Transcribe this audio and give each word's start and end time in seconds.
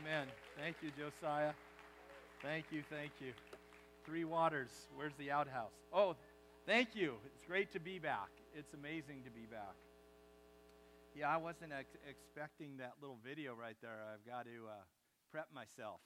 Amen. 0.00 0.26
Thank 0.60 0.76
you, 0.82 0.90
Josiah. 0.96 1.52
Thank 2.42 2.66
you, 2.70 2.82
thank 2.88 3.10
you. 3.20 3.32
Three 4.06 4.24
Waters, 4.24 4.70
where's 4.94 5.14
the 5.18 5.30
outhouse? 5.30 5.72
Oh, 5.92 6.14
thank 6.66 6.94
you. 6.94 7.14
It's 7.26 7.42
great 7.44 7.72
to 7.72 7.80
be 7.80 7.98
back. 7.98 8.28
It's 8.54 8.74
amazing 8.74 9.22
to 9.24 9.30
be 9.30 9.46
back. 9.50 9.74
Yeah, 11.16 11.34
I 11.34 11.36
wasn't 11.36 11.72
ex- 11.76 11.96
expecting 12.08 12.76
that 12.78 12.92
little 13.00 13.18
video 13.24 13.54
right 13.54 13.76
there. 13.82 13.98
I've 14.12 14.24
got 14.24 14.44
to 14.44 14.68
uh, 14.68 14.74
prep 15.32 15.48
myself. 15.52 16.00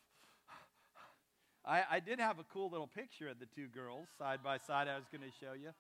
I, 1.67 1.83
I 1.91 2.01
did 2.01 2.19
have 2.19 2.39
a 2.39 2.45
cool 2.45 2.71
little 2.71 2.87
picture 2.89 3.29
of 3.29 3.39
the 3.41 3.47
two 3.47 3.67
girls 3.67 4.09
side 4.19 4.41
by 4.43 4.57
side 4.57 4.89
I 4.89 4.97
was 4.97 5.07
going 5.13 5.23
to 5.23 5.37
show 5.45 5.53
you. 5.53 5.71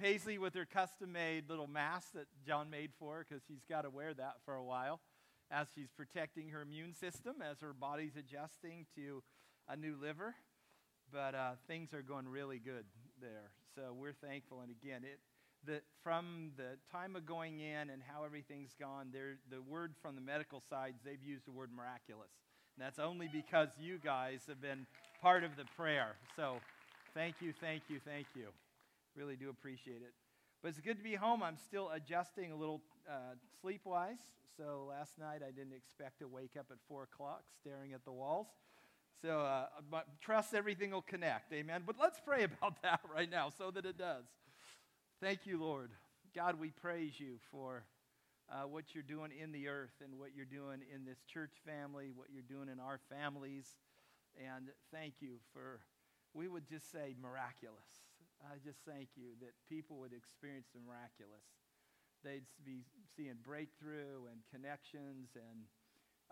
Paisley 0.00 0.38
with 0.38 0.54
her 0.54 0.64
custom 0.64 1.12
made 1.12 1.48
little 1.48 1.68
mask 1.68 2.14
that 2.14 2.26
John 2.44 2.68
made 2.68 2.90
for 2.98 3.16
her 3.16 3.26
because 3.28 3.44
she's 3.46 3.64
got 3.68 3.82
to 3.82 3.90
wear 3.90 4.12
that 4.12 4.34
for 4.44 4.54
a 4.54 4.64
while 4.64 4.98
as 5.54 5.68
she's 5.74 5.90
protecting 5.96 6.48
her 6.48 6.62
immune 6.62 6.94
system 6.94 7.34
as 7.48 7.60
her 7.60 7.72
body's 7.72 8.16
adjusting 8.16 8.86
to 8.96 9.22
a 9.68 9.76
new 9.76 9.96
liver. 10.00 10.34
But 11.12 11.34
uh, 11.34 11.52
things 11.68 11.94
are 11.94 12.02
going 12.02 12.26
really 12.26 12.58
good 12.58 12.84
there. 13.20 13.50
So 13.76 13.94
we're 13.94 14.14
thankful. 14.14 14.62
And 14.62 14.70
again, 14.70 15.02
it, 15.04 15.20
the, 15.64 15.80
from 16.02 16.50
the 16.56 16.76
time 16.90 17.14
of 17.14 17.24
going 17.24 17.60
in 17.60 17.90
and 17.90 18.02
how 18.04 18.24
everything's 18.24 18.74
gone, 18.80 19.12
the 19.12 19.62
word 19.62 19.94
from 20.02 20.16
the 20.16 20.20
medical 20.20 20.60
side, 20.68 20.94
they've 21.04 21.22
used 21.22 21.46
the 21.46 21.52
word 21.52 21.70
miraculous. 21.74 22.32
And 22.76 22.84
that's 22.84 22.98
only 22.98 23.28
because 23.32 23.68
you 23.78 23.98
guys 24.02 24.40
have 24.48 24.60
been 24.60 24.86
part 25.22 25.44
of 25.44 25.56
the 25.56 25.64
prayer. 25.76 26.16
So 26.34 26.56
thank 27.14 27.36
you, 27.40 27.52
thank 27.60 27.82
you, 27.88 28.00
thank 28.04 28.26
you. 28.34 28.46
Really 29.16 29.36
do 29.36 29.50
appreciate 29.50 30.02
it. 30.02 30.12
But 30.62 30.70
it's 30.70 30.80
good 30.80 30.96
to 30.96 31.04
be 31.04 31.14
home. 31.14 31.42
I'm 31.42 31.58
still 31.58 31.90
adjusting 31.90 32.50
a 32.50 32.56
little 32.56 32.80
uh, 33.08 33.34
sleep 33.60 33.82
wise. 33.84 34.18
So 34.56 34.86
last 34.88 35.18
night 35.18 35.40
I 35.46 35.50
didn't 35.50 35.74
expect 35.74 36.20
to 36.20 36.28
wake 36.28 36.52
up 36.58 36.66
at 36.70 36.78
4 36.88 37.04
o'clock 37.04 37.42
staring 37.60 37.92
at 37.92 38.04
the 38.04 38.12
walls. 38.12 38.46
So 39.22 39.40
uh, 39.40 39.66
but 39.90 40.06
trust 40.20 40.54
everything 40.54 40.90
will 40.90 41.02
connect. 41.02 41.52
Amen. 41.52 41.82
But 41.86 41.96
let's 42.00 42.20
pray 42.24 42.44
about 42.44 42.74
that 42.82 43.00
right 43.12 43.30
now 43.30 43.50
so 43.56 43.70
that 43.70 43.84
it 43.84 43.98
does. 43.98 44.24
Thank 45.20 45.46
you, 45.46 45.58
Lord. 45.58 45.90
God, 46.34 46.58
we 46.60 46.70
praise 46.70 47.18
you 47.18 47.38
for 47.50 47.84
uh, 48.50 48.66
what 48.68 48.94
you're 48.94 49.06
doing 49.06 49.30
in 49.32 49.52
the 49.52 49.68
earth 49.68 49.94
and 50.02 50.18
what 50.18 50.30
you're 50.36 50.44
doing 50.44 50.80
in 50.92 51.04
this 51.04 51.18
church 51.26 51.52
family, 51.64 52.10
what 52.14 52.28
you're 52.32 52.42
doing 52.42 52.68
in 52.68 52.80
our 52.80 53.00
families. 53.08 53.66
And 54.36 54.68
thank 54.92 55.14
you 55.20 55.38
for, 55.52 55.80
we 56.34 56.48
would 56.48 56.68
just 56.68 56.90
say 56.90 57.14
miraculous. 57.22 58.04
I 58.44 58.58
just 58.60 58.78
thank 58.86 59.08
you 59.16 59.32
that 59.40 59.54
people 59.68 59.96
would 59.98 60.12
experience 60.12 60.66
the 60.74 60.80
miraculous. 60.84 61.46
They'd 62.24 62.48
be 62.64 62.82
seeing 63.16 63.36
breakthrough 63.44 64.26
and 64.32 64.40
connections 64.50 65.28
and 65.36 65.68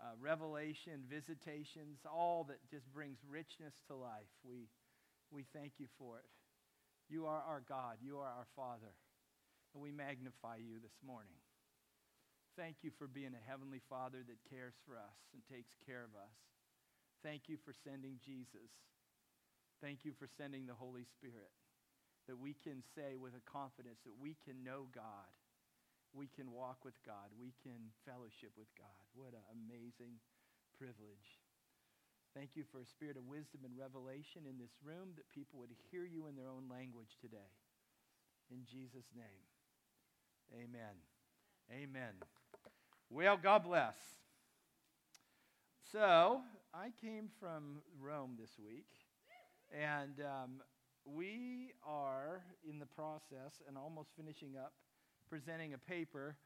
uh, 0.01 0.17
revelation, 0.19 1.05
visitations, 1.07 2.01
all 2.09 2.43
that 2.49 2.57
just 2.69 2.91
brings 2.91 3.21
richness 3.29 3.73
to 3.87 3.95
life. 3.95 4.27
We, 4.43 4.67
we 5.31 5.45
thank 5.53 5.77
you 5.77 5.87
for 5.97 6.17
it. 6.17 6.27
You 7.07 7.25
are 7.29 7.43
our 7.45 7.61
God. 7.69 8.01
You 8.01 8.17
are 8.17 8.27
our 8.27 8.49
Father. 8.55 8.91
And 9.73 9.83
we 9.83 9.91
magnify 9.91 10.57
you 10.57 10.81
this 10.81 10.97
morning. 11.05 11.37
Thank 12.57 12.81
you 12.81 12.91
for 12.97 13.07
being 13.07 13.33
a 13.33 13.49
heavenly 13.49 13.81
Father 13.89 14.21
that 14.25 14.49
cares 14.49 14.77
for 14.85 14.97
us 14.97 15.17
and 15.33 15.41
takes 15.49 15.73
care 15.85 16.05
of 16.05 16.13
us. 16.13 16.37
Thank 17.21 17.49
you 17.49 17.57
for 17.65 17.73
sending 17.85 18.17
Jesus. 18.25 18.69
Thank 19.81 20.05
you 20.05 20.13
for 20.17 20.29
sending 20.37 20.65
the 20.65 20.77
Holy 20.77 21.05
Spirit 21.17 21.49
that 22.27 22.39
we 22.39 22.55
can 22.63 22.83
say 22.95 23.17
with 23.17 23.33
a 23.33 23.43
confidence 23.49 23.99
that 24.05 24.15
we 24.21 24.37
can 24.45 24.63
know 24.63 24.87
God. 24.93 25.31
We 26.13 26.29
can 26.29 26.53
walk 26.53 26.85
with 26.85 26.97
God. 27.05 27.33
We 27.41 27.57
can 27.65 27.89
fellowship 28.05 28.53
with 28.53 28.69
God. 28.77 29.01
What 29.17 29.33
an 29.33 29.45
amazing 29.49 30.21
privilege. 30.77 31.41
Thank 32.37 32.53
you 32.53 32.63
for 32.71 32.81
a 32.81 32.85
spirit 32.85 33.17
of 33.17 33.25
wisdom 33.25 33.61
and 33.65 33.73
revelation 33.77 34.45
in 34.49 34.57
this 34.57 34.73
room 34.85 35.13
that 35.17 35.29
people 35.33 35.59
would 35.59 35.73
hear 35.91 36.05
you 36.05 36.25
in 36.25 36.35
their 36.35 36.49
own 36.49 36.69
language 36.69 37.17
today. 37.21 37.53
In 38.49 38.65
Jesus' 38.69 39.09
name, 39.17 39.45
amen. 40.53 40.97
Amen. 41.71 42.13
Well, 43.09 43.37
God 43.37 43.63
bless. 43.63 43.95
So, 45.91 46.41
I 46.73 46.89
came 47.01 47.29
from 47.39 47.81
Rome 48.01 48.37
this 48.39 48.57
week, 48.57 48.89
and 49.71 50.19
um, 50.21 50.61
we 51.05 51.73
are 51.85 52.41
in 52.67 52.79
the 52.79 52.85
process 52.85 53.61
and 53.67 53.77
almost 53.77 54.09
finishing 54.17 54.57
up 54.57 54.73
presenting 55.29 55.73
a 55.73 55.77
paper. 55.77 56.37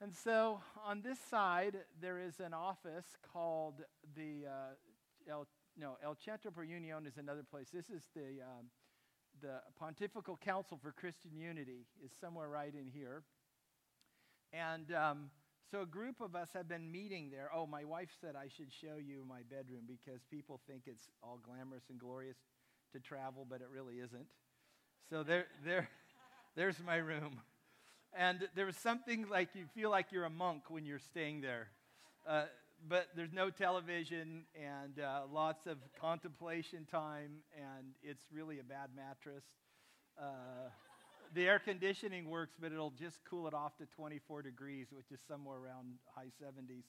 And 0.00 0.14
so 0.14 0.60
on 0.84 1.02
this 1.02 1.18
side, 1.18 1.78
there 2.00 2.18
is 2.18 2.40
an 2.40 2.52
office 2.52 3.16
called 3.32 3.82
the 4.14 4.46
uh, 4.46 5.30
El, 5.30 5.46
no, 5.78 5.96
El 6.04 6.16
Centro 6.22 6.50
per 6.50 6.64
Union 6.64 7.06
is 7.06 7.16
another 7.16 7.42
place. 7.42 7.68
This 7.72 7.88
is 7.88 8.02
the, 8.14 8.42
um, 8.42 8.66
the 9.40 9.60
Pontifical 9.78 10.36
Council 10.36 10.78
for 10.82 10.92
Christian 10.92 11.36
Unity 11.36 11.86
is 12.04 12.12
somewhere 12.20 12.48
right 12.48 12.74
in 12.74 12.90
here. 12.92 13.22
And 14.52 14.92
um, 14.92 15.30
so 15.70 15.82
a 15.82 15.86
group 15.86 16.20
of 16.20 16.36
us 16.36 16.50
have 16.54 16.68
been 16.68 16.90
meeting 16.92 17.30
there. 17.30 17.50
Oh, 17.54 17.66
my 17.66 17.84
wife 17.84 18.10
said 18.20 18.36
I 18.36 18.48
should 18.48 18.72
show 18.72 18.96
you 18.96 19.24
my 19.28 19.40
bedroom 19.50 19.82
because 19.86 20.20
people 20.30 20.60
think 20.68 20.82
it's 20.86 21.10
all 21.22 21.40
glamorous 21.42 21.84
and 21.90 21.98
glorious 21.98 22.36
to 22.92 23.00
travel, 23.00 23.46
but 23.48 23.60
it 23.60 23.68
really 23.72 23.96
isn't. 23.96 24.26
So 25.10 25.22
there, 25.22 25.46
there, 25.64 25.88
there's 26.56 26.76
my 26.84 26.96
room. 26.96 27.40
And 28.18 28.48
there 28.54 28.64
was 28.64 28.76
something 28.76 29.26
like 29.28 29.50
you 29.54 29.66
feel 29.74 29.90
like 29.90 30.06
you're 30.10 30.24
a 30.24 30.30
monk 30.30 30.70
when 30.70 30.86
you're 30.86 30.98
staying 30.98 31.42
there. 31.42 31.68
Uh, 32.26 32.44
but 32.88 33.08
there's 33.14 33.32
no 33.32 33.50
television 33.50 34.44
and 34.54 34.98
uh, 34.98 35.22
lots 35.30 35.66
of 35.66 35.76
contemplation 36.00 36.86
time, 36.90 37.42
and 37.54 37.88
it's 38.02 38.24
really 38.32 38.58
a 38.58 38.62
bad 38.62 38.88
mattress. 38.96 39.44
Uh, 40.18 40.70
the 41.34 41.46
air 41.46 41.58
conditioning 41.58 42.30
works, 42.30 42.54
but 42.58 42.72
it'll 42.72 42.90
just 42.90 43.18
cool 43.28 43.46
it 43.48 43.54
off 43.54 43.76
to 43.76 43.86
24 43.86 44.42
degrees, 44.42 44.86
which 44.92 45.10
is 45.12 45.20
somewhere 45.28 45.58
around 45.58 45.98
high 46.14 46.30
70s. 46.42 46.84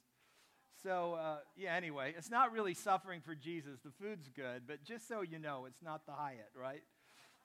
So, 0.81 1.15
uh, 1.15 1.37
yeah, 1.57 1.75
anyway, 1.75 2.13
it's 2.17 2.29
not 2.29 2.53
really 2.53 2.73
suffering 2.73 3.19
for 3.19 3.35
Jesus. 3.35 3.79
The 3.83 3.91
food's 4.01 4.29
good, 4.29 4.63
but 4.65 4.83
just 4.85 5.07
so 5.07 5.21
you 5.21 5.39
know, 5.39 5.65
it's 5.65 5.81
not 5.81 6.05
the 6.05 6.13
Hyatt, 6.13 6.51
right? 6.55 6.83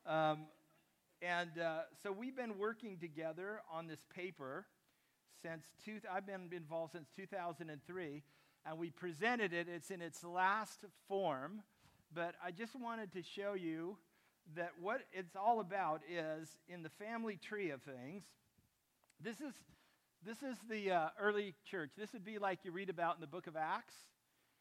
Um, 0.06 0.46
and 1.22 1.56
uh, 1.58 1.82
so 2.02 2.10
we've 2.10 2.36
been 2.36 2.58
working 2.58 2.98
together 2.98 3.60
on 3.72 3.86
this 3.86 4.00
paper 4.14 4.66
since 5.42 5.64
two, 5.84 5.98
I've 6.12 6.26
been 6.26 6.48
involved 6.52 6.92
since 6.92 7.08
2003, 7.16 8.22
and 8.66 8.78
we 8.78 8.90
presented 8.90 9.52
it. 9.52 9.66
It's 9.68 9.90
in 9.90 10.00
its 10.00 10.22
last 10.22 10.84
form, 11.08 11.62
but 12.14 12.34
I 12.44 12.50
just 12.50 12.74
wanted 12.74 13.12
to 13.12 13.22
show 13.22 13.54
you 13.54 13.96
that 14.56 14.72
what 14.80 15.02
it's 15.12 15.36
all 15.36 15.60
about 15.60 16.00
is 16.08 16.48
in 16.68 16.82
the 16.82 16.90
family 16.90 17.36
tree 17.36 17.70
of 17.70 17.82
things. 17.82 18.24
This 19.20 19.40
is 19.40 19.54
this 20.24 20.42
is 20.44 20.56
the 20.70 20.92
uh, 20.92 21.08
early 21.20 21.54
church. 21.68 21.90
This 21.98 22.12
would 22.12 22.24
be 22.24 22.38
like 22.38 22.60
you 22.64 22.70
read 22.70 22.90
about 22.90 23.16
in 23.16 23.20
the 23.20 23.26
book 23.26 23.48
of 23.48 23.56
Acts. 23.56 23.94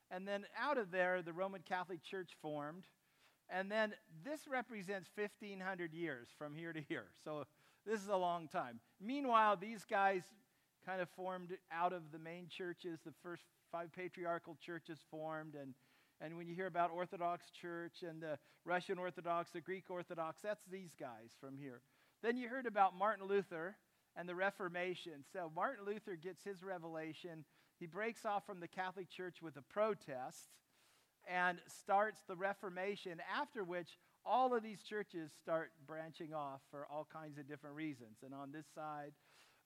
And 0.09 0.27
then 0.27 0.45
out 0.59 0.79
of 0.79 0.89
there, 0.89 1.21
the 1.21 1.33
Roman 1.33 1.61
Catholic 1.61 2.03
Church 2.03 2.31
formed. 2.41 2.85
And 3.53 3.69
then 3.69 3.93
this 4.23 4.47
represents 4.49 5.09
1,500 5.13 5.93
years 5.93 6.29
from 6.37 6.55
here 6.55 6.71
to 6.71 6.79
here. 6.79 7.07
So 7.23 7.45
this 7.85 8.01
is 8.01 8.07
a 8.07 8.15
long 8.15 8.47
time. 8.47 8.79
Meanwhile, 9.01 9.57
these 9.57 9.83
guys 9.83 10.23
kind 10.85 11.01
of 11.01 11.09
formed 11.09 11.57
out 11.71 11.91
of 11.91 12.01
the 12.13 12.19
main 12.19 12.47
churches. 12.47 12.99
The 13.05 13.11
first 13.21 13.43
five 13.71 13.91
patriarchal 13.91 14.57
churches 14.65 14.99
formed. 15.11 15.55
And, 15.55 15.73
and 16.21 16.37
when 16.37 16.47
you 16.47 16.55
hear 16.55 16.67
about 16.67 16.91
Orthodox 16.91 17.49
Church 17.51 18.03
and 18.07 18.21
the 18.21 18.39
Russian 18.63 18.97
Orthodox, 18.97 19.51
the 19.51 19.61
Greek 19.61 19.85
Orthodox, 19.89 20.39
that's 20.41 20.63
these 20.71 20.95
guys 20.97 21.31
from 21.39 21.57
here. 21.57 21.81
Then 22.23 22.37
you 22.37 22.47
heard 22.47 22.65
about 22.65 22.95
Martin 22.95 23.27
Luther 23.27 23.75
and 24.15 24.29
the 24.29 24.35
Reformation. 24.35 25.23
So 25.33 25.51
Martin 25.53 25.85
Luther 25.85 26.15
gets 26.15 26.43
his 26.43 26.63
revelation. 26.63 27.43
He 27.79 27.85
breaks 27.85 28.25
off 28.25 28.45
from 28.45 28.59
the 28.59 28.67
Catholic 28.67 29.09
Church 29.09 29.41
with 29.41 29.57
a 29.57 29.61
protest 29.61 30.49
and 31.27 31.59
starts 31.67 32.21
the 32.27 32.35
Reformation, 32.35 33.21
after 33.39 33.63
which 33.63 33.97
all 34.25 34.55
of 34.55 34.63
these 34.63 34.81
churches 34.83 35.31
start 35.41 35.71
branching 35.87 36.33
off 36.33 36.61
for 36.69 36.85
all 36.91 37.07
kinds 37.11 37.37
of 37.37 37.47
different 37.47 37.75
reasons. 37.75 38.17
And 38.23 38.33
on 38.33 38.51
this 38.51 38.65
side, 38.75 39.13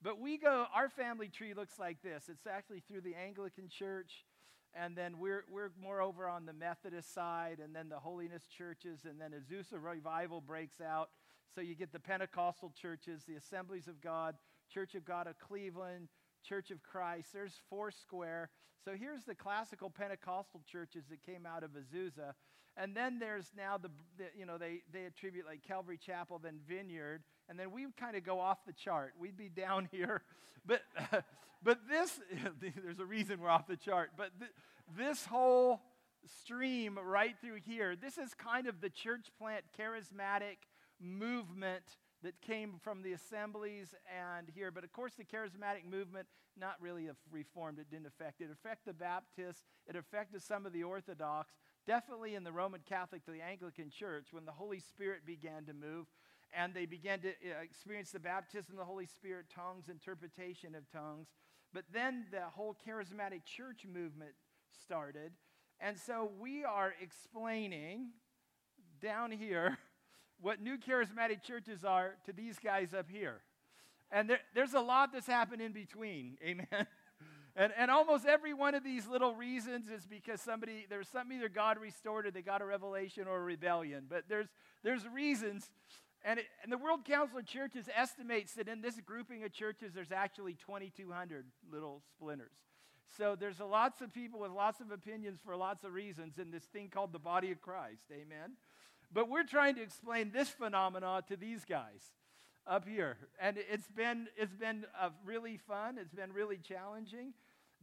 but 0.01 0.19
we 0.19 0.37
go, 0.37 0.65
our 0.73 0.89
family 0.89 1.29
tree 1.29 1.53
looks 1.53 1.79
like 1.79 2.01
this. 2.01 2.25
It's 2.29 2.47
actually 2.47 2.81
through 2.81 3.01
the 3.01 3.15
Anglican 3.15 3.69
Church, 3.69 4.25
and 4.73 4.95
then 4.95 5.17
we're, 5.17 5.45
we're 5.51 5.71
more 5.81 6.01
over 6.01 6.27
on 6.27 6.45
the 6.45 6.53
Methodist 6.53 7.13
side, 7.13 7.59
and 7.63 7.75
then 7.75 7.89
the 7.89 7.99
Holiness 7.99 8.43
churches, 8.45 9.05
and 9.05 9.19
then 9.19 9.31
Azusa 9.31 9.81
Revival 9.81 10.41
breaks 10.41 10.81
out 10.81 11.09
so 11.53 11.61
you 11.61 11.75
get 11.75 11.93
the 11.93 11.99
Pentecostal 11.99 12.73
churches, 12.79 13.23
the 13.25 13.35
Assemblies 13.35 13.87
of 13.87 14.01
God, 14.01 14.35
Church 14.71 14.95
of 14.95 15.05
God 15.05 15.27
of 15.27 15.39
Cleveland, 15.39 16.09
Church 16.47 16.71
of 16.71 16.83
Christ. 16.83 17.29
There's 17.33 17.59
Foursquare. 17.69 18.49
So 18.83 18.91
here's 18.97 19.23
the 19.23 19.35
classical 19.35 19.89
Pentecostal 19.89 20.61
churches 20.69 21.05
that 21.09 21.23
came 21.23 21.45
out 21.45 21.63
of 21.63 21.71
Azusa. 21.71 22.33
And 22.77 22.95
then 22.95 23.19
there's 23.19 23.51
now 23.55 23.77
the, 23.77 23.89
the, 24.17 24.25
you 24.37 24.45
know, 24.45 24.57
they, 24.57 24.81
they 24.91 25.05
attribute 25.05 25.45
like 25.45 25.63
Calvary 25.63 25.97
Chapel, 25.97 26.39
then 26.43 26.59
Vineyard. 26.67 27.23
And 27.49 27.57
then 27.57 27.71
we 27.71 27.87
kind 27.97 28.15
of 28.15 28.23
go 28.23 28.39
off 28.39 28.65
the 28.65 28.73
chart. 28.73 29.13
We'd 29.19 29.37
be 29.37 29.49
down 29.49 29.87
here. 29.91 30.21
But, 30.65 30.81
but 31.63 31.79
this, 31.89 32.19
there's 32.83 32.99
a 32.99 33.05
reason 33.05 33.39
we're 33.39 33.49
off 33.49 33.67
the 33.67 33.77
chart, 33.77 34.11
but 34.17 34.31
th- 34.39 34.51
this 34.97 35.25
whole 35.25 35.81
stream 36.41 36.99
right 37.03 37.35
through 37.41 37.59
here, 37.65 37.95
this 37.95 38.17
is 38.17 38.33
kind 38.33 38.67
of 38.67 38.81
the 38.81 38.89
church 38.89 39.27
plant 39.39 39.63
charismatic 39.79 40.57
movement 40.99 41.83
that 42.23 42.41
came 42.41 42.75
from 42.81 43.01
the 43.01 43.13
assemblies 43.13 43.93
and 44.09 44.47
here. 44.53 44.71
But 44.71 44.83
of 44.83 44.91
course, 44.91 45.13
the 45.13 45.23
charismatic 45.23 45.89
movement, 45.89 46.27
not 46.57 46.75
really 46.79 47.05
the 47.05 47.15
reformed, 47.31 47.79
it 47.79 47.89
didn't 47.89 48.07
affect 48.07 48.41
it. 48.41 48.45
It 48.45 48.51
affected 48.51 48.89
the 48.89 48.93
Baptists, 48.93 49.63
it 49.87 49.95
affected 49.95 50.41
some 50.41 50.65
of 50.65 50.73
the 50.73 50.83
Orthodox, 50.83 51.53
definitely 51.85 52.35
in 52.35 52.43
the 52.43 52.51
Roman 52.51 52.81
Catholic, 52.87 53.25
the 53.25 53.41
Anglican 53.41 53.89
Church, 53.89 54.27
when 54.31 54.45
the 54.45 54.51
Holy 54.51 54.79
Spirit 54.79 55.25
began 55.25 55.65
to 55.65 55.73
move 55.73 56.07
and 56.55 56.73
they 56.73 56.85
began 56.85 57.19
to 57.19 57.29
uh, 57.29 57.61
experience 57.63 58.11
the 58.11 58.19
baptism 58.19 58.73
of 58.73 58.79
the 58.79 58.85
Holy 58.85 59.05
Spirit, 59.05 59.47
tongues, 59.53 59.89
interpretation 59.89 60.73
of 60.75 60.89
tongues. 60.89 61.27
But 61.73 61.83
then 61.91 62.25
the 62.31 62.41
whole 62.41 62.75
charismatic 62.87 63.43
church 63.45 63.85
movement 63.85 64.31
started. 64.83 65.33
And 65.79 65.97
so 65.97 66.31
we 66.39 66.63
are 66.63 66.93
explaining 67.01 68.11
down 69.01 69.31
here 69.31 69.77
what 70.41 70.61
new 70.61 70.77
charismatic 70.77 71.41
churches 71.41 71.83
are 71.83 72.15
to 72.25 72.33
these 72.33 72.59
guys 72.59 72.93
up 72.93 73.09
here. 73.09 73.41
And 74.11 74.29
there, 74.29 74.39
there's 74.53 74.73
a 74.73 74.79
lot 74.79 75.11
that's 75.13 75.27
happened 75.27 75.61
in 75.61 75.71
between. 75.71 76.37
Amen. 76.45 76.87
And, 77.57 77.71
and 77.77 77.89
almost 77.89 78.25
every 78.25 78.53
one 78.53 78.75
of 78.75 78.83
these 78.83 79.07
little 79.07 79.33
reasons 79.33 79.87
is 79.89 80.05
because 80.05 80.41
somebody, 80.41 80.85
there's 80.89 81.07
something 81.07 81.37
either 81.37 81.47
God 81.47 81.77
restored 81.79 82.25
or 82.25 82.31
they 82.31 82.41
got 82.41 82.61
a 82.61 82.65
revelation 82.65 83.27
or 83.27 83.37
a 83.37 83.43
rebellion. 83.43 84.05
But 84.09 84.25
there's, 84.27 84.47
there's 84.83 85.07
reasons. 85.07 85.71
And, 86.25 86.39
it, 86.39 86.47
and 86.63 86.71
the 86.71 86.77
World 86.77 87.05
Council 87.05 87.39
of 87.39 87.45
Churches 87.45 87.87
estimates 87.95 88.55
that 88.55 88.67
in 88.67 88.81
this 88.81 88.99
grouping 89.05 89.43
of 89.45 89.53
churches, 89.53 89.93
there's 89.93 90.11
actually 90.11 90.57
2,200 90.65 91.45
little 91.71 92.01
splinters. 92.11 92.51
So 93.17 93.37
there's 93.39 93.61
lots 93.61 94.01
of 94.01 94.13
people 94.13 94.41
with 94.41 94.51
lots 94.51 94.81
of 94.81 94.91
opinions 94.91 95.39
for 95.45 95.55
lots 95.55 95.85
of 95.85 95.93
reasons 95.93 96.37
in 96.37 96.51
this 96.51 96.63
thing 96.63 96.89
called 96.89 97.13
the 97.13 97.19
body 97.19 97.51
of 97.51 97.61
Christ. 97.61 98.03
Amen. 98.11 98.57
But 99.13 99.29
we're 99.29 99.43
trying 99.43 99.75
to 99.75 99.81
explain 99.81 100.31
this 100.31 100.49
phenomena 100.49 101.23
to 101.27 101.35
these 101.35 101.63
guys 101.65 102.11
up 102.67 102.87
here. 102.87 103.17
And 103.39 103.57
it's 103.71 103.87
been, 103.87 104.27
it's 104.37 104.55
been 104.55 104.85
uh, 104.99 105.09
really 105.23 105.57
fun. 105.57 105.97
It's 105.99 106.13
been 106.13 106.33
really 106.33 106.57
challenging. 106.57 107.33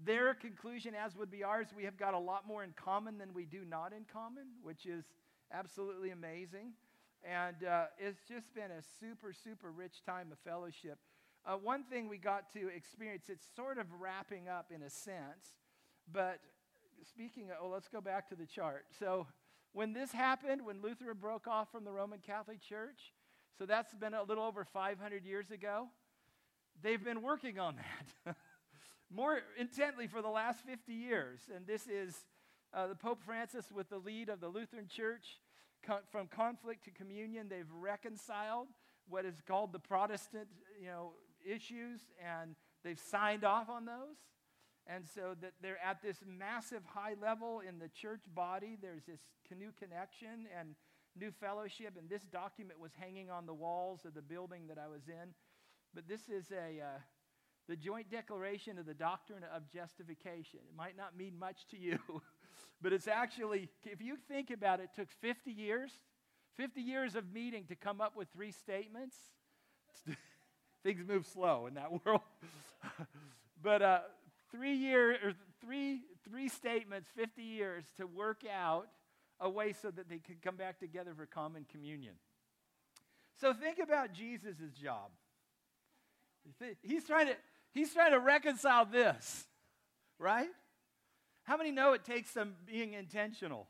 Their 0.05 0.35
conclusion, 0.35 0.95
as 0.95 1.17
would 1.17 1.31
be 1.31 1.45
ours, 1.45 1.69
we 1.77 1.85
have 1.85 1.97
got 1.97 2.15
a 2.15 2.19
lot 2.19 2.47
more 2.47 2.65
in 2.65 2.73
common 2.77 3.19
than 3.19 3.33
we 3.35 3.45
do 3.45 3.65
not 3.69 3.93
in 3.93 4.05
common, 4.13 4.45
which 4.63 4.87
is 4.87 5.05
absolutely 5.53 6.11
amazing. 6.11 6.73
And 7.25 7.65
uh, 7.65 7.85
it's 7.99 8.21
just 8.29 8.53
been 8.55 8.71
a 8.71 8.83
super, 9.01 9.33
super 9.33 9.71
rich 9.71 10.03
time 10.05 10.33
of 10.33 10.39
fellowship. 10.39 10.99
Uh, 11.45 11.55
one 11.55 11.85
thing 11.85 12.09
we 12.09 12.19
got 12.19 12.53
to 12.53 12.69
experience, 12.69 13.25
it's 13.29 13.47
sort 13.55 13.79
of 13.79 13.87
wrapping 14.01 14.49
up 14.49 14.71
in 14.75 14.83
a 14.83 14.91
sense, 14.91 15.57
but 16.13 16.39
speaking 17.09 17.51
of, 17.51 17.57
oh, 17.63 17.69
let's 17.69 17.89
go 17.89 18.01
back 18.01 18.29
to 18.29 18.37
the 18.37 18.47
chart. 18.47 18.87
So 18.99 19.27
when 19.73 19.93
this 19.93 20.13
happened, 20.13 20.65
when 20.65 20.83
Luther 20.83 21.15
broke 21.15 21.47
off 21.47 21.71
from 21.73 21.85
the 21.85 21.93
Roman 21.93 22.19
Catholic 22.21 22.61
Church, 22.61 23.13
so 23.59 23.67
that's 23.67 23.95
been 23.95 24.15
a 24.15 24.23
little 24.23 24.45
over 24.45 24.65
500 24.65 25.25
years 25.25 25.51
ago, 25.51 25.89
they've 26.83 27.03
been 27.03 27.23
working 27.23 27.59
on 27.59 27.77
that 27.77 28.37
more 29.11 29.41
intently 29.59 30.07
for 30.07 30.23
the 30.23 30.29
last 30.29 30.65
50 30.65 30.93
years. 30.93 31.41
And 31.55 31.67
this 31.67 31.87
is 31.87 32.17
uh, 32.75 32.87
the 32.87 32.95
Pope 32.95 33.23
Francis 33.25 33.67
with 33.73 33.89
the 33.89 33.99
lead 33.99 34.29
of 34.29 34.41
the 34.41 34.49
Lutheran 34.49 34.89
Church. 34.89 35.39
from 36.11 36.27
conflict 36.29 36.85
to 36.85 36.91
communion, 36.91 37.49
they've 37.49 37.71
reconciled 37.81 38.69
what 39.09 39.25
is 39.25 39.43
called 39.47 39.73
the 39.73 39.79
Protestant, 39.79 40.49
you 40.81 40.87
know, 40.87 41.13
issues, 41.45 42.01
and 42.23 42.55
they've 42.85 43.01
signed 43.01 43.45
off 43.45 43.69
on 43.69 43.85
those. 43.85 44.17
And 44.87 45.05
so 45.06 45.37
that 45.40 45.52
they're 45.62 45.82
at 45.82 46.02
this 46.02 46.19
massive 46.26 46.82
high 46.84 47.14
level 47.20 47.61
in 47.67 47.79
the 47.79 47.88
church 47.88 48.23
body. 48.34 48.76
There's 48.81 49.05
this 49.05 49.20
canoe 49.46 49.70
connection 49.79 50.46
and 50.58 50.75
new 51.19 51.31
fellowship. 51.31 51.94
And 51.99 52.11
this 52.11 52.25
document 52.25 52.81
was 52.81 52.93
hanging 52.99 53.31
on 53.31 53.46
the 53.46 53.55
walls 53.55 54.05
of 54.05 54.14
the 54.14 54.23
building 54.23 54.67
that 54.69 54.79
I 54.79 54.88
was 54.88 55.08
in. 55.08 55.34
But 55.94 56.08
this 56.08 56.29
is 56.29 56.50
a 56.50 56.81
uh, 56.81 56.99
the 57.69 57.76
joint 57.76 58.11
declaration 58.11 58.79
of 58.79 58.87
the 58.87 58.94
doctrine 58.94 59.44
of 59.55 59.69
justification. 59.70 60.61
It 60.69 60.76
might 60.76 60.96
not 60.96 61.17
mean 61.17 61.38
much 61.38 61.67
to 61.70 61.79
you, 61.79 61.99
but 62.82 62.93
it's 62.93 63.08
actually, 63.08 63.69
if 63.84 64.00
you 64.00 64.17
think 64.29 64.50
about 64.50 64.81
it, 64.81 64.90
it 64.93 65.00
took 65.00 65.11
50 65.20 65.50
years, 65.50 65.93
50 66.56 66.81
years 66.81 67.14
of 67.14 67.32
meeting 67.32 67.64
to 67.67 67.76
come 67.76 68.00
up 68.00 68.17
with 68.17 68.29
three 68.34 68.50
statements. 68.50 69.17
Things 70.82 71.06
move 71.06 71.26
slow 71.26 71.67
in 71.67 71.75
that 71.75 71.90
world. 72.05 72.23
but 73.62 73.82
uh, 73.82 74.00
three 74.53 74.75
years 74.75 75.19
or 75.25 75.33
three 75.61 76.03
three 76.29 76.49
statements, 76.49 77.09
50 77.17 77.43
years 77.43 77.85
to 77.97 78.07
work 78.07 78.43
out 78.51 78.87
a 79.41 79.51
way 79.51 79.73
so 79.73 79.91
that 79.91 80.09
they 80.09 80.19
could 80.19 80.41
come 80.41 80.57
back 80.57 80.79
together 80.79 81.13
for 81.17 81.27
common 81.27 81.67
communion. 81.71 82.15
So 83.41 83.53
think 83.53 83.79
about 83.79 84.13
Jesus' 84.13 84.55
job. 84.81 85.11
He's 86.83 87.05
trying 87.05 87.27
to 87.27 87.37
he's 87.73 87.93
trying 87.93 88.13
to 88.13 88.21
reconcile 88.21 88.85
this, 88.85 89.47
right? 90.19 90.51
How 91.45 91.57
many 91.57 91.73
know 91.73 91.93
it 91.93 92.05
takes 92.05 92.31
some 92.31 92.55
being 92.67 92.93
intentional? 92.93 93.67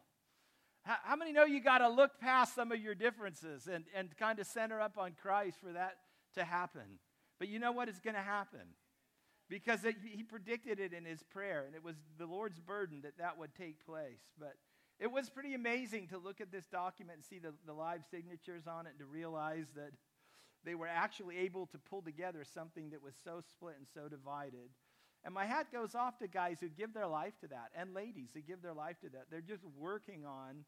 How, 0.83 0.97
how 1.05 1.17
many 1.17 1.33
know 1.33 1.45
you 1.45 1.63
got 1.63 1.79
to 1.79 1.89
look 1.89 2.19
past 2.21 2.55
some 2.55 2.73
of 2.73 2.81
your 2.81 2.95
differences 2.95 3.67
and, 3.67 3.85
and 3.95 4.15
kind 4.17 4.39
of 4.39 4.47
center 4.47 4.81
up 4.81 4.99
on 4.99 5.13
Christ 5.23 5.59
for 5.61 5.73
that 5.73 5.97
to 6.35 6.45
happen? 6.45 6.99
But 7.39 7.49
you 7.49 7.59
know 7.59 7.73
what 7.73 7.89
is 7.89 7.99
going 7.99 8.17
to 8.17 8.23
happen? 8.23 8.61
Because 9.49 9.85
it, 9.85 9.97
he 10.03 10.23
predicted 10.23 10.81
it 10.81 10.93
in 10.93 11.05
his 11.05 11.23
prayer, 11.23 11.65
and 11.67 11.75
it 11.75 11.85
was 11.85 11.97
the 12.19 12.27
Lord's 12.27 12.61
burden 12.61 13.01
that 13.03 13.19
that 13.19 13.39
would 13.39 13.55
take 13.55 13.85
place. 13.85 14.21
But 14.39 14.55
it 14.99 15.11
was 15.11 15.29
pretty 15.29 15.55
amazing 15.55 16.09
to 16.09 16.19
look 16.19 16.41
at 16.41 16.53
this 16.53 16.67
document 16.67 17.19
and 17.19 17.25
see 17.25 17.39
the, 17.39 17.53
the 17.67 17.73
live 17.73 18.05
signatures 18.11 18.67
on 18.67 18.87
it, 18.87 18.91
and 18.91 18.99
to 19.01 19.07
realize 19.07 19.67
that 19.75 19.93
they 20.65 20.75
were 20.75 20.87
actually 20.87 21.39
able 21.39 21.67
to 21.67 21.79
pull 21.79 22.03
together 22.03 22.45
something 22.45 22.91
that 22.91 23.03
was 23.03 23.15
so 23.25 23.41
split 23.53 23.75
and 23.79 23.87
so 23.93 24.09
divided. 24.09 24.71
And 25.25 25.35
my 25.35 25.45
hat 25.45 25.73
goes 25.73 25.95
off 25.95 26.19
to 26.19 26.29
guys 26.29 26.59
who 26.61 26.69
give 26.69 26.95
their 26.95 27.07
life 27.07 27.35
to 27.41 27.49
that, 27.49 27.71
and 27.77 27.95
ladies 27.95 28.31
who 28.35 28.41
give 28.41 28.63
their 28.63 28.75
life 28.75 29.01
to 29.01 29.09
that. 29.11 29.27
They're 29.31 29.41
just 29.41 29.65
working 29.79 30.25
on 30.25 30.65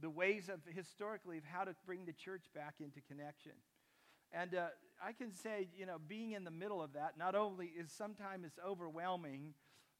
the 0.00 0.10
ways 0.10 0.48
of 0.48 0.60
historically 0.74 1.38
of 1.38 1.44
how 1.44 1.64
to 1.64 1.74
bring 1.86 2.04
the 2.04 2.12
church 2.12 2.44
back 2.54 2.74
into 2.80 3.00
connection. 3.00 3.52
And 4.36 4.54
uh, 4.54 4.66
I 5.02 5.12
can 5.12 5.32
say, 5.32 5.68
you 5.76 5.86
know, 5.86 5.96
being 6.08 6.32
in 6.32 6.44
the 6.44 6.50
middle 6.50 6.82
of 6.82 6.92
that 6.94 7.12
not 7.18 7.34
only 7.34 7.66
is 7.66 7.92
sometimes 7.92 8.44
it's 8.44 8.58
overwhelming, 8.66 9.54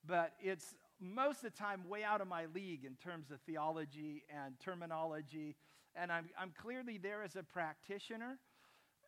but 0.07 0.33
it's 0.41 0.75
most 1.01 1.45
of 1.45 1.53
the 1.53 1.59
time 1.59 1.89
way 1.89 2.03
out 2.03 2.21
of 2.21 2.29
my 2.29 2.47
league 2.55 2.85
in 2.85 2.97
terms 2.97 3.31
of 3.31 3.41
theology 3.43 4.25
and 4.29 4.59
terminology. 4.61 5.57
And 5.95 6.11
I'm, 6.11 6.29
I'm 6.39 6.53
clearly 6.61 6.99
there 6.99 7.23
as 7.23 7.37
a 7.37 7.43
practitioner. 7.43 8.39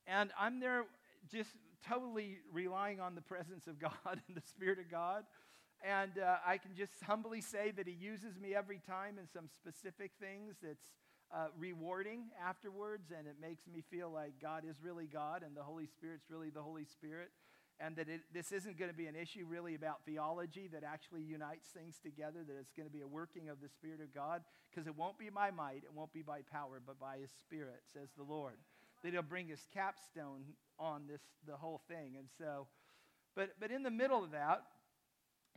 And 0.06 0.30
I'm 0.38 0.60
there 0.60 0.84
just 1.30 1.50
totally 1.88 2.38
relying 2.52 3.00
on 3.00 3.14
the 3.14 3.20
presence 3.20 3.66
of 3.66 3.78
God 3.80 4.20
and 4.28 4.36
the 4.36 4.42
Spirit 4.46 4.78
of 4.78 4.90
God. 4.90 5.24
And 5.84 6.12
uh, 6.18 6.36
I 6.46 6.58
can 6.58 6.74
just 6.74 6.92
humbly 7.04 7.40
say 7.40 7.72
that 7.76 7.86
He 7.86 7.94
uses 7.94 8.38
me 8.40 8.54
every 8.54 8.80
time 8.86 9.18
in 9.18 9.28
some 9.28 9.48
specific 9.48 10.12
things 10.20 10.54
that's 10.62 10.86
uh, 11.34 11.48
rewarding 11.58 12.24
afterwards, 12.44 13.10
and 13.16 13.26
it 13.26 13.36
makes 13.40 13.66
me 13.66 13.82
feel 13.90 14.10
like 14.10 14.34
God 14.40 14.64
is 14.68 14.76
really 14.82 15.06
God 15.06 15.42
and 15.42 15.56
the 15.56 15.62
Holy 15.62 15.86
Spirit's 15.86 16.30
really 16.30 16.50
the 16.50 16.62
Holy 16.62 16.84
Spirit, 16.84 17.30
and 17.78 17.96
that 17.96 18.08
it, 18.08 18.20
this 18.32 18.52
isn't 18.52 18.78
going 18.78 18.90
to 18.90 18.96
be 18.96 19.06
an 19.06 19.16
issue 19.16 19.44
really 19.46 19.74
about 19.74 20.04
theology 20.06 20.68
that 20.72 20.82
actually 20.84 21.22
unites 21.22 21.68
things 21.68 21.98
together, 22.02 22.44
that 22.46 22.56
it's 22.58 22.72
going 22.72 22.88
to 22.88 22.92
be 22.92 23.02
a 23.02 23.06
working 23.06 23.48
of 23.48 23.60
the 23.60 23.68
Spirit 23.68 24.00
of 24.00 24.14
God, 24.14 24.42
because 24.70 24.86
it 24.86 24.96
won't 24.96 25.18
be 25.18 25.28
by 25.28 25.50
might, 25.50 25.82
it 25.84 25.92
won't 25.94 26.12
be 26.12 26.22
by 26.22 26.40
power, 26.50 26.80
but 26.84 26.98
by 26.98 27.18
His 27.18 27.30
Spirit, 27.40 27.82
says 27.92 28.08
the 28.16 28.24
Lord. 28.24 28.54
That 29.02 29.12
He'll 29.12 29.22
bring 29.22 29.48
His 29.48 29.66
capstone 29.74 30.44
on 30.78 31.06
this, 31.06 31.20
the 31.46 31.56
whole 31.56 31.82
thing. 31.88 32.14
And 32.18 32.28
so, 32.38 32.66
but, 33.34 33.50
but 33.60 33.70
in 33.70 33.82
the 33.82 33.90
middle 33.90 34.24
of 34.24 34.30
that, 34.30 34.62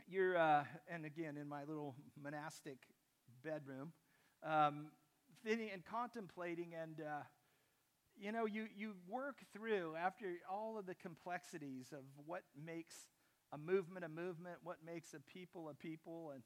you're, 0.08 0.36
uh, 0.36 0.64
and 0.92 1.04
again, 1.06 1.36
in 1.36 1.48
my 1.48 1.64
little 1.64 1.94
monastic 2.22 2.78
bedroom, 3.42 3.92
um, 4.44 4.86
sitting 5.42 5.70
and 5.72 5.84
contemplating 5.84 6.74
and 6.80 7.00
uh, 7.00 7.22
you 8.20 8.32
know 8.32 8.46
you, 8.46 8.66
you 8.76 8.92
work 9.08 9.38
through 9.52 9.94
after 9.96 10.26
all 10.50 10.78
of 10.78 10.86
the 10.86 10.94
complexities 10.94 11.92
of 11.92 12.04
what 12.26 12.42
makes 12.64 12.94
a 13.52 13.58
movement 13.58 14.04
a 14.04 14.08
movement 14.08 14.56
what 14.62 14.76
makes 14.84 15.14
a 15.14 15.20
people 15.20 15.68
a 15.70 15.74
people 15.74 16.32
and 16.34 16.42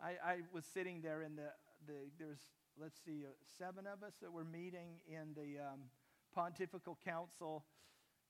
i, 0.00 0.32
I 0.32 0.36
was 0.52 0.64
sitting 0.64 1.00
there 1.02 1.22
in 1.22 1.36
the, 1.36 1.50
the 1.86 1.94
there's 2.18 2.40
let's 2.80 2.98
see 3.04 3.24
uh, 3.24 3.32
seven 3.58 3.86
of 3.86 4.02
us 4.06 4.14
that 4.22 4.32
were 4.32 4.44
meeting 4.44 5.00
in 5.08 5.34
the 5.34 5.60
um, 5.60 5.80
pontifical 6.34 6.98
council 7.04 7.64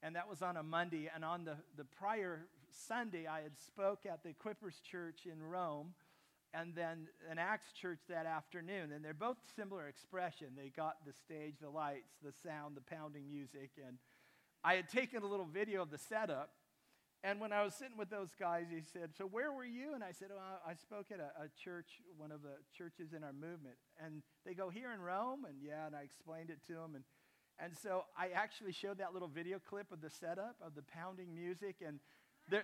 and 0.03 0.17
that 0.17 0.29
was 0.29 0.41
on 0.41 0.57
a 0.57 0.63
monday 0.63 1.11
and 1.15 1.25
on 1.25 1.45
the, 1.45 1.57
the 1.77 1.85
prior 1.85 2.47
sunday 2.71 3.27
i 3.27 3.43
had 3.43 3.59
spoke 3.59 4.07
at 4.07 4.23
the 4.23 4.31
equippers 4.31 4.83
church 4.83 5.27
in 5.31 5.43
rome 5.43 5.93
and 6.53 6.75
then 6.75 7.07
an 7.31 7.39
Acts 7.39 7.73
church 7.73 8.01
that 8.09 8.27
afternoon. 8.27 8.93
And 8.93 9.05
they're 9.05 9.15
both 9.15 9.37
similar 9.55 9.87
expression. 9.87 10.49
They 10.57 10.71
got 10.71 10.97
the 11.07 11.13
stage, 11.13 11.55
the 11.61 11.71
lights, 11.71 12.11
the 12.23 12.33
sound, 12.45 12.77
the 12.77 12.81
pounding 12.81 13.29
music. 13.31 13.71
And 13.87 13.99
I 14.65 14.75
had 14.75 14.89
taken 14.89 15.23
a 15.23 15.27
little 15.27 15.47
video 15.47 15.83
of 15.83 15.91
the 15.91 15.99
setup. 15.99 16.51
And 17.23 17.39
when 17.39 17.53
I 17.53 17.63
was 17.63 17.75
sitting 17.75 17.99
with 17.99 18.09
those 18.09 18.31
guys, 18.39 18.67
he 18.71 18.81
said, 18.81 19.11
So 19.17 19.27
where 19.27 19.53
were 19.53 19.65
you? 19.65 19.95
And 19.95 20.03
I 20.03 20.11
said, 20.11 20.29
Oh, 20.33 20.59
I 20.67 20.75
spoke 20.75 21.07
at 21.13 21.21
a, 21.21 21.45
a, 21.45 21.49
church, 21.63 22.01
one 22.17 22.33
of 22.33 22.43
the 22.43 22.57
churches 22.77 23.13
in 23.13 23.23
our 23.23 23.33
movement. 23.33 23.77
And 24.03 24.23
they 24.45 24.55
go, 24.55 24.71
Here 24.71 24.93
in 24.93 25.01
Rome? 25.01 25.45
And 25.47 25.59
yeah, 25.63 25.87
and 25.87 25.95
I 25.95 26.03
explained 26.03 26.51
it 26.51 26.59
to 26.69 26.73
them. 26.73 26.95
And, 26.95 27.05
and 27.59 27.77
so 27.77 28.05
I 28.19 28.31
actually 28.35 28.73
showed 28.73 28.99
that 28.99 29.13
little 29.13 29.29
video 29.29 29.59
clip 29.59 29.93
of 29.93 30.01
the 30.01 30.09
setup 30.09 30.57
of 30.65 30.75
the 30.75 30.83
pounding 30.83 31.35
music. 31.35 31.77
And 31.87 32.01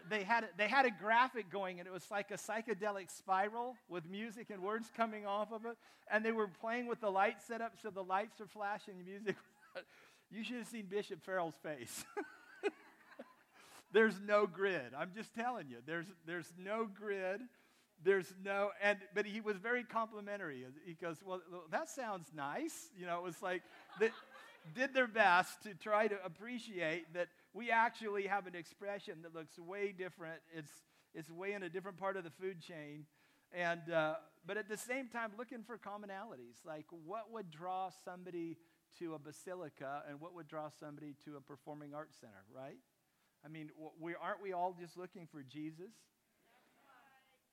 they 0.08 0.22
had, 0.22 0.48
they 0.56 0.68
had 0.68 0.86
a 0.86 0.90
graphic 0.90 1.50
going, 1.50 1.78
and 1.78 1.86
it 1.86 1.92
was 1.92 2.04
like 2.10 2.30
a 2.30 2.36
psychedelic 2.36 3.10
spiral 3.10 3.76
with 3.88 4.08
music 4.08 4.50
and 4.50 4.62
words 4.62 4.90
coming 4.96 5.26
off 5.26 5.52
of 5.52 5.64
it. 5.64 5.76
And 6.10 6.24
they 6.24 6.32
were 6.32 6.48
playing 6.48 6.86
with 6.86 7.00
the 7.00 7.10
light 7.10 7.42
setup, 7.46 7.74
so 7.82 7.90
the 7.90 8.02
lights 8.02 8.40
are 8.40 8.46
flashing, 8.46 8.94
the 8.98 9.04
music. 9.04 9.36
you 10.30 10.44
should 10.44 10.56
have 10.56 10.66
seen 10.66 10.86
Bishop 10.88 11.22
Farrell's 11.24 11.56
face. 11.62 12.04
There's 13.92 14.20
no 14.20 14.46
grid. 14.46 14.92
I'm 14.96 15.12
just 15.14 15.34
telling 15.34 15.68
you. 15.68 15.78
There's, 15.86 16.06
there's 16.26 16.52
no 16.58 16.86
grid. 16.86 17.40
There's 18.04 18.32
no, 18.44 18.70
and, 18.82 18.98
but 19.14 19.24
he 19.24 19.40
was 19.40 19.56
very 19.56 19.84
complimentary. 19.84 20.66
He 20.84 20.94
goes, 20.94 21.16
well, 21.24 21.40
that 21.70 21.88
sounds 21.88 22.28
nice. 22.34 22.88
You 22.98 23.06
know, 23.06 23.18
it 23.18 23.22
was 23.22 23.40
like, 23.40 23.62
they 24.00 24.10
did 24.74 24.92
their 24.92 25.06
best 25.06 25.62
to 25.62 25.74
try 25.74 26.08
to 26.08 26.16
appreciate 26.24 27.12
that 27.14 27.28
we 27.56 27.70
actually 27.70 28.26
have 28.26 28.46
an 28.46 28.54
expression 28.54 29.22
that 29.22 29.34
looks 29.34 29.58
way 29.58 29.94
different. 29.96 30.40
It's, 30.54 30.70
it's 31.14 31.30
way 31.30 31.54
in 31.54 31.62
a 31.62 31.70
different 31.70 31.96
part 31.96 32.18
of 32.18 32.24
the 32.24 32.30
food 32.30 32.60
chain. 32.60 33.06
And, 33.50 33.90
uh, 33.90 34.16
but 34.46 34.58
at 34.58 34.68
the 34.68 34.76
same 34.76 35.08
time, 35.08 35.30
looking 35.38 35.62
for 35.62 35.78
commonalities. 35.78 36.66
Like, 36.66 36.84
what 36.90 37.32
would 37.32 37.50
draw 37.50 37.90
somebody 38.04 38.58
to 38.98 39.14
a 39.14 39.18
basilica 39.18 40.02
and 40.08 40.20
what 40.20 40.34
would 40.34 40.48
draw 40.48 40.68
somebody 40.68 41.14
to 41.24 41.36
a 41.36 41.40
performing 41.40 41.94
arts 41.94 42.16
center, 42.20 42.44
right? 42.54 42.76
I 43.42 43.48
mean, 43.48 43.70
we, 43.98 44.14
aren't 44.20 44.42
we 44.42 44.52
all 44.52 44.76
just 44.78 44.98
looking 44.98 45.26
for 45.26 45.42
Jesus? 45.42 45.92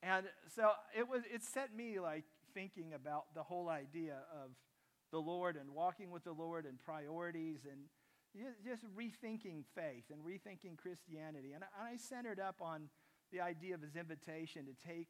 And 0.01 0.25
so 0.53 0.71
it 0.97 1.07
was 1.07 1.21
it 1.33 1.43
set 1.43 1.73
me 1.73 2.01
like 2.01 2.25
thinking 2.53 2.93
about 2.93 3.33
the 3.33 3.43
whole 3.43 3.69
idea 3.69 4.17
of 4.33 4.51
the 5.11 5.19
Lord 5.19 5.55
and 5.55 5.69
walking 5.73 6.11
with 6.11 6.25
the 6.25 6.33
Lord 6.33 6.65
and 6.65 6.77
priorities 6.77 7.59
and 7.63 7.79
just 8.65 8.83
rethinking 8.95 9.63
faith 9.75 10.05
and 10.11 10.23
rethinking 10.23 10.77
Christianity. 10.77 11.53
And 11.53 11.63
I 11.79 11.97
centered 11.97 12.39
up 12.39 12.55
on 12.61 12.89
the 13.31 13.41
idea 13.41 13.75
of 13.75 13.81
his 13.81 13.95
invitation 13.95 14.65
to 14.65 14.87
take 14.87 15.09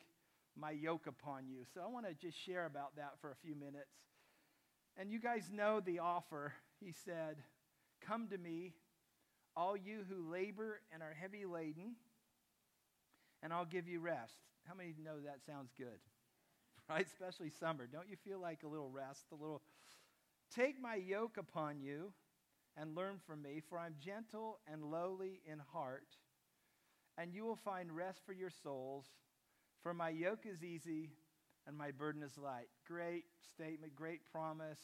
my 0.57 0.71
yoke 0.71 1.07
upon 1.07 1.47
you. 1.47 1.63
So 1.73 1.81
I 1.81 1.87
want 1.87 2.05
to 2.07 2.13
just 2.13 2.37
share 2.37 2.65
about 2.65 2.95
that 2.97 3.13
for 3.21 3.31
a 3.31 3.35
few 3.35 3.55
minutes. 3.55 3.95
And 4.97 5.11
you 5.11 5.19
guys 5.19 5.49
know 5.51 5.79
the 5.79 5.99
offer. 5.99 6.53
He 6.79 6.91
said, 6.91 7.37
Come 8.05 8.27
to 8.27 8.37
me, 8.37 8.73
all 9.55 9.77
you 9.77 10.03
who 10.09 10.29
labor 10.29 10.81
and 10.93 11.01
are 11.01 11.15
heavy 11.17 11.45
laden, 11.45 11.95
and 13.41 13.53
I'll 13.53 13.65
give 13.65 13.87
you 13.87 14.01
rest. 14.01 14.33
How 14.67 14.75
many 14.75 14.93
know 15.01 15.19
that 15.25 15.39
sounds 15.45 15.71
good? 15.77 15.87
Right? 16.89 17.05
Especially 17.05 17.49
summer. 17.49 17.87
Don't 17.87 18.09
you 18.09 18.17
feel 18.25 18.41
like 18.41 18.63
a 18.63 18.67
little 18.67 18.89
rest? 18.89 19.27
A 19.31 19.35
little. 19.35 19.61
Take 20.53 20.81
my 20.81 20.95
yoke 20.95 21.37
upon 21.37 21.79
you 21.79 22.11
and 22.77 22.95
learn 22.95 23.19
from 23.25 23.41
me, 23.41 23.61
for 23.67 23.77
I'm 23.77 23.95
gentle 24.03 24.59
and 24.71 24.83
lowly 24.83 25.41
in 25.45 25.59
heart, 25.73 26.07
and 27.17 27.33
you 27.33 27.45
will 27.45 27.55
find 27.55 27.95
rest 27.95 28.21
for 28.25 28.33
your 28.33 28.49
souls. 28.49 29.05
For 29.81 29.93
my 29.93 30.09
yoke 30.09 30.45
is 30.45 30.63
easy 30.63 31.11
and 31.67 31.77
my 31.77 31.91
burden 31.91 32.23
is 32.23 32.37
light. 32.37 32.67
Great 32.87 33.25
statement, 33.53 33.95
great 33.95 34.21
promise, 34.31 34.79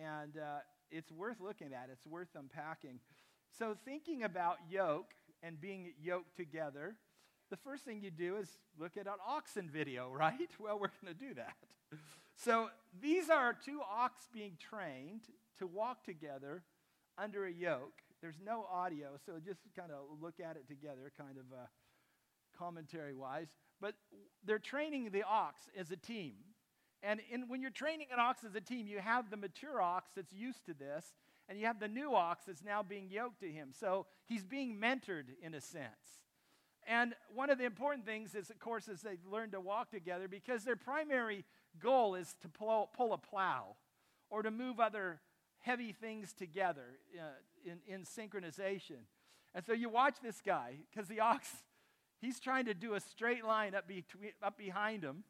and 0.00 0.36
uh, 0.36 0.60
it's 0.90 1.10
worth 1.10 1.40
looking 1.40 1.72
at. 1.72 1.88
It's 1.90 2.06
worth 2.06 2.28
unpacking. 2.34 3.00
So, 3.58 3.76
thinking 3.84 4.22
about 4.22 4.58
yoke 4.70 5.12
and 5.42 5.60
being 5.60 5.92
yoked 6.00 6.36
together, 6.36 6.96
the 7.50 7.56
first 7.56 7.84
thing 7.84 8.00
you 8.00 8.10
do 8.10 8.36
is 8.36 8.48
look 8.78 8.96
at 8.96 9.06
an 9.06 9.20
oxen 9.26 9.68
video, 9.68 10.10
right? 10.14 10.50
Well, 10.58 10.78
we're 10.78 10.90
going 11.02 11.14
to 11.14 11.18
do 11.18 11.34
that. 11.34 11.56
So, 12.36 12.70
these 13.00 13.28
are 13.28 13.52
two 13.52 13.80
ox 13.82 14.28
being 14.32 14.56
trained 14.58 15.22
to 15.58 15.66
walk 15.66 16.04
together 16.04 16.62
under 17.18 17.46
a 17.46 17.52
yoke. 17.52 18.00
There's 18.20 18.40
no 18.44 18.66
audio, 18.72 19.10
so 19.26 19.32
just 19.44 19.60
kind 19.76 19.90
of 19.90 20.20
look 20.20 20.34
at 20.38 20.56
it 20.56 20.68
together, 20.68 21.10
kind 21.18 21.36
of 21.36 21.44
uh, 21.52 21.66
commentary 22.56 23.14
wise. 23.14 23.48
But 23.80 23.94
they're 24.44 24.58
training 24.58 25.10
the 25.10 25.24
ox 25.24 25.62
as 25.76 25.90
a 25.90 25.96
team. 25.96 26.34
And 27.02 27.20
in, 27.32 27.48
when 27.48 27.60
you're 27.60 27.70
training 27.70 28.08
an 28.12 28.20
ox 28.20 28.44
as 28.44 28.54
a 28.54 28.60
team, 28.60 28.86
you 28.86 29.00
have 29.00 29.30
the 29.30 29.36
mature 29.36 29.82
ox 29.82 30.10
that's 30.14 30.32
used 30.32 30.64
to 30.66 30.74
this, 30.74 31.14
and 31.48 31.58
you 31.58 31.66
have 31.66 31.80
the 31.80 31.88
new 31.88 32.14
ox 32.14 32.44
that's 32.46 32.62
now 32.62 32.82
being 32.82 33.10
yoked 33.10 33.40
to 33.40 33.50
him. 33.50 33.70
So 33.72 34.06
he's 34.26 34.44
being 34.44 34.78
mentored 34.80 35.24
in 35.42 35.54
a 35.54 35.60
sense. 35.60 36.20
And 36.86 37.14
one 37.34 37.50
of 37.50 37.58
the 37.58 37.64
important 37.64 38.06
things 38.06 38.34
is, 38.34 38.50
of 38.50 38.58
course, 38.58 38.88
is 38.88 39.02
they 39.02 39.18
learn 39.30 39.50
to 39.50 39.60
walk 39.60 39.90
together 39.90 40.28
because 40.28 40.64
their 40.64 40.76
primary 40.76 41.44
goal 41.80 42.14
is 42.14 42.34
to 42.42 42.48
pull, 42.48 42.90
pull 42.96 43.12
a 43.12 43.18
plow 43.18 43.76
or 44.30 44.42
to 44.42 44.50
move 44.50 44.80
other 44.80 45.20
heavy 45.62 45.92
things 45.92 46.32
together 46.32 46.98
uh, 47.18 47.22
in, 47.64 47.78
in 47.86 48.02
synchronization. 48.02 49.06
And 49.54 49.64
so 49.64 49.72
you 49.72 49.88
watch 49.88 50.16
this 50.22 50.40
guy 50.44 50.74
because 50.90 51.08
the 51.08 51.20
ox, 51.20 51.48
he's 52.20 52.40
trying 52.40 52.66
to 52.66 52.74
do 52.74 52.94
a 52.94 53.00
straight 53.00 53.44
line 53.44 53.74
up, 53.74 53.88
between, 53.88 54.32
up 54.42 54.58
behind 54.58 55.02
him 55.02 55.24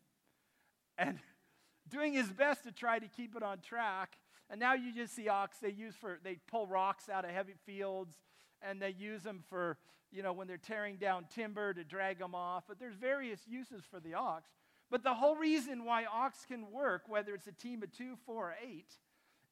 and 0.99 1.19
doing 1.89 2.15
his 2.15 2.29
best 2.29 2.65
to 2.65 2.73
try 2.73 2.99
to 2.99 3.09
keep 3.09 3.37
it 3.37 3.43
on 3.43 3.61
track. 3.61 4.17
And 4.51 4.59
now 4.59 4.75
you 4.75 4.93
just 4.93 5.15
see 5.15 5.29
ox 5.29 5.59
they 5.59 5.71
use 5.71 5.95
for, 5.95 6.19
they 6.23 6.39
pull 6.51 6.67
rocks 6.67 7.09
out 7.09 7.25
of 7.25 7.31
heavy 7.31 7.55
fields 7.67 8.17
and 8.61 8.81
they 8.81 8.91
use 8.91 9.23
them 9.23 9.45
for, 9.49 9.77
you 10.11 10.23
know, 10.23 10.33
when 10.33 10.47
they're 10.47 10.57
tearing 10.57 10.97
down 10.97 11.27
timber 11.35 11.75
to 11.75 11.85
drag 11.85 12.19
them 12.19 12.35
off. 12.35 12.65
But 12.69 12.79
there's 12.79 12.95
various 12.95 13.41
uses 13.47 13.83
for 13.91 14.01
the 14.01 14.15
ox. 14.15 14.51
But 14.91 15.03
the 15.03 15.15
whole 15.15 15.37
reason 15.37 15.85
why 15.85 16.05
ox 16.05 16.45
can 16.47 16.71
work, 16.71 17.05
whether 17.09 17.35
it's 17.35 17.47
a 17.47 17.53
team 17.53 17.83
of 17.83 17.91
two, 17.93 18.17
four, 18.27 18.51
or 18.51 18.57
eight, 18.63 18.93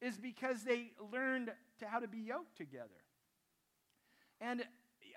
is 0.00 0.18
because 0.18 0.62
they 0.62 0.92
learned 1.12 1.50
to 1.80 1.86
how 1.86 1.98
to 1.98 2.08
be 2.08 2.18
yoked 2.18 2.56
together. 2.56 2.88
And 4.40 4.64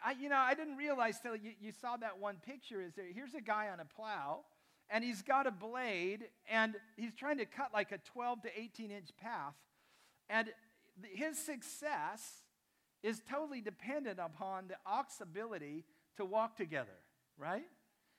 I, 0.03 0.11
you 0.19 0.29
know, 0.29 0.37
I 0.37 0.53
didn't 0.53 0.75
realize 0.75 1.19
till 1.21 1.35
you, 1.35 1.51
you 1.61 1.71
saw 1.71 1.95
that 1.97 2.19
one 2.19 2.37
picture. 2.45 2.81
Is 2.81 2.93
there? 2.93 3.05
Here's 3.13 3.33
a 3.33 3.41
guy 3.41 3.69
on 3.69 3.79
a 3.79 3.85
plow, 3.85 4.41
and 4.89 5.03
he's 5.03 5.21
got 5.21 5.47
a 5.47 5.51
blade, 5.51 6.25
and 6.49 6.75
he's 6.97 7.13
trying 7.13 7.37
to 7.37 7.45
cut 7.45 7.69
like 7.73 7.91
a 7.91 7.99
12 7.99 8.43
to 8.43 8.49
18 8.59 8.91
inch 8.91 9.09
path. 9.17 9.55
And 10.29 10.49
his 11.03 11.37
success 11.37 12.43
is 13.01 13.21
totally 13.29 13.61
dependent 13.61 14.19
upon 14.19 14.67
the 14.67 14.75
ox 14.85 15.21
ability 15.21 15.85
to 16.17 16.25
walk 16.25 16.55
together, 16.57 16.97
right? 17.37 17.65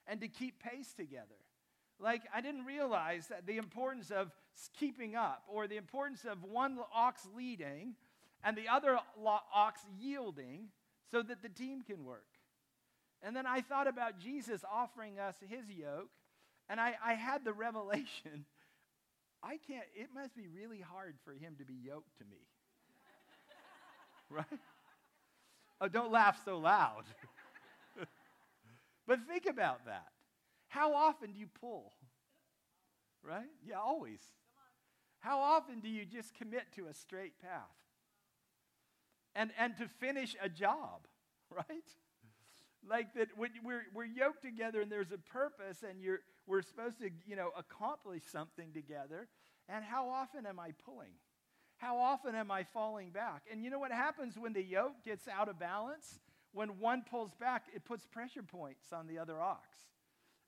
And 0.06 0.21
to 0.21 0.28
keep 0.28 0.62
pace 0.62 0.92
together. 0.94 1.37
Like, 2.00 2.23
I 2.35 2.40
didn't 2.40 2.64
realize 2.64 3.28
that 3.28 3.47
the 3.47 3.56
importance 3.56 4.11
of 4.11 4.33
keeping 4.79 5.17
up 5.17 5.43
or 5.49 5.67
the 5.67 5.77
importance 5.77 6.25
of 6.25 6.43
one 6.45 6.79
ox 6.95 7.27
leading 7.37 7.95
and 8.43 8.57
the 8.57 8.69
other 8.69 8.99
ox 9.53 9.81
yielding 9.99 10.69
so 11.11 11.23
that 11.23 11.43
the 11.43 11.49
team 11.49 11.83
can 11.83 12.05
work. 12.05 12.27
And 13.23 13.35
then 13.35 13.47
I 13.47 13.61
thought 13.61 13.89
about 13.89 14.19
Jesus 14.19 14.63
offering 14.71 15.19
us 15.19 15.37
his 15.49 15.71
yoke, 15.71 16.11
and 16.69 16.79
I, 16.79 16.95
I 17.05 17.15
had 17.15 17.45
the 17.45 17.53
revelation 17.55 18.45
I 19.45 19.59
can't, 19.67 19.85
it 19.95 20.09
must 20.15 20.35
be 20.35 20.49
really 20.49 20.81
hard 20.81 21.17
for 21.25 21.33
him 21.33 21.57
to 21.59 21.65
be 21.67 21.75
yoked 21.75 22.17
to 22.19 22.25
me. 22.25 22.49
right? 24.31 24.61
Oh, 25.81 25.89
don't 25.89 26.11
laugh 26.11 26.41
so 26.45 26.57
loud. 26.59 27.05
but 29.07 29.19
think 29.29 29.45
about 29.47 29.85
that. 29.85 30.09
How 30.69 30.95
often 30.95 31.33
do 31.33 31.39
you 31.39 31.49
pull? 31.61 31.93
Right? 33.23 33.51
Yeah, 33.67 33.81
always. 33.81 34.21
How 35.25 35.40
often 35.40 35.81
do 35.81 35.88
you 35.88 36.04
just 36.04 36.35
commit 36.35 36.64
to 36.76 36.87
a 36.87 36.93
straight 36.93 37.40
path? 37.40 37.62
And, 39.35 39.52
and 39.59 39.75
to 39.78 39.88
finish 39.88 40.37
a 40.43 40.50
job, 40.50 41.07
right? 41.50 41.88
Like 42.87 43.14
that 43.14 43.28
when 43.35 43.49
we're, 43.64 43.85
we're 43.95 44.04
yoked 44.04 44.43
together 44.43 44.83
and 44.83 44.93
there's 44.93 45.12
a 45.12 45.19
purpose 45.19 45.83
and 45.83 46.02
you're, 46.02 46.21
we're 46.47 46.61
supposed 46.61 46.99
to, 46.99 47.09
you 47.26 47.37
know, 47.37 47.52
accomplish 47.57 48.23
something 48.31 48.73
together. 48.75 49.28
And 49.66 49.83
how 49.83 50.11
often 50.11 50.45
am 50.45 50.61
I 50.61 50.73
pulling? 50.85 51.14
How 51.78 51.97
often 51.97 52.35
am 52.35 52.50
I 52.50 52.64
falling 52.64 53.09
back? 53.09 53.45
And 53.50 53.64
you 53.64 53.71
know 53.71 53.78
what 53.78 53.93
happens 53.93 54.37
when 54.37 54.52
the 54.52 54.62
yoke 54.62 55.02
gets 55.07 55.26
out 55.26 55.49
of 55.49 55.59
balance? 55.59 56.21
When 56.52 56.78
one 56.78 57.02
pulls 57.11 57.33
back, 57.35 57.64
it 57.75 57.87
puts 57.87 58.04
pressure 58.04 58.43
points 58.43 58.93
on 58.93 59.07
the 59.07 59.19
other 59.19 59.40
ox. 59.40 59.71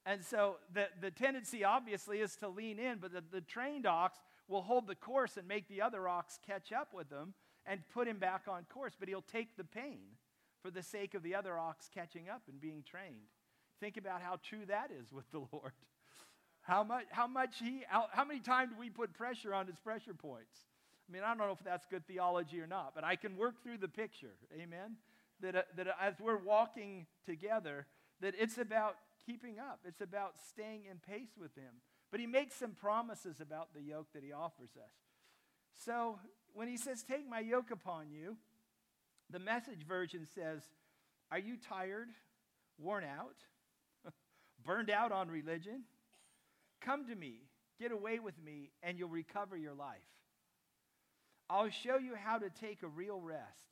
And 0.05 0.23
so 0.23 0.57
the, 0.75 0.89
the 1.01 1.11
tendency, 1.11 1.65
obviously, 1.65 2.19
is 2.19 2.37
to 2.37 2.49
lean 2.49 2.79
in, 2.79 2.99
but 2.99 3.13
the, 3.13 3.25
the 3.33 3.41
trained 3.41 3.87
ox 3.87 4.19
will 4.49 4.63
hold 4.63 4.87
the 4.87 4.95
course 4.95 5.37
and 5.37 5.47
make 5.47 5.69
the 5.69 5.83
other 5.83 6.09
ox 6.09 6.39
catch 6.47 6.73
up 6.73 6.95
with 6.95 7.11
him 7.11 7.35
and 7.65 7.81
put 7.93 8.07
him 8.07 8.19
back 8.19 8.43
on 8.49 8.65
course. 8.73 8.95
But 8.99 9.09
he'll 9.09 9.23
take 9.23 9.57
the 9.57 9.65
pain 9.65 10.01
for 10.63 10.71
the 10.71 10.83
sake 10.83 11.15
of 11.15 11.23
the 11.23 11.35
other 11.35 11.59
ox 11.59 11.91
catching 11.93 12.29
up 12.29 12.43
and 12.49 12.61
being 12.61 12.83
trained. 12.83 13.31
Think 13.81 13.97
about 13.97 14.23
how 14.23 14.39
true 14.43 14.67
that 14.69 14.91
is 14.91 15.13
with 15.13 15.31
the 15.31 15.39
Lord. 15.53 15.73
How 16.63 16.83
much, 16.83 17.05
how 17.11 17.27
much 17.27 17.59
he, 17.61 17.83
how, 17.89 18.07
how 18.11 18.25
many 18.25 18.41
times 18.41 18.73
do 18.73 18.81
we 18.81 18.91
put 18.91 19.15
pressure 19.15 19.55
on 19.55 19.67
his 19.67 19.77
pressure 19.77 20.15
points? 20.15 20.67
I 21.09 21.13
mean, 21.13 21.23
I 21.23 21.29
don't 21.29 21.39
know 21.39 21.53
if 21.53 21.63
that's 21.65 21.87
good 21.87 22.07
theology 22.09 22.61
or 22.61 22.67
not, 22.67 22.93
but 22.95 23.05
I 23.05 23.15
can 23.15 23.37
work 23.37 23.63
through 23.63 23.79
the 23.79 23.89
picture. 23.89 24.35
Amen? 24.61 24.97
that, 25.41 25.57
uh, 25.57 25.63
that 25.77 25.87
as 26.01 26.15
we're 26.21 26.39
walking 26.39 27.07
together, 27.25 27.87
that 28.21 28.35
it's 28.39 28.59
about 28.59 28.97
keeping 29.25 29.59
up. 29.59 29.81
It's 29.85 30.01
about 30.01 30.35
staying 30.49 30.85
in 30.91 30.99
pace 30.99 31.37
with 31.39 31.55
Him. 31.55 31.75
But 32.11 32.21
He 32.21 32.27
makes 32.27 32.55
some 32.55 32.73
promises 32.73 33.41
about 33.41 33.75
the 33.75 33.83
yoke 33.83 34.13
that 34.15 34.23
He 34.23 34.33
offers 34.33 34.71
us. 34.77 34.93
So 35.85 36.19
when 36.55 36.69
He 36.69 36.77
says, 36.77 37.03
Take 37.03 37.29
my 37.29 37.41
yoke 37.41 37.71
upon 37.71 38.11
you, 38.11 38.37
the 39.31 39.39
message 39.39 39.87
version 39.87 40.27
says, 40.35 40.63
Are 41.31 41.39
you 41.39 41.57
tired, 41.57 42.09
worn 42.79 43.05
out, 43.05 43.37
burned 44.65 44.91
out 44.91 45.13
on 45.13 45.29
religion? 45.29 45.83
Come 46.81 47.07
to 47.09 47.15
me, 47.15 47.41
get 47.81 47.91
away 47.91 48.19
with 48.19 48.41
me, 48.43 48.71
and 48.83 48.99
you'll 48.99 49.09
recover 49.09 49.57
your 49.57 49.75
life. 49.75 49.99
I'll 51.49 51.71
show 51.71 51.99
you 51.99 52.15
how 52.15 52.39
to 52.39 52.51
take 52.51 52.83
a 52.83 52.89
real 52.89 53.21
rest. 53.21 53.67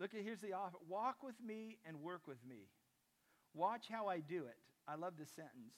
Look 0.00 0.14
at 0.14 0.22
here's 0.22 0.40
the 0.40 0.52
offer. 0.52 0.76
Walk 0.88 1.22
with 1.22 1.34
me 1.44 1.78
and 1.86 2.02
work 2.02 2.22
with 2.26 2.44
me. 2.48 2.68
Watch 3.54 3.86
how 3.90 4.06
I 4.06 4.20
do 4.20 4.44
it. 4.44 4.56
I 4.86 4.94
love 4.94 5.14
this 5.18 5.30
sentence. 5.30 5.74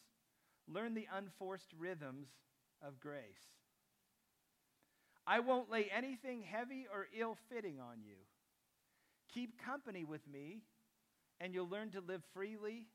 Learn 0.72 0.94
the 0.94 1.08
unforced 1.16 1.72
rhythms 1.78 2.28
of 2.82 3.00
grace. 3.00 3.22
I 5.26 5.40
won't 5.40 5.70
lay 5.70 5.88
anything 5.94 6.42
heavy 6.42 6.86
or 6.92 7.06
ill 7.18 7.36
fitting 7.48 7.80
on 7.80 8.02
you. 8.02 8.16
Keep 9.32 9.62
company 9.62 10.04
with 10.04 10.26
me, 10.28 10.62
and 11.40 11.54
you'll 11.54 11.68
learn 11.68 11.90
to 11.90 12.00
live 12.00 12.22
freely 12.34 12.86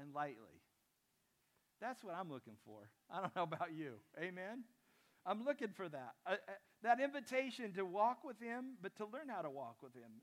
and 0.00 0.14
lightly. 0.14 0.62
That's 1.80 2.04
what 2.04 2.14
I'm 2.14 2.30
looking 2.30 2.56
for. 2.64 2.88
I 3.10 3.20
don't 3.20 3.34
know 3.34 3.42
about 3.42 3.72
you. 3.74 3.94
Amen? 4.20 4.64
I'm 5.26 5.44
looking 5.44 5.68
for 5.68 5.88
that. 5.88 6.14
Uh, 6.26 6.32
uh, 6.32 6.52
that 6.82 7.00
invitation 7.00 7.72
to 7.74 7.84
walk 7.84 8.24
with 8.24 8.40
Him, 8.40 8.76
but 8.82 8.96
to 8.96 9.04
learn 9.04 9.28
how 9.28 9.42
to 9.42 9.50
walk 9.50 9.76
with 9.82 9.94
Him, 9.94 10.22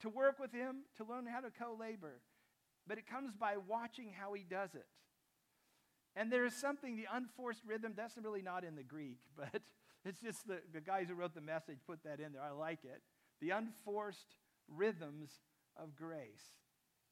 to 0.00 0.08
work 0.08 0.38
with 0.38 0.52
Him, 0.52 0.82
to 0.96 1.04
learn 1.04 1.26
how 1.26 1.40
to 1.40 1.50
co 1.50 1.76
labor. 1.78 2.20
But 2.86 2.98
it 2.98 3.06
comes 3.06 3.32
by 3.32 3.56
watching 3.66 4.12
how 4.12 4.32
He 4.34 4.44
does 4.44 4.74
it. 4.74 4.86
And 6.18 6.32
there 6.32 6.44
is 6.44 6.52
something, 6.52 6.96
the 6.96 7.06
unforced 7.12 7.62
rhythm, 7.64 7.92
that's 7.96 8.16
really 8.20 8.42
not 8.42 8.64
in 8.64 8.74
the 8.74 8.82
Greek, 8.82 9.20
but 9.36 9.62
it's 10.04 10.20
just 10.20 10.48
the, 10.48 10.58
the 10.72 10.80
guys 10.80 11.06
who 11.08 11.14
wrote 11.14 11.32
the 11.32 11.40
message 11.40 11.78
put 11.86 12.02
that 12.02 12.18
in 12.18 12.32
there. 12.32 12.42
I 12.42 12.50
like 12.50 12.84
it. 12.84 13.02
The 13.40 13.50
unforced 13.50 14.34
rhythms 14.66 15.30
of 15.80 15.94
grace. 15.94 16.42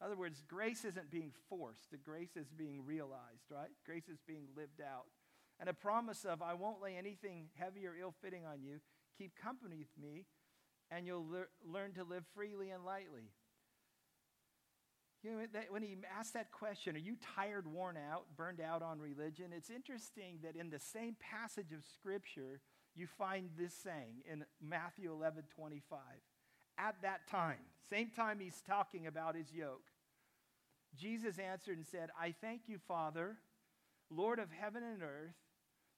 In 0.01 0.07
other 0.07 0.17
words, 0.17 0.43
grace 0.49 0.85
isn't 0.85 1.09
being 1.09 1.31
forced, 1.49 1.91
the 1.93 1.97
grace 1.97 2.37
is 2.37 2.49
being 2.51 2.85
realized, 2.85 3.47
right? 3.49 3.71
Grace 3.87 4.09
is 4.09 4.19
being 4.27 4.49
lived 4.57 4.81
out. 4.83 5.07
And 5.61 5.69
a 5.69 5.73
promise 5.73 6.25
of, 6.25 6.43
I 6.43 6.55
won't 6.55 6.83
lay 6.83 6.97
anything 6.97 7.47
heavy 7.55 7.87
or 7.87 7.95
ill 7.99 8.13
fitting 8.21 8.45
on 8.45 8.61
you. 8.61 8.81
Keep 9.17 9.37
company 9.37 9.77
with 9.77 9.89
me, 9.99 10.27
and 10.91 11.07
you'll 11.07 11.27
le- 11.27 11.47
learn 11.65 11.93
to 11.93 12.05
live 12.05 12.25
freely 12.35 12.71
and 12.71 12.85
lightly. 12.85 13.31
You 15.23 15.33
know, 15.33 15.39
that, 15.55 15.67
when 15.71 15.83
he 15.83 15.97
asked 16.19 16.35
that 16.35 16.53
question, 16.53 16.95
are 16.95 17.01
you 17.01 17.17
tired, 17.35 17.67
worn 17.67 17.97
out, 17.97 18.25
burned 18.37 18.61
out 18.61 18.83
on 18.83 19.01
religion? 19.01 19.47
It's 19.57 19.71
interesting 19.71 20.39
that 20.43 20.57
in 20.57 20.71
the 20.71 20.79
same 20.79 21.17
passage 21.19 21.73
of 21.73 21.85
Scripture, 21.85 22.61
you 22.95 23.07
find 23.07 23.51
this 23.59 23.75
saying 23.75 24.23
in 24.31 24.45
Matthew 24.61 25.13
11 25.13 25.45
25 25.57 25.99
at 26.79 26.97
that 27.03 27.27
time, 27.29 27.59
same 27.89 28.11
time 28.11 28.39
he's 28.39 28.63
talking 28.67 29.07
about 29.07 29.35
his 29.35 29.53
yoke, 29.53 29.87
Jesus 30.97 31.39
answered 31.39 31.77
and 31.77 31.87
said, 31.87 32.11
I 32.21 32.35
thank 32.41 32.63
you, 32.67 32.79
Father, 32.87 33.37
Lord 34.11 34.39
of 34.39 34.51
heaven 34.51 34.83
and 34.83 35.03
earth, 35.03 35.35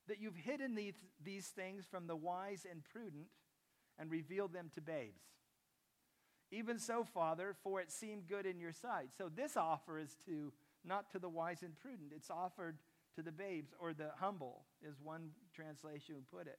that 0.09 0.21
you've 0.21 0.37
hidden 0.37 0.75
these, 0.75 0.95
these 1.23 1.47
things 1.49 1.85
from 1.89 2.07
the 2.07 2.17
wise 2.17 2.67
and 2.69 2.83
prudent 2.85 3.27
and 3.99 4.11
revealed 4.11 4.53
them 4.53 4.71
to 4.75 4.81
babes. 4.81 5.23
Even 6.51 6.79
so, 6.79 7.05
Father, 7.05 7.55
for 7.63 7.81
it 7.81 7.91
seemed 7.91 8.29
good 8.29 8.47
in 8.47 8.59
your 8.59 8.73
sight. 8.73 9.09
So 9.17 9.31
this 9.35 9.57
offer 9.57 9.99
is 9.99 10.17
to 10.27 10.53
not 10.85 11.11
to 11.13 11.19
the 11.19 11.29
wise 11.29 11.63
and 11.63 11.77
prudent, 11.79 12.13
it's 12.15 12.31
offered 12.31 12.79
to 13.17 13.23
the 13.23 13.33
babes 13.33 13.75
or 13.79 13.93
the 13.93 14.11
humble, 14.19 14.63
is 14.83 14.97
one 15.03 15.31
translation 15.55 16.15
who 16.15 16.39
put 16.39 16.47
it. 16.47 16.59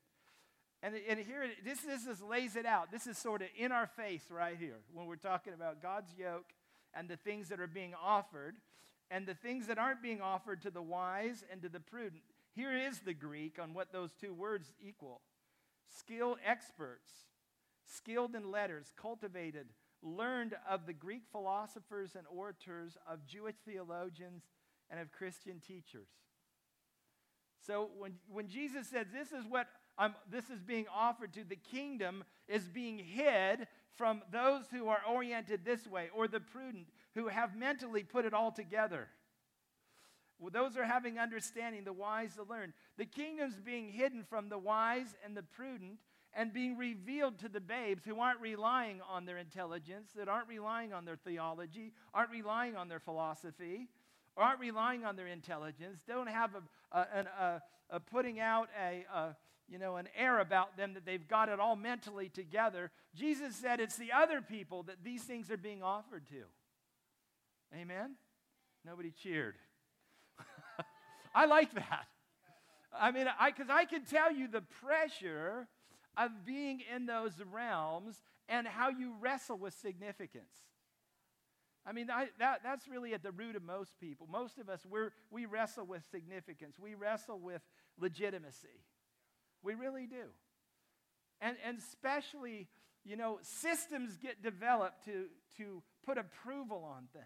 And, 0.81 0.95
and 1.09 1.19
here, 1.19 1.45
this, 1.65 1.79
this 1.81 2.05
is, 2.05 2.21
lays 2.21 2.55
it 2.55 2.65
out. 2.65 2.91
This 2.91 3.07
is 3.07 3.17
sort 3.17 3.41
of 3.41 3.47
in 3.57 3.71
our 3.71 3.87
face 3.87 4.23
right 4.29 4.55
here 4.57 4.77
when 4.93 5.07
we're 5.07 5.15
talking 5.15 5.53
about 5.53 5.81
God's 5.81 6.13
yoke 6.17 6.53
and 6.93 7.09
the 7.09 7.17
things 7.17 7.49
that 7.49 7.59
are 7.59 7.67
being 7.67 7.93
offered 8.01 8.55
and 9.11 9.25
the 9.25 9.33
things 9.33 9.67
that 9.67 9.77
aren't 9.77 10.01
being 10.01 10.21
offered 10.21 10.61
to 10.61 10.71
the 10.71 10.81
wise 10.81 11.43
and 11.51 11.61
to 11.63 11.69
the 11.69 11.79
prudent. 11.79 12.21
Here 12.55 12.75
is 12.75 12.99
the 12.99 13.13
Greek 13.13 13.57
on 13.61 13.73
what 13.73 13.91
those 13.91 14.11
two 14.13 14.33
words 14.33 14.71
equal 14.81 15.21
skilled 15.97 16.37
experts, 16.45 17.11
skilled 17.95 18.35
in 18.35 18.51
letters, 18.51 18.93
cultivated, 18.99 19.67
learned 20.01 20.55
of 20.69 20.85
the 20.85 20.93
Greek 20.93 21.23
philosophers 21.31 22.15
and 22.15 22.25
orators, 22.33 22.97
of 23.09 23.25
Jewish 23.25 23.55
theologians, 23.65 24.43
and 24.89 24.99
of 24.99 25.11
Christian 25.11 25.59
teachers. 25.59 26.07
So 27.65 27.89
when, 27.97 28.13
when 28.31 28.47
Jesus 28.47 28.87
says, 28.87 29.07
This 29.13 29.31
is 29.31 29.45
what 29.47 29.67
um, 29.97 30.15
this 30.31 30.49
is 30.49 30.61
being 30.61 30.85
offered 30.95 31.33
to, 31.33 31.43
the 31.43 31.57
kingdom 31.57 32.23
is 32.47 32.63
being 32.69 32.97
hid 32.97 33.67
from 33.97 34.21
those 34.31 34.63
who 34.71 34.87
are 34.87 35.01
oriented 35.07 35.65
this 35.65 35.85
way, 35.85 36.09
or 36.15 36.27
the 36.27 36.39
prudent, 36.39 36.87
who 37.15 37.27
have 37.27 37.55
mentally 37.55 38.03
put 38.03 38.23
it 38.23 38.33
all 38.33 38.51
together. 38.51 39.09
Well, 40.39 40.51
those 40.51 40.77
are 40.77 40.85
having 40.85 41.19
understanding, 41.19 41.83
the 41.83 41.91
wise 41.91 42.35
to 42.35 42.43
learn. 42.43 42.73
The 42.97 43.05
kingdom's 43.05 43.59
being 43.59 43.89
hidden 43.89 44.23
from 44.23 44.47
the 44.47 44.57
wise 44.57 45.17
and 45.25 45.35
the 45.35 45.43
prudent 45.43 45.99
and 46.33 46.53
being 46.53 46.77
revealed 46.77 47.39
to 47.39 47.49
the 47.49 47.59
babes 47.59 48.05
who 48.05 48.19
aren't 48.19 48.39
relying 48.39 49.01
on 49.09 49.25
their 49.25 49.37
intelligence, 49.37 50.11
that 50.15 50.27
aren't 50.27 50.47
relying 50.47 50.93
on 50.93 51.05
their 51.05 51.15
theology, 51.15 51.93
aren't 52.13 52.31
relying 52.31 52.75
on 52.75 52.87
their 52.87 52.99
philosophy, 52.99 53.87
aren't 54.37 54.59
relying 54.59 55.03
on 55.03 55.15
their 55.15 55.27
intelligence, 55.27 56.01
don't 56.07 56.29
have 56.29 56.51
a, 56.55 56.97
a, 56.97 57.01
a, 57.01 57.61
a 57.89 57.99
putting 57.99 58.39
out 58.39 58.69
a, 58.81 59.05
a 59.13 59.35
you 59.69 59.77
know, 59.77 59.97
an 59.97 60.07
air 60.17 60.39
about 60.39 60.77
them 60.77 60.93
that 60.95 61.05
they've 61.05 61.27
got 61.27 61.47
it 61.47 61.59
all 61.59 61.75
mentally 61.75 62.29
together. 62.29 62.91
Jesus 63.15 63.55
said 63.55 63.79
it's 63.79 63.97
the 63.97 64.11
other 64.11 64.41
people 64.41 64.83
that 64.83 65.03
these 65.03 65.21
things 65.23 65.51
are 65.51 65.57
being 65.57 65.83
offered 65.83 66.27
to. 66.29 66.43
Amen? 67.79 68.15
Nobody 68.83 69.11
cheered. 69.11 69.55
I 71.35 71.45
like 71.45 71.73
that. 71.75 72.07
I 72.91 73.11
mean, 73.11 73.27
I 73.39 73.51
because 73.51 73.69
I 73.69 73.85
can 73.85 74.03
tell 74.03 74.33
you 74.33 74.47
the 74.47 74.61
pressure 74.61 75.67
of 76.17 76.45
being 76.45 76.81
in 76.93 77.05
those 77.05 77.33
realms 77.51 78.21
and 78.47 78.67
how 78.67 78.89
you 78.89 79.13
wrestle 79.19 79.57
with 79.57 79.73
significance. 79.73 80.53
I 81.85 81.91
mean, 81.91 82.09
I, 82.11 82.27
that, 82.39 82.61
that's 82.63 82.87
really 82.87 83.13
at 83.13 83.23
the 83.23 83.31
root 83.31 83.55
of 83.55 83.63
most 83.63 83.99
people. 83.99 84.27
Most 84.29 84.57
of 84.59 84.69
us, 84.69 84.85
we're, 84.87 85.11
we 85.31 85.45
wrestle 85.45 85.85
with 85.85 86.03
significance. 86.11 86.77
We 86.79 86.93
wrestle 86.93 87.39
with 87.39 87.61
legitimacy. 87.99 88.83
We 89.63 89.73
really 89.75 90.05
do. 90.05 90.25
And, 91.41 91.55
and 91.65 91.77
especially, 91.79 92.67
you 93.05 93.15
know, 93.15 93.39
systems 93.41 94.17
get 94.17 94.43
developed 94.43 95.05
to, 95.05 95.25
to 95.57 95.81
put 96.05 96.17
approval 96.17 96.83
on 96.83 97.07
things. 97.13 97.25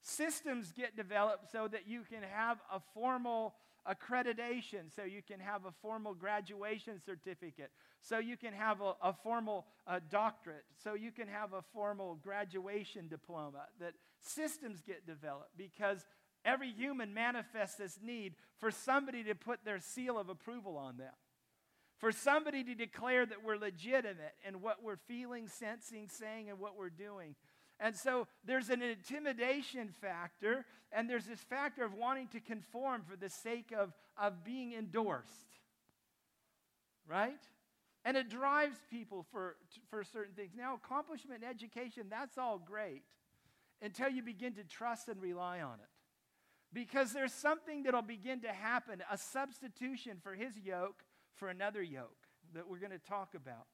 Systems 0.00 0.72
get 0.72 0.96
developed 0.96 1.52
so 1.52 1.68
that 1.68 1.86
you 1.86 2.02
can 2.10 2.22
have 2.32 2.58
a 2.72 2.80
formal 2.94 3.54
accreditation, 3.88 4.94
so 4.94 5.04
you 5.04 5.22
can 5.22 5.40
have 5.40 5.64
a 5.64 5.72
formal 5.82 6.14
graduation 6.14 7.00
certificate, 7.04 7.70
so 8.00 8.18
you 8.18 8.36
can 8.36 8.52
have 8.52 8.80
a, 8.80 8.94
a 9.02 9.12
formal 9.12 9.66
uh, 9.86 10.00
doctorate, 10.10 10.64
so 10.82 10.94
you 10.94 11.10
can 11.10 11.28
have 11.28 11.52
a 11.52 11.62
formal 11.72 12.16
graduation 12.16 13.08
diploma. 13.08 13.66
That 13.80 13.94
systems 14.20 14.82
get 14.82 15.06
developed 15.06 15.56
because 15.56 16.04
Every 16.44 16.72
human 16.72 17.14
manifests 17.14 17.76
this 17.76 17.98
need 18.02 18.34
for 18.58 18.70
somebody 18.70 19.22
to 19.24 19.34
put 19.34 19.64
their 19.64 19.78
seal 19.78 20.18
of 20.18 20.28
approval 20.28 20.76
on 20.76 20.96
them, 20.96 21.12
for 21.98 22.10
somebody 22.10 22.64
to 22.64 22.74
declare 22.74 23.24
that 23.24 23.44
we're 23.44 23.56
legitimate 23.56 24.34
in 24.46 24.60
what 24.60 24.82
we're 24.82 24.96
feeling, 24.96 25.46
sensing, 25.46 26.08
saying, 26.08 26.50
and 26.50 26.58
what 26.58 26.76
we're 26.76 26.90
doing. 26.90 27.36
And 27.80 27.96
so 27.96 28.26
there's 28.44 28.68
an 28.70 28.82
intimidation 28.82 29.88
factor, 30.00 30.64
and 30.92 31.08
there's 31.08 31.26
this 31.26 31.40
factor 31.40 31.84
of 31.84 31.94
wanting 31.94 32.28
to 32.28 32.40
conform 32.40 33.02
for 33.08 33.16
the 33.16 33.30
sake 33.30 33.72
of, 33.76 33.92
of 34.16 34.44
being 34.44 34.72
endorsed. 34.72 35.30
Right? 37.08 37.40
And 38.04 38.16
it 38.16 38.28
drives 38.28 38.76
people 38.90 39.26
for, 39.30 39.56
for 39.90 40.04
certain 40.04 40.34
things. 40.34 40.52
Now, 40.56 40.74
accomplishment 40.74 41.42
and 41.42 41.50
education, 41.50 42.04
that's 42.10 42.38
all 42.38 42.58
great 42.58 43.02
until 43.80 44.08
you 44.08 44.22
begin 44.22 44.54
to 44.54 44.64
trust 44.64 45.08
and 45.08 45.20
rely 45.20 45.60
on 45.60 45.74
it. 45.74 45.88
Because 46.72 47.12
there's 47.12 47.34
something 47.34 47.82
that'll 47.82 48.02
begin 48.02 48.40
to 48.40 48.48
happen 48.48 49.02
a 49.10 49.18
substitution 49.18 50.18
for 50.22 50.34
his 50.34 50.52
yoke 50.64 51.02
for 51.34 51.48
another 51.48 51.82
yoke 51.82 52.16
that 52.54 52.68
we're 52.68 52.78
going 52.78 52.92
to 52.92 52.98
talk 52.98 53.34
about. 53.34 53.66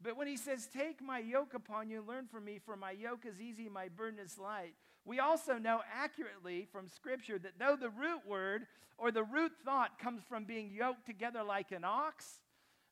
But 0.00 0.16
when 0.16 0.28
he 0.28 0.36
says, 0.36 0.68
Take 0.72 1.02
my 1.02 1.18
yoke 1.18 1.54
upon 1.54 1.90
you, 1.90 1.98
and 1.98 2.08
learn 2.08 2.26
from 2.26 2.44
me, 2.44 2.58
for 2.64 2.76
my 2.76 2.92
yoke 2.92 3.24
is 3.26 3.40
easy, 3.40 3.68
my 3.68 3.88
burden 3.88 4.20
is 4.20 4.38
light, 4.38 4.74
we 5.04 5.20
also 5.20 5.54
know 5.54 5.80
accurately 5.92 6.68
from 6.70 6.86
Scripture 6.86 7.38
that 7.38 7.58
though 7.58 7.76
the 7.76 7.90
root 7.90 8.20
word 8.26 8.66
or 8.98 9.10
the 9.10 9.24
root 9.24 9.52
thought 9.64 9.98
comes 9.98 10.22
from 10.28 10.44
being 10.44 10.70
yoked 10.70 11.06
together 11.06 11.42
like 11.42 11.72
an 11.72 11.84
ox, 11.84 12.40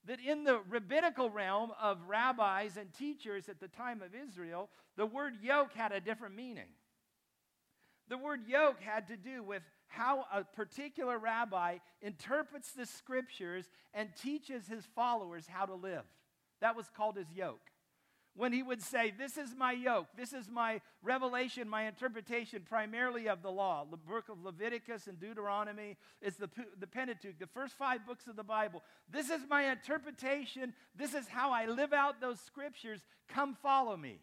that 0.07 0.21
in 0.21 0.45
the 0.45 0.61
rabbinical 0.69 1.29
realm 1.31 1.73
of 1.81 1.99
rabbis 2.09 2.77
and 2.77 2.93
teachers 2.95 3.49
at 3.49 3.61
the 3.61 3.69
time 3.69 4.03
of 4.03 4.15
Israel, 4.15 4.71
the 4.97 5.05
word 5.05 5.35
yoke 5.43 5.75
had 5.75 5.93
a 5.93 6.01
different 6.01 6.35
meaning. 6.35 6.69
The 8.09 8.19
word 8.19 8.47
yoke 8.47 8.81
had 8.81 9.09
to 9.09 9.17
do 9.17 9.43
with 9.43 9.63
how 9.89 10.27
a 10.33 10.45
particular 10.45 11.19
rabbi 11.19 11.79
interprets 12.01 12.73
the 12.73 12.87
scriptures 12.87 13.69
and 13.93 14.09
teaches 14.17 14.69
his 14.69 14.85
followers 14.95 15.47
how 15.49 15.67
to 15.67 15.75
live. 15.75 16.05
That 16.61 16.77
was 16.77 16.91
called 16.95 17.17
his 17.17 17.31
yoke 17.35 17.71
when 18.37 18.53
he 18.53 18.63
would 18.63 18.83
say, 18.83 19.13
This 19.17 19.37
is 19.37 19.55
my 19.57 19.73
yoke, 19.73 20.09
this 20.17 20.33
is 20.33 20.49
my 20.49 20.81
revelation, 21.03 21.69
my 21.69 21.87
interpretation 21.87 22.63
primarily 22.69 23.29
of 23.29 23.43
the 23.43 23.51
law. 23.51 23.87
The 23.91 23.97
book 23.97 24.29
of 24.29 24.43
Leviticus 24.43 25.07
and 25.07 25.19
Deuteronomy 25.19 25.97
is 26.21 26.37
the, 26.37 26.51
the 26.79 26.87
Pentateuch, 26.87 27.39
the 27.39 27.47
first 27.47 27.75
five 27.75 28.07
books 28.07 28.27
of 28.27 28.37
the 28.37 28.45
Bible. 28.45 28.83
This 29.11 29.31
is 29.31 29.41
my 29.49 29.71
interpretation, 29.71 30.75
this 30.95 31.15
is 31.15 31.27
how 31.29 31.51
I 31.51 31.67
live 31.67 31.93
out 31.93 32.21
those 32.21 32.41
scriptures. 32.41 33.01
Come 33.29 33.57
follow 33.61 33.97
me 33.97 34.21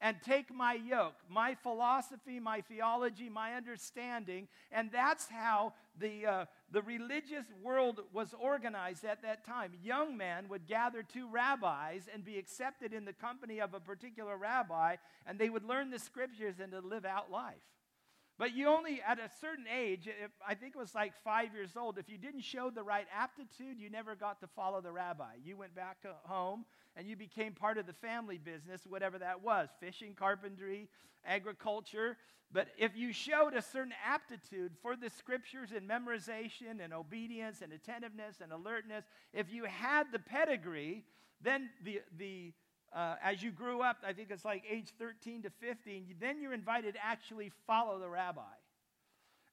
and 0.00 0.16
take 0.22 0.54
my 0.54 0.74
yoke, 0.74 1.16
my 1.28 1.54
philosophy, 1.54 2.38
my 2.38 2.60
theology, 2.60 3.28
my 3.28 3.54
understanding. 3.54 4.48
And 4.70 4.90
that's 4.92 5.28
how 5.28 5.72
the, 5.98 6.26
uh, 6.26 6.44
the 6.70 6.82
religious 6.82 7.46
world 7.62 8.00
was 8.12 8.34
organized 8.38 9.04
at 9.04 9.22
that 9.22 9.44
time. 9.44 9.72
Young 9.82 10.16
men 10.16 10.48
would 10.48 10.66
gather 10.66 11.02
to 11.14 11.28
rabbis 11.28 12.02
and 12.12 12.24
be 12.24 12.38
accepted 12.38 12.92
in 12.92 13.04
the 13.04 13.12
company 13.12 13.60
of 13.60 13.72
a 13.74 13.80
particular 13.80 14.36
rabbi, 14.36 14.96
and 15.26 15.38
they 15.38 15.48
would 15.48 15.64
learn 15.64 15.90
the 15.90 15.98
scriptures 15.98 16.56
and 16.60 16.72
to 16.72 16.80
live 16.80 17.04
out 17.04 17.30
life. 17.30 17.54
But 18.38 18.54
you 18.54 18.68
only, 18.68 19.00
at 19.06 19.18
a 19.18 19.30
certain 19.40 19.64
age, 19.66 20.08
I 20.46 20.54
think 20.54 20.74
it 20.74 20.78
was 20.78 20.94
like 20.94 21.12
five 21.24 21.54
years 21.54 21.70
old, 21.74 21.96
if 21.96 22.08
you 22.08 22.18
didn't 22.18 22.42
show 22.42 22.68
the 22.68 22.82
right 22.82 23.06
aptitude, 23.16 23.78
you 23.78 23.88
never 23.88 24.14
got 24.14 24.40
to 24.40 24.46
follow 24.46 24.82
the 24.82 24.92
rabbi. 24.92 25.36
You 25.42 25.56
went 25.56 25.74
back 25.74 26.04
home 26.24 26.66
and 26.96 27.08
you 27.08 27.16
became 27.16 27.54
part 27.54 27.78
of 27.78 27.86
the 27.86 27.94
family 27.94 28.36
business, 28.36 28.82
whatever 28.86 29.18
that 29.18 29.42
was 29.42 29.70
fishing, 29.80 30.14
carpentry, 30.14 30.88
agriculture. 31.24 32.18
But 32.52 32.68
if 32.78 32.94
you 32.94 33.12
showed 33.12 33.54
a 33.54 33.62
certain 33.62 33.94
aptitude 34.06 34.72
for 34.82 34.96
the 34.96 35.08
scriptures 35.08 35.70
and 35.74 35.88
memorization 35.88 36.84
and 36.84 36.92
obedience 36.92 37.62
and 37.62 37.72
attentiveness 37.72 38.36
and 38.42 38.52
alertness, 38.52 39.04
if 39.32 39.50
you 39.50 39.64
had 39.64 40.12
the 40.12 40.18
pedigree, 40.18 41.04
then 41.42 41.70
the, 41.82 42.02
the 42.18 42.52
uh, 42.92 43.16
as 43.22 43.42
you 43.42 43.50
grew 43.50 43.82
up, 43.82 43.98
I 44.06 44.12
think 44.12 44.30
it's 44.30 44.44
like 44.44 44.62
age 44.70 44.92
13 44.98 45.42
to 45.42 45.50
15, 45.50 46.14
then 46.20 46.40
you're 46.40 46.54
invited 46.54 46.94
to 46.94 47.04
actually 47.04 47.52
follow 47.66 47.98
the 47.98 48.08
rabbi. 48.08 48.42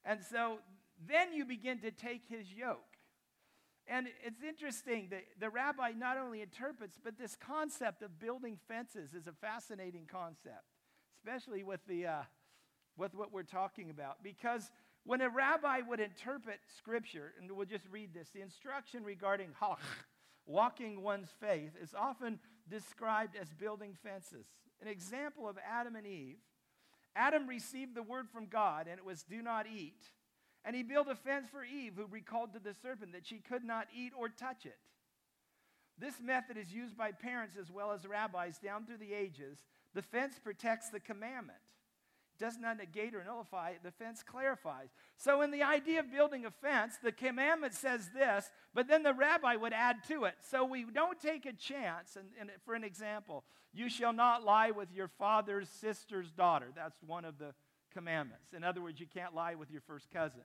And 0.04 0.20
so 0.22 0.58
then 1.08 1.32
you 1.32 1.44
begin 1.44 1.78
to 1.80 1.90
take 1.90 2.22
his 2.28 2.52
yoke. 2.52 2.78
And 3.86 4.06
it's 4.24 4.42
interesting 4.42 5.08
that 5.10 5.24
the 5.38 5.50
rabbi 5.50 5.92
not 5.96 6.16
only 6.16 6.40
interprets, 6.40 6.98
but 7.02 7.18
this 7.18 7.36
concept 7.36 8.02
of 8.02 8.18
building 8.18 8.58
fences 8.66 9.12
is 9.12 9.26
a 9.26 9.32
fascinating 9.32 10.06
concept, 10.10 10.64
especially 11.18 11.62
with, 11.62 11.80
the, 11.86 12.06
uh, 12.06 12.22
with 12.96 13.14
what 13.14 13.30
we're 13.30 13.42
talking 13.42 13.90
about. 13.90 14.22
Because 14.22 14.70
when 15.04 15.20
a 15.20 15.28
rabbi 15.28 15.80
would 15.86 16.00
interpret 16.00 16.60
scripture, 16.78 17.34
and 17.38 17.52
we'll 17.52 17.66
just 17.66 17.84
read 17.90 18.14
this, 18.14 18.30
the 18.30 18.40
instruction 18.40 19.04
regarding 19.04 19.50
halakha, 19.60 19.80
walking 20.46 21.02
one's 21.02 21.28
faith, 21.38 21.72
is 21.82 21.94
often 21.94 22.38
described 22.68 23.36
as 23.40 23.48
building 23.52 23.94
fences. 24.02 24.46
An 24.80 24.88
example 24.88 25.48
of 25.48 25.56
Adam 25.66 25.96
and 25.96 26.06
Eve 26.06 26.38
Adam 27.16 27.46
received 27.46 27.94
the 27.94 28.02
word 28.02 28.28
from 28.28 28.46
God, 28.46 28.86
and 28.88 28.98
it 28.98 29.04
was 29.04 29.22
do 29.22 29.40
not 29.40 29.66
eat. 29.66 30.10
And 30.64 30.74
he 30.74 30.82
built 30.82 31.08
a 31.08 31.14
fence 31.14 31.46
for 31.50 31.64
Eve, 31.64 31.92
who 31.96 32.06
recalled 32.06 32.52
to 32.54 32.58
the 32.58 32.74
serpent 32.74 33.12
that 33.12 33.26
she 33.26 33.38
could 33.38 33.64
not 33.64 33.86
eat 33.94 34.12
or 34.18 34.28
touch 34.28 34.66
it. 34.66 34.78
This 35.98 36.14
method 36.20 36.56
is 36.56 36.72
used 36.72 36.96
by 36.96 37.12
parents 37.12 37.56
as 37.60 37.70
well 37.70 37.92
as 37.92 38.06
rabbis 38.06 38.58
down 38.58 38.84
through 38.84 38.96
the 38.96 39.14
ages. 39.14 39.58
The 39.94 40.02
fence 40.02 40.40
protects 40.42 40.88
the 40.88 40.98
commandment 40.98 41.58
does 42.38 42.58
not 42.58 42.78
negate 42.78 43.14
or 43.14 43.24
nullify 43.24 43.74
the 43.82 43.90
fence 43.90 44.22
clarifies. 44.22 44.88
So, 45.16 45.42
in 45.42 45.50
the 45.50 45.62
idea 45.62 46.00
of 46.00 46.10
building 46.10 46.44
a 46.44 46.50
fence, 46.50 46.94
the 47.02 47.12
commandment 47.12 47.74
says 47.74 48.10
this, 48.14 48.50
but 48.74 48.88
then 48.88 49.02
the 49.02 49.14
rabbi 49.14 49.56
would 49.56 49.72
add 49.72 50.04
to 50.08 50.24
it. 50.24 50.34
So, 50.40 50.64
we 50.64 50.84
don't 50.84 51.20
take 51.20 51.46
a 51.46 51.52
chance. 51.52 52.16
And, 52.16 52.28
and 52.40 52.50
for 52.64 52.74
an 52.74 52.84
example, 52.84 53.44
you 53.72 53.88
shall 53.88 54.12
not 54.12 54.44
lie 54.44 54.70
with 54.70 54.92
your 54.92 55.08
father's 55.08 55.68
sister's 55.68 56.30
daughter. 56.30 56.66
That's 56.74 57.02
one 57.06 57.24
of 57.24 57.38
the 57.38 57.54
commandments. 57.92 58.52
In 58.54 58.64
other 58.64 58.80
words, 58.80 59.00
you 59.00 59.06
can't 59.06 59.34
lie 59.34 59.54
with 59.54 59.70
your 59.70 59.80
first 59.82 60.10
cousin. 60.10 60.42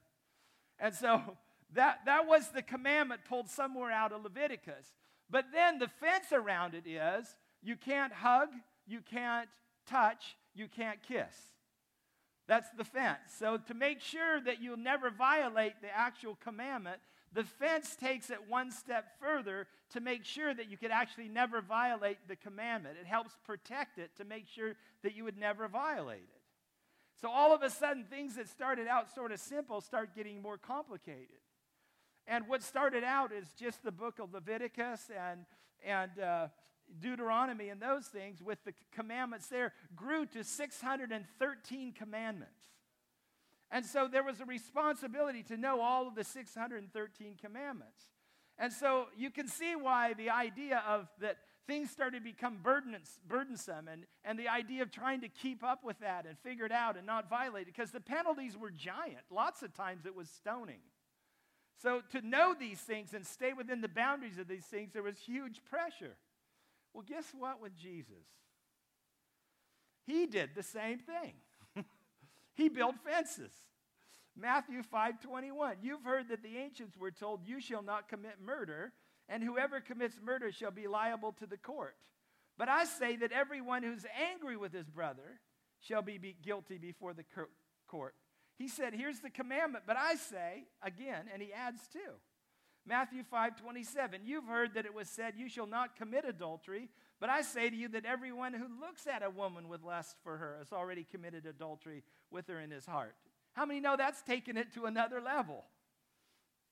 And 0.79 0.93
so, 0.93 1.21
that, 1.73 1.99
that 2.05 2.27
was 2.27 2.49
the 2.49 2.61
commandment 2.61 3.21
pulled 3.27 3.49
somewhere 3.49 3.91
out 3.91 4.11
of 4.11 4.23
Leviticus. 4.23 4.87
But 5.29 5.45
then 5.53 5.79
the 5.79 5.87
fence 5.87 6.31
around 6.31 6.73
it 6.73 6.87
is 6.87 7.35
you 7.61 7.75
can't 7.75 8.13
hug, 8.13 8.49
you 8.87 9.01
can't 9.01 9.49
touch, 9.85 10.35
you 10.55 10.67
can't 10.67 11.01
kiss. 11.03 11.33
That's 12.49 12.71
the 12.71 12.83
fence. 12.83 13.19
So, 13.37 13.57
to 13.67 13.75
make 13.75 14.01
sure 14.01 14.41
that 14.41 14.59
you'll 14.59 14.75
never 14.75 15.11
violate 15.11 15.73
the 15.83 15.95
actual 15.95 16.35
commandment, 16.43 16.97
the 17.31 17.43
fence 17.43 17.95
takes 17.95 18.31
it 18.31 18.39
one 18.47 18.71
step 18.71 19.05
further 19.21 19.67
to 19.91 20.01
make 20.01 20.25
sure 20.25 20.51
that 20.51 20.67
you 20.67 20.75
could 20.75 20.89
actually 20.89 21.27
never 21.27 21.61
violate 21.61 22.17
the 22.27 22.35
commandment. 22.35 22.97
It 22.99 23.05
helps 23.05 23.37
protect 23.45 23.99
it 23.99 24.09
to 24.17 24.25
make 24.25 24.47
sure 24.47 24.73
that 25.03 25.15
you 25.15 25.25
would 25.25 25.37
never 25.37 25.67
violate 25.67 26.23
it. 26.23 26.41
So, 27.21 27.29
all 27.29 27.53
of 27.53 27.61
a 27.61 27.69
sudden, 27.69 28.05
things 28.09 28.35
that 28.37 28.49
started 28.49 28.87
out 28.87 29.13
sort 29.13 29.31
of 29.31 29.39
simple 29.39 29.79
start 29.79 30.15
getting 30.15 30.41
more 30.41 30.57
complicated. 30.57 31.37
And 32.25 32.47
what 32.47 32.63
started 32.63 33.03
out 33.03 33.31
as 33.31 33.53
just 33.59 33.83
the 33.83 33.91
book 33.91 34.17
of 34.17 34.33
Leviticus 34.33 35.11
and, 35.15 35.45
and 35.85 36.19
uh, 36.19 36.47
Deuteronomy 36.99 37.69
and 37.69 37.81
those 37.81 38.05
things 38.05 38.41
with 38.41 38.63
the 38.63 38.73
commandments 38.91 39.47
there 39.47 39.73
grew 39.95 40.25
to 40.27 40.43
613 40.43 41.93
commandments. 41.93 42.53
And 43.71 43.85
so 43.85 44.07
there 44.07 44.23
was 44.23 44.39
a 44.41 44.45
responsibility 44.45 45.43
to 45.43 45.57
know 45.57 45.81
all 45.81 46.07
of 46.07 46.15
the 46.15 46.23
613 46.23 47.35
commandments. 47.39 48.01
And 48.57 48.73
so 48.73 49.05
you 49.15 49.29
can 49.29 49.47
see 49.47 49.75
why 49.75 50.13
the 50.13 50.31
idea 50.31 50.83
of 50.87 51.07
that 51.21 51.37
things 51.67 51.91
started 51.91 52.17
to 52.17 52.23
become 52.23 52.57
burdensome 52.63 53.87
and, 53.87 54.05
and 54.25 54.39
the 54.39 54.47
idea 54.47 54.81
of 54.81 54.91
trying 54.91 55.21
to 55.21 55.29
keep 55.29 55.63
up 55.63 55.83
with 55.83 55.99
that 55.99 56.25
and 56.25 56.35
figure 56.39 56.65
it 56.65 56.71
out 56.71 56.97
and 56.97 57.05
not 57.05 57.29
violate 57.29 57.67
it 57.67 57.75
because 57.75 57.91
the 57.91 57.99
penalties 57.99 58.57
were 58.57 58.71
giant. 58.71 59.21
Lots 59.29 59.61
of 59.61 59.71
times 59.75 60.07
it 60.07 60.15
was 60.15 60.27
stoning. 60.29 60.79
So 61.81 62.01
to 62.11 62.21
know 62.21 62.55
these 62.59 62.79
things 62.79 63.13
and 63.13 63.25
stay 63.25 63.53
within 63.53 63.81
the 63.81 63.87
boundaries 63.87 64.39
of 64.39 64.47
these 64.47 64.65
things, 64.65 64.93
there 64.93 65.03
was 65.03 65.19
huge 65.19 65.61
pressure. 65.63 66.17
Well, 66.93 67.03
guess 67.07 67.25
what 67.37 67.61
with 67.61 67.75
Jesus? 67.75 68.25
He 70.05 70.25
did 70.25 70.55
the 70.55 70.63
same 70.63 70.99
thing. 70.99 71.33
he 72.55 72.69
built 72.69 72.95
fences. 73.05 73.53
Matthew 74.35 74.81
5:21. 74.81 75.77
You've 75.81 76.03
heard 76.03 76.29
that 76.29 76.41
the 76.41 76.57
ancients 76.57 76.97
were 76.97 77.11
told, 77.11 77.45
"You 77.45 77.59
shall 77.59 77.83
not 77.83 78.07
commit 78.07 78.39
murder, 78.39 78.93
and 79.27 79.43
whoever 79.43 79.81
commits 79.81 80.19
murder 80.21 80.51
shall 80.51 80.71
be 80.71 80.87
liable 80.87 81.33
to 81.33 81.45
the 81.45 81.57
court." 81.57 81.97
But 82.57 82.69
I 82.69 82.85
say 82.85 83.15
that 83.17 83.31
everyone 83.31 83.83
who's 83.83 84.05
angry 84.31 84.57
with 84.57 84.73
his 84.73 84.89
brother 84.89 85.39
shall 85.79 86.01
be, 86.01 86.17
be 86.17 86.33
guilty 86.33 86.77
before 86.77 87.13
the 87.13 87.25
court. 87.87 88.15
He 88.57 88.67
said, 88.67 88.93
"Here's 88.93 89.19
the 89.19 89.29
commandment, 89.29 89.85
but 89.85 89.97
I 89.97 90.15
say 90.15 90.67
again," 90.81 91.29
and 91.31 91.41
he 91.41 91.53
adds 91.53 91.87
too. 91.87 92.19
Matthew 92.85 93.23
5 93.23 93.55
27. 93.55 94.21
You've 94.23 94.45
heard 94.45 94.73
that 94.73 94.85
it 94.85 94.93
was 94.93 95.09
said, 95.09 95.33
You 95.37 95.49
shall 95.49 95.67
not 95.67 95.95
commit 95.95 96.25
adultery. 96.25 96.89
But 97.19 97.29
I 97.29 97.41
say 97.41 97.69
to 97.69 97.75
you 97.75 97.89
that 97.89 98.05
everyone 98.05 98.53
who 98.53 98.65
looks 98.79 99.05
at 99.05 99.23
a 99.23 99.29
woman 99.29 99.67
with 99.67 99.83
lust 99.83 100.15
for 100.23 100.37
her 100.37 100.55
has 100.59 100.71
already 100.71 101.03
committed 101.03 101.45
adultery 101.45 102.03
with 102.31 102.47
her 102.47 102.61
in 102.61 102.71
his 102.71 102.85
heart. 102.85 103.15
How 103.53 103.65
many 103.65 103.81
know 103.81 103.97
that's 103.97 104.21
taken 104.21 104.55
it 104.55 104.73
to 104.75 104.85
another 104.85 105.19
level? 105.19 105.65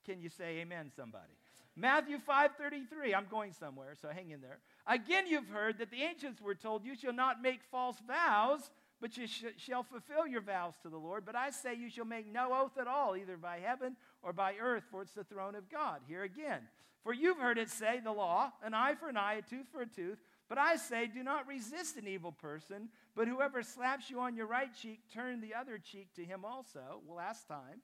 Can 0.06 0.22
you 0.22 0.30
say 0.30 0.60
amen, 0.60 0.92
somebody? 0.96 1.34
Matthew 1.76 2.18
5:33. 2.18 3.14
I'm 3.14 3.28
going 3.28 3.52
somewhere, 3.52 3.96
so 4.02 4.10
hang 4.10 4.32
in 4.32 4.42
there. 4.42 4.60
Again, 4.88 5.28
you've 5.28 5.50
heard 5.50 5.78
that 5.80 5.92
the 5.92 6.02
ancients 6.02 6.42
were 6.42 6.56
told, 6.56 6.86
"You 6.86 6.96
shall 6.96 7.14
not 7.14 7.42
make 7.42 7.62
false 7.64 8.00
vows, 8.00 8.72
but 9.00 9.16
you 9.18 9.28
sh- 9.28 9.46
shall 9.58 9.84
fulfill 9.84 10.26
your 10.26 10.42
vows 10.42 10.76
to 10.82 10.90
the 10.90 10.98
Lord. 10.98 11.26
But 11.26 11.36
I 11.36 11.52
say 11.52 11.76
you 11.76 11.90
shall 11.90 12.06
make 12.06 12.26
no 12.26 12.54
oath 12.54 12.78
at 12.78 12.88
all, 12.88 13.16
either 13.16 13.38
by 13.38 13.60
heaven 13.60 13.96
or 14.22 14.34
by 14.34 14.56
earth, 14.62 14.84
for 14.92 15.02
it's 15.02 15.14
the 15.14 15.24
throne 15.24 15.56
of 15.56 15.70
God. 15.70 16.02
Here 16.08 16.24
again. 16.24 16.62
For 17.04 17.14
you've 17.14 17.38
heard 17.38 17.58
it 17.58 17.70
say, 17.70 18.02
the 18.04 18.12
law, 18.12 18.52
an 18.64 18.74
eye 18.74 18.96
for 18.96 19.08
an 19.08 19.18
eye, 19.18 19.36
a 19.36 19.42
tooth 19.42 19.68
for 19.72 19.82
a 19.82 19.88
tooth. 19.88 20.18
But 20.50 20.58
I 20.58 20.76
say, 20.76 21.08
do 21.08 21.24
not 21.24 21.48
resist 21.48 21.98
an 21.98 22.08
evil 22.08 22.32
person, 22.32 22.90
but 23.16 23.28
whoever 23.28 23.64
slaps 23.64 24.10
you 24.10 24.20
on 24.20 24.36
your 24.36 24.48
right 24.48 24.74
cheek, 24.74 25.00
turn 25.14 25.42
the 25.42 25.54
other 25.56 25.78
cheek 25.78 26.14
to 26.16 26.24
him 26.24 26.44
also. 26.44 27.02
Well, 27.06 27.18
last 27.18 27.48
time. 27.48 27.82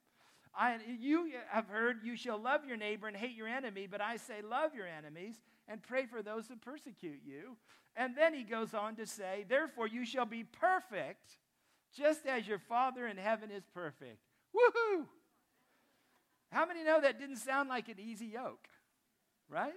I, 0.56 0.78
you 1.00 1.30
have 1.48 1.66
heard, 1.68 1.98
you 2.04 2.16
shall 2.16 2.38
love 2.38 2.64
your 2.64 2.76
neighbor 2.76 3.08
and 3.08 3.16
hate 3.16 3.34
your 3.34 3.48
enemy, 3.48 3.88
but 3.90 4.00
I 4.00 4.16
say, 4.16 4.34
love 4.48 4.74
your 4.74 4.86
enemies 4.86 5.34
and 5.68 5.82
pray 5.82 6.06
for 6.06 6.22
those 6.22 6.46
who 6.46 6.56
persecute 6.56 7.20
you. 7.26 7.56
And 7.96 8.16
then 8.16 8.34
he 8.34 8.42
goes 8.42 8.74
on 8.74 8.96
to 8.96 9.06
say, 9.06 9.44
Therefore 9.48 9.86
you 9.86 10.04
shall 10.04 10.26
be 10.26 10.44
perfect, 10.44 11.38
just 11.96 12.26
as 12.26 12.46
your 12.46 12.58
Father 12.58 13.06
in 13.06 13.16
heaven 13.16 13.50
is 13.50 13.64
perfect. 13.72 14.18
Woohoo! 14.54 15.06
How 16.54 16.66
many 16.66 16.84
know 16.84 17.00
that 17.00 17.18
didn't 17.18 17.38
sound 17.38 17.68
like 17.68 17.88
an 17.88 17.98
easy 17.98 18.26
yoke? 18.26 18.68
Right? 19.50 19.72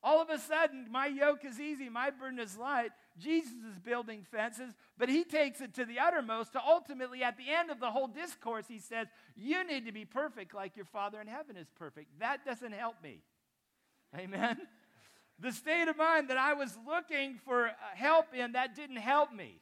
All 0.00 0.22
of 0.22 0.30
a 0.30 0.38
sudden, 0.38 0.86
my 0.88 1.08
yoke 1.08 1.44
is 1.44 1.58
easy, 1.60 1.88
my 1.88 2.10
burden 2.10 2.38
is 2.38 2.56
light. 2.56 2.90
Jesus 3.18 3.52
is 3.68 3.78
building 3.80 4.24
fences, 4.30 4.72
but 4.96 5.08
he 5.08 5.24
takes 5.24 5.60
it 5.60 5.74
to 5.74 5.84
the 5.84 5.98
uttermost 5.98 6.52
to 6.52 6.60
ultimately, 6.64 7.24
at 7.24 7.36
the 7.36 7.50
end 7.50 7.70
of 7.70 7.80
the 7.80 7.90
whole 7.90 8.06
discourse, 8.06 8.66
he 8.68 8.78
says, 8.78 9.08
You 9.36 9.66
need 9.66 9.86
to 9.86 9.92
be 9.92 10.04
perfect 10.04 10.54
like 10.54 10.76
your 10.76 10.86
Father 10.86 11.20
in 11.20 11.26
heaven 11.26 11.56
is 11.56 11.68
perfect. 11.74 12.18
That 12.20 12.44
doesn't 12.44 12.72
help 12.72 13.02
me. 13.02 13.22
Amen. 14.16 14.58
the 15.40 15.52
state 15.52 15.88
of 15.88 15.96
mind 15.96 16.30
that 16.30 16.38
I 16.38 16.54
was 16.54 16.78
looking 16.86 17.38
for 17.44 17.66
uh, 17.66 17.72
help 17.94 18.34
in, 18.34 18.52
that 18.52 18.76
didn't 18.76 18.96
help 18.96 19.32
me. 19.32 19.60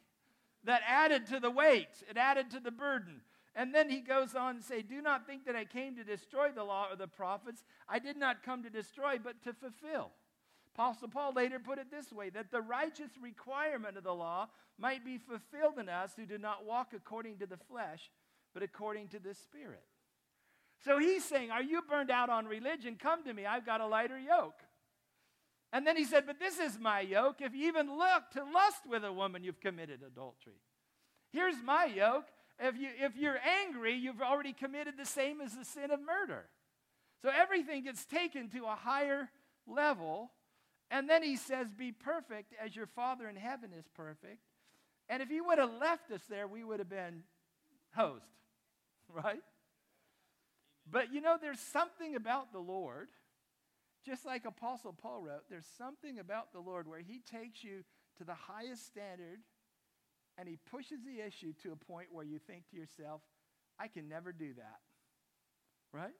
That 0.65 0.81
added 0.87 1.25
to 1.27 1.39
the 1.39 1.51
weight, 1.51 1.89
it 2.07 2.17
added 2.17 2.51
to 2.51 2.59
the 2.59 2.71
burden. 2.71 3.21
And 3.55 3.75
then 3.75 3.89
he 3.89 3.99
goes 3.99 4.33
on 4.33 4.57
to 4.57 4.63
say, 4.63 4.81
Do 4.81 5.01
not 5.01 5.27
think 5.27 5.45
that 5.45 5.55
I 5.55 5.65
came 5.65 5.95
to 5.97 6.03
destroy 6.03 6.51
the 6.51 6.63
law 6.63 6.87
or 6.89 6.95
the 6.95 7.07
prophets. 7.07 7.63
I 7.87 7.99
did 7.99 8.17
not 8.17 8.43
come 8.43 8.63
to 8.63 8.69
destroy, 8.69 9.17
but 9.21 9.43
to 9.43 9.53
fulfill. 9.53 10.11
Apostle 10.73 11.09
Paul 11.09 11.33
later 11.33 11.59
put 11.59 11.79
it 11.79 11.91
this 11.91 12.13
way 12.13 12.29
that 12.29 12.51
the 12.51 12.61
righteous 12.61 13.11
requirement 13.21 13.97
of 13.97 14.05
the 14.05 14.13
law 14.13 14.47
might 14.77 15.03
be 15.03 15.17
fulfilled 15.17 15.79
in 15.79 15.89
us 15.89 16.13
who 16.15 16.25
do 16.25 16.37
not 16.37 16.65
walk 16.65 16.93
according 16.95 17.39
to 17.39 17.45
the 17.45 17.57
flesh, 17.57 18.09
but 18.53 18.63
according 18.63 19.09
to 19.09 19.19
the 19.19 19.33
Spirit. 19.33 19.83
So 20.83 20.97
he's 20.97 21.25
saying, 21.25 21.51
Are 21.51 21.61
you 21.61 21.81
burned 21.81 22.09
out 22.09 22.29
on 22.29 22.45
religion? 22.45 22.97
Come 22.99 23.23
to 23.25 23.33
me. 23.33 23.45
I've 23.45 23.65
got 23.65 23.81
a 23.81 23.85
lighter 23.85 24.17
yoke. 24.17 24.61
And 25.73 25.85
then 25.85 25.95
he 25.95 26.05
said, 26.05 26.25
But 26.25 26.39
this 26.39 26.57
is 26.57 26.79
my 26.79 27.01
yoke. 27.01 27.41
If 27.41 27.53
you 27.53 27.67
even 27.67 27.97
look 27.97 28.31
to 28.33 28.43
lust 28.43 28.87
with 28.89 29.03
a 29.03 29.11
woman, 29.13 29.43
you've 29.43 29.59
committed 29.59 30.01
adultery. 30.05 30.61
Here's 31.31 31.61
my 31.63 31.85
yoke. 31.85 32.25
If, 32.61 32.77
you, 32.77 32.89
if 32.99 33.17
you're 33.17 33.39
angry, 33.65 33.95
you've 33.95 34.21
already 34.21 34.53
committed 34.53 34.93
the 34.97 35.05
same 35.05 35.41
as 35.41 35.55
the 35.55 35.65
sin 35.65 35.91
of 35.91 35.99
murder. 35.99 36.45
So 37.21 37.29
everything 37.29 37.83
gets 37.83 38.05
taken 38.05 38.49
to 38.49 38.65
a 38.65 38.75
higher 38.75 39.29
level 39.67 40.31
and 40.91 41.09
then 41.09 41.23
he 41.23 41.37
says, 41.37 41.67
Be 41.71 41.93
perfect 41.93 42.53
as 42.63 42.75
your 42.75 42.85
Father 42.85 43.27
in 43.29 43.37
heaven 43.37 43.71
is 43.77 43.85
perfect. 43.95 44.41
And 45.07 45.23
if 45.23 45.29
he 45.29 45.39
would 45.39 45.57
have 45.57 45.71
left 45.79 46.11
us 46.11 46.21
there, 46.29 46.47
we 46.47 46.63
would 46.63 46.79
have 46.79 46.89
been 46.89 47.23
hosed, 47.95 48.25
right? 49.09 49.41
But 50.89 51.13
you 51.13 51.21
know, 51.21 51.37
there's 51.41 51.61
something 51.61 52.15
about 52.15 52.51
the 52.51 52.59
Lord, 52.59 53.07
just 54.05 54.25
like 54.25 54.45
Apostle 54.45 54.93
Paul 54.93 55.21
wrote, 55.21 55.43
there's 55.49 55.67
something 55.77 56.19
about 56.19 56.51
the 56.51 56.59
Lord 56.59 56.87
where 56.87 56.99
he 56.99 57.19
takes 57.19 57.63
you 57.63 57.83
to 58.17 58.25
the 58.25 58.33
highest 58.33 58.85
standard 58.85 59.39
and 60.37 60.47
he 60.47 60.57
pushes 60.69 60.99
the 61.05 61.25
issue 61.25 61.53
to 61.63 61.71
a 61.71 61.75
point 61.75 62.07
where 62.11 62.25
you 62.25 62.39
think 62.39 62.69
to 62.71 62.77
yourself, 62.77 63.21
I 63.79 63.87
can 63.87 64.07
never 64.07 64.31
do 64.31 64.53
that, 64.55 64.79
right? 65.93 66.13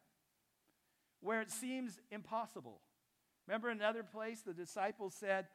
Where 1.21 1.41
it 1.41 1.51
seems 1.51 1.99
impossible. 2.11 2.81
Remember 3.47 3.69
another 3.69 4.03
place 4.03 4.41
the 4.41 4.53
disciples 4.53 5.13
said, 5.13 5.47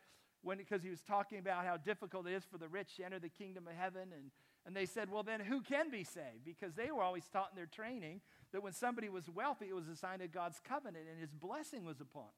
when 0.42 0.58
because 0.58 0.82
he 0.82 0.90
was 0.90 1.02
talking 1.02 1.38
about 1.38 1.64
how 1.64 1.76
difficult 1.76 2.26
it 2.28 2.32
is 2.32 2.44
for 2.44 2.58
the 2.58 2.68
rich 2.68 2.96
to 2.96 3.04
enter 3.04 3.18
the 3.18 3.28
kingdom 3.28 3.66
of 3.66 3.74
heaven, 3.74 4.10
and, 4.12 4.30
and 4.64 4.76
they 4.76 4.86
said, 4.86 5.10
Well, 5.10 5.22
then 5.22 5.40
who 5.40 5.60
can 5.60 5.90
be 5.90 6.04
saved? 6.04 6.44
Because 6.44 6.74
they 6.74 6.90
were 6.90 7.02
always 7.02 7.26
taught 7.26 7.50
in 7.50 7.56
their 7.56 7.66
training 7.66 8.20
that 8.52 8.62
when 8.62 8.72
somebody 8.72 9.08
was 9.08 9.28
wealthy, 9.28 9.66
it 9.68 9.74
was 9.74 9.88
a 9.88 9.96
sign 9.96 10.20
of 10.20 10.32
God's 10.32 10.60
covenant 10.66 11.04
and 11.10 11.20
his 11.20 11.32
blessing 11.32 11.84
was 11.84 12.00
upon. 12.00 12.22
Them. 12.22 12.32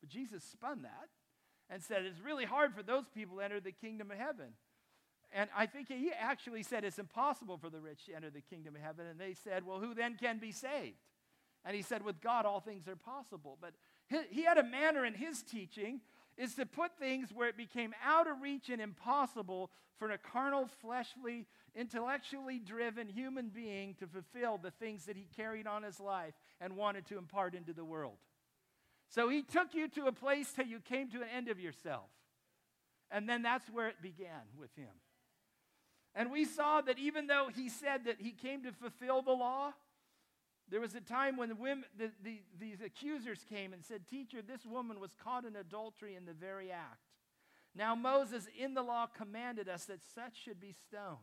But 0.00 0.10
Jesus 0.10 0.44
spun 0.44 0.82
that 0.82 1.08
and 1.70 1.82
said 1.82 2.04
it's 2.04 2.20
really 2.20 2.44
hard 2.44 2.74
for 2.74 2.82
those 2.82 3.08
people 3.08 3.38
to 3.38 3.42
enter 3.42 3.60
the 3.60 3.72
kingdom 3.72 4.10
of 4.10 4.18
heaven. 4.18 4.52
And 5.36 5.50
I 5.54 5.66
think 5.66 5.88
he 5.88 6.12
actually 6.16 6.62
said 6.62 6.84
it's 6.84 7.00
impossible 7.00 7.58
for 7.58 7.68
the 7.68 7.80
rich 7.80 8.06
to 8.06 8.14
enter 8.14 8.30
the 8.30 8.40
kingdom 8.40 8.76
of 8.76 8.82
heaven. 8.82 9.06
And 9.06 9.18
they 9.18 9.34
said, 9.34 9.66
Well, 9.66 9.80
who 9.80 9.92
then 9.92 10.14
can 10.14 10.38
be 10.38 10.52
saved? 10.52 10.96
And 11.64 11.74
he 11.74 11.82
said, 11.82 12.04
With 12.04 12.20
God, 12.20 12.46
all 12.46 12.60
things 12.60 12.86
are 12.86 12.94
possible. 12.94 13.58
But 13.60 13.74
he 14.30 14.44
had 14.44 14.58
a 14.58 14.62
manner 14.62 15.04
in 15.04 15.14
his 15.14 15.42
teaching 15.42 16.00
is 16.36 16.54
to 16.54 16.66
put 16.66 16.98
things 16.98 17.30
where 17.32 17.48
it 17.48 17.56
became 17.56 17.94
out 18.04 18.28
of 18.28 18.40
reach 18.40 18.68
and 18.68 18.80
impossible 18.80 19.70
for 19.98 20.10
a 20.10 20.18
carnal, 20.18 20.68
fleshly, 20.80 21.46
intellectually 21.74 22.58
driven 22.58 23.08
human 23.08 23.48
being 23.48 23.94
to 23.94 24.06
fulfill 24.06 24.58
the 24.58 24.70
things 24.70 25.06
that 25.06 25.16
he 25.16 25.26
carried 25.36 25.66
on 25.66 25.82
his 25.82 26.00
life 26.00 26.34
and 26.60 26.76
wanted 26.76 27.06
to 27.06 27.18
impart 27.18 27.54
into 27.54 27.72
the 27.72 27.84
world. 27.84 28.18
So 29.08 29.28
he 29.28 29.42
took 29.42 29.74
you 29.74 29.88
to 29.88 30.06
a 30.06 30.12
place 30.12 30.52
till 30.52 30.66
you 30.66 30.80
came 30.80 31.10
to 31.10 31.22
an 31.22 31.28
end 31.34 31.48
of 31.48 31.60
yourself. 31.60 32.10
And 33.10 33.28
then 33.28 33.42
that's 33.42 33.68
where 33.70 33.88
it 33.88 34.02
began 34.02 34.42
with 34.58 34.74
him. 34.76 34.90
And 36.14 36.30
we 36.30 36.44
saw 36.44 36.80
that 36.82 36.98
even 36.98 37.26
though 37.26 37.48
he 37.54 37.68
said 37.68 38.04
that 38.04 38.16
he 38.20 38.30
came 38.30 38.62
to 38.62 38.72
fulfill 38.72 39.22
the 39.22 39.32
law, 39.32 39.72
there 40.70 40.80
was 40.80 40.94
a 40.94 41.00
time 41.00 41.36
when 41.36 41.50
the 41.50 41.54
women, 41.54 41.84
the, 41.98 42.10
the, 42.22 42.40
these 42.58 42.80
accusers 42.80 43.44
came 43.48 43.72
and 43.72 43.84
said, 43.84 44.06
Teacher, 44.08 44.40
this 44.40 44.64
woman 44.64 45.00
was 45.00 45.10
caught 45.22 45.44
in 45.44 45.56
adultery 45.56 46.14
in 46.14 46.24
the 46.24 46.32
very 46.32 46.70
act. 46.70 47.00
Now, 47.74 47.94
Moses 47.94 48.46
in 48.58 48.74
the 48.74 48.82
law 48.82 49.06
commanded 49.06 49.68
us 49.68 49.84
that 49.86 50.00
such 50.14 50.42
should 50.42 50.60
be 50.60 50.72
stoned. 50.72 51.18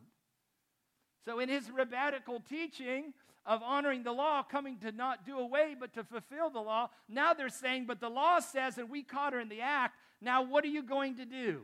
So, 1.24 1.38
in 1.38 1.48
his 1.48 1.70
rabbinical 1.70 2.40
teaching 2.40 3.14
of 3.46 3.62
honoring 3.62 4.02
the 4.02 4.12
law, 4.12 4.42
coming 4.42 4.76
to 4.78 4.92
not 4.92 5.24
do 5.24 5.38
away 5.38 5.74
but 5.78 5.94
to 5.94 6.04
fulfill 6.04 6.50
the 6.50 6.60
law, 6.60 6.90
now 7.08 7.32
they're 7.32 7.48
saying, 7.48 7.86
But 7.86 8.00
the 8.00 8.10
law 8.10 8.40
says 8.40 8.78
and 8.78 8.90
we 8.90 9.02
caught 9.02 9.32
her 9.32 9.40
in 9.40 9.48
the 9.48 9.62
act. 9.62 9.94
Now, 10.20 10.42
what 10.42 10.64
are 10.64 10.68
you 10.68 10.82
going 10.82 11.16
to 11.16 11.24
do? 11.24 11.62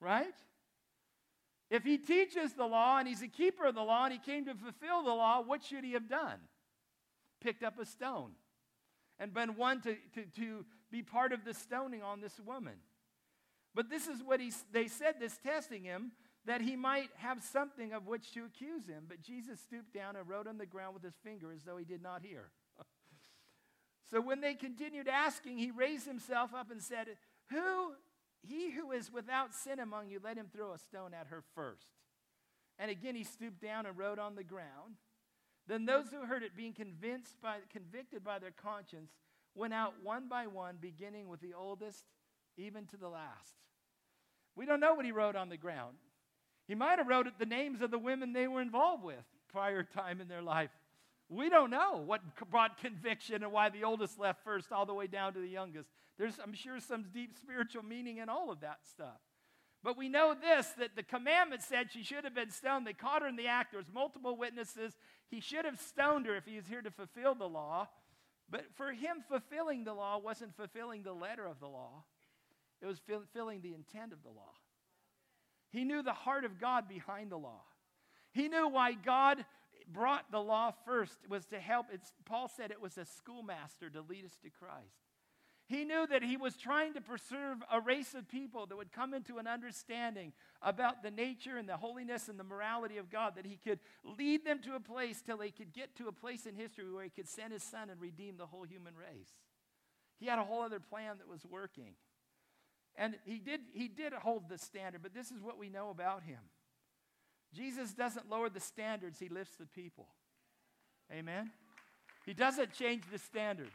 Right? 0.00 0.34
If 1.70 1.84
he 1.84 1.98
teaches 1.98 2.54
the 2.54 2.66
law 2.66 2.98
and 2.98 3.06
he's 3.06 3.22
a 3.22 3.28
keeper 3.28 3.64
of 3.64 3.76
the 3.76 3.82
law 3.82 4.04
and 4.04 4.12
he 4.12 4.18
came 4.18 4.44
to 4.46 4.54
fulfill 4.54 5.02
the 5.02 5.14
law, 5.14 5.40
what 5.40 5.62
should 5.62 5.84
he 5.84 5.92
have 5.92 6.08
done? 6.08 6.40
Picked 7.40 7.62
up 7.62 7.78
a 7.78 7.86
stone 7.86 8.32
and 9.20 9.32
been 9.32 9.56
one 9.56 9.80
to, 9.82 9.94
to, 10.14 10.24
to 10.36 10.64
be 10.90 11.02
part 11.02 11.32
of 11.32 11.44
the 11.44 11.54
stoning 11.54 12.02
on 12.02 12.20
this 12.20 12.40
woman. 12.44 12.74
But 13.74 13.88
this 13.88 14.08
is 14.08 14.22
what 14.22 14.40
he, 14.40 14.52
they 14.72 14.88
said 14.88 15.16
this 15.20 15.38
testing 15.38 15.84
him, 15.84 16.10
that 16.46 16.60
he 16.60 16.74
might 16.74 17.10
have 17.16 17.42
something 17.42 17.92
of 17.92 18.08
which 18.08 18.32
to 18.32 18.44
accuse 18.44 18.86
him. 18.86 19.04
But 19.06 19.22
Jesus 19.22 19.60
stooped 19.60 19.94
down 19.94 20.16
and 20.16 20.28
wrote 20.28 20.48
on 20.48 20.58
the 20.58 20.66
ground 20.66 20.94
with 20.94 21.04
his 21.04 21.14
finger 21.22 21.52
as 21.52 21.62
though 21.62 21.76
he 21.76 21.84
did 21.84 22.02
not 22.02 22.22
hear. 22.22 22.50
so 24.10 24.20
when 24.20 24.40
they 24.40 24.54
continued 24.54 25.06
asking, 25.06 25.58
he 25.58 25.70
raised 25.70 26.06
himself 26.06 26.52
up 26.52 26.72
and 26.72 26.82
said, 26.82 27.08
Who 27.50 27.92
he 28.42 28.70
who 28.70 28.92
is 28.92 29.12
without 29.12 29.54
sin 29.54 29.78
among 29.78 30.10
you, 30.10 30.20
let 30.22 30.36
him 30.36 30.48
throw 30.52 30.72
a 30.72 30.78
stone 30.78 31.12
at 31.12 31.28
her 31.28 31.42
first. 31.54 31.92
And 32.78 32.90
again 32.90 33.14
he 33.14 33.24
stooped 33.24 33.60
down 33.60 33.86
and 33.86 33.96
wrote 33.96 34.18
on 34.18 34.34
the 34.34 34.44
ground. 34.44 34.96
Then 35.66 35.84
those 35.84 36.06
who 36.10 36.26
heard 36.26 36.42
it, 36.42 36.56
being 36.56 36.72
convinced 36.72 37.40
by, 37.42 37.58
convicted 37.70 38.24
by 38.24 38.38
their 38.38 38.50
conscience, 38.50 39.12
went 39.54 39.74
out 39.74 39.94
one 40.02 40.28
by 40.28 40.46
one, 40.46 40.78
beginning 40.80 41.28
with 41.28 41.40
the 41.40 41.54
oldest, 41.54 42.04
even 42.56 42.86
to 42.86 42.96
the 42.96 43.08
last. 43.08 43.54
We 44.56 44.66
don't 44.66 44.80
know 44.80 44.94
what 44.94 45.04
he 45.04 45.12
wrote 45.12 45.36
on 45.36 45.48
the 45.48 45.56
ground. 45.56 45.96
He 46.66 46.74
might 46.74 46.98
have 46.98 47.08
wrote 47.08 47.26
the 47.38 47.46
names 47.46 47.82
of 47.82 47.90
the 47.90 47.98
women 47.98 48.32
they 48.32 48.48
were 48.48 48.60
involved 48.60 49.04
with 49.04 49.24
prior 49.48 49.82
time 49.82 50.20
in 50.20 50.28
their 50.28 50.42
life. 50.42 50.70
We 51.30 51.48
don't 51.48 51.70
know 51.70 52.02
what 52.04 52.22
brought 52.50 52.78
conviction 52.78 53.44
and 53.44 53.52
why 53.52 53.68
the 53.68 53.84
oldest 53.84 54.18
left 54.18 54.42
first, 54.42 54.72
all 54.72 54.84
the 54.84 54.92
way 54.92 55.06
down 55.06 55.32
to 55.34 55.38
the 55.38 55.48
youngest. 55.48 55.88
There's, 56.18 56.34
I'm 56.42 56.52
sure, 56.52 56.80
some 56.80 57.06
deep 57.14 57.36
spiritual 57.40 57.84
meaning 57.84 58.18
in 58.18 58.28
all 58.28 58.50
of 58.50 58.60
that 58.60 58.80
stuff. 58.90 59.20
But 59.82 59.96
we 59.96 60.08
know 60.08 60.34
this 60.38 60.66
that 60.78 60.96
the 60.96 61.04
commandment 61.04 61.62
said 61.62 61.90
she 61.90 62.02
should 62.02 62.24
have 62.24 62.34
been 62.34 62.50
stoned. 62.50 62.84
They 62.84 62.92
caught 62.92 63.22
her 63.22 63.28
in 63.28 63.36
the 63.36 63.46
act. 63.46 63.70
There 63.70 63.80
was 63.80 63.92
multiple 63.94 64.36
witnesses. 64.36 64.96
He 65.28 65.40
should 65.40 65.64
have 65.64 65.80
stoned 65.80 66.26
her 66.26 66.34
if 66.34 66.44
he 66.44 66.56
was 66.56 66.66
here 66.66 66.82
to 66.82 66.90
fulfill 66.90 67.36
the 67.36 67.48
law. 67.48 67.88
But 68.50 68.64
for 68.74 68.92
him, 68.92 69.22
fulfilling 69.28 69.84
the 69.84 69.94
law 69.94 70.18
wasn't 70.18 70.56
fulfilling 70.56 71.04
the 71.04 71.12
letter 71.12 71.46
of 71.46 71.60
the 71.60 71.68
law, 71.68 72.02
it 72.82 72.86
was 72.86 72.98
fulfilling 72.98 73.60
the 73.60 73.74
intent 73.74 74.12
of 74.12 74.24
the 74.24 74.30
law. 74.30 74.54
He 75.70 75.84
knew 75.84 76.02
the 76.02 76.12
heart 76.12 76.44
of 76.44 76.58
God 76.58 76.88
behind 76.88 77.30
the 77.30 77.38
law. 77.38 77.62
He 78.32 78.48
knew 78.48 78.68
why 78.68 78.94
God 78.94 79.44
brought 79.92 80.30
the 80.30 80.40
law 80.40 80.72
first 80.84 81.18
was 81.28 81.46
to 81.46 81.58
help. 81.58 81.86
It's, 81.92 82.12
Paul 82.24 82.48
said 82.48 82.70
it 82.70 82.80
was 82.80 82.98
a 82.98 83.04
schoolmaster 83.04 83.90
to 83.90 84.02
lead 84.02 84.24
us 84.24 84.36
to 84.42 84.50
Christ. 84.50 85.04
He 85.66 85.84
knew 85.84 86.04
that 86.08 86.24
he 86.24 86.36
was 86.36 86.56
trying 86.56 86.94
to 86.94 87.00
preserve 87.00 87.58
a 87.72 87.80
race 87.80 88.14
of 88.14 88.28
people 88.28 88.66
that 88.66 88.76
would 88.76 88.90
come 88.90 89.14
into 89.14 89.38
an 89.38 89.46
understanding 89.46 90.32
about 90.60 91.04
the 91.04 91.12
nature 91.12 91.56
and 91.56 91.68
the 91.68 91.76
holiness 91.76 92.28
and 92.28 92.40
the 92.40 92.44
morality 92.44 92.98
of 92.98 93.08
God, 93.08 93.34
that 93.36 93.46
he 93.46 93.56
could 93.56 93.78
lead 94.02 94.44
them 94.44 94.58
to 94.62 94.74
a 94.74 94.80
place 94.80 95.22
till 95.22 95.36
they 95.36 95.52
could 95.52 95.72
get 95.72 95.94
to 95.98 96.08
a 96.08 96.12
place 96.12 96.44
in 96.44 96.56
history 96.56 96.90
where 96.90 97.04
he 97.04 97.10
could 97.10 97.28
send 97.28 97.52
his 97.52 97.62
son 97.62 97.88
and 97.88 98.00
redeem 98.00 98.36
the 98.36 98.46
whole 98.46 98.64
human 98.64 98.94
race. 98.96 99.30
He 100.18 100.26
had 100.26 100.40
a 100.40 100.44
whole 100.44 100.62
other 100.62 100.80
plan 100.80 101.18
that 101.18 101.28
was 101.28 101.46
working. 101.46 101.94
And 102.96 103.14
he 103.24 103.38
did, 103.38 103.60
he 103.72 103.86
did 103.86 104.12
hold 104.12 104.48
the 104.48 104.58
standard, 104.58 105.02
but 105.02 105.14
this 105.14 105.30
is 105.30 105.40
what 105.40 105.56
we 105.56 105.70
know 105.70 105.90
about 105.90 106.24
him. 106.24 106.40
Jesus 107.54 107.92
doesn't 107.92 108.28
lower 108.30 108.48
the 108.48 108.60
standards, 108.60 109.18
he 109.18 109.28
lifts 109.28 109.56
the 109.56 109.66
people. 109.66 110.06
Amen? 111.12 111.50
He 112.24 112.34
doesn't 112.34 112.72
change 112.72 113.02
the 113.10 113.18
standard. 113.18 113.70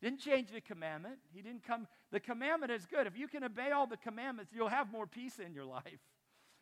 Didn't 0.00 0.20
change 0.20 0.50
the 0.50 0.62
commandment. 0.62 1.16
He 1.34 1.42
didn't 1.42 1.64
come. 1.64 1.86
The 2.10 2.20
commandment 2.20 2.72
is 2.72 2.86
good. 2.86 3.06
If 3.06 3.18
you 3.18 3.28
can 3.28 3.44
obey 3.44 3.70
all 3.70 3.86
the 3.86 3.98
commandments, 3.98 4.52
you'll 4.54 4.68
have 4.68 4.90
more 4.90 5.06
peace 5.06 5.38
in 5.38 5.52
your 5.52 5.66
life. 5.66 6.00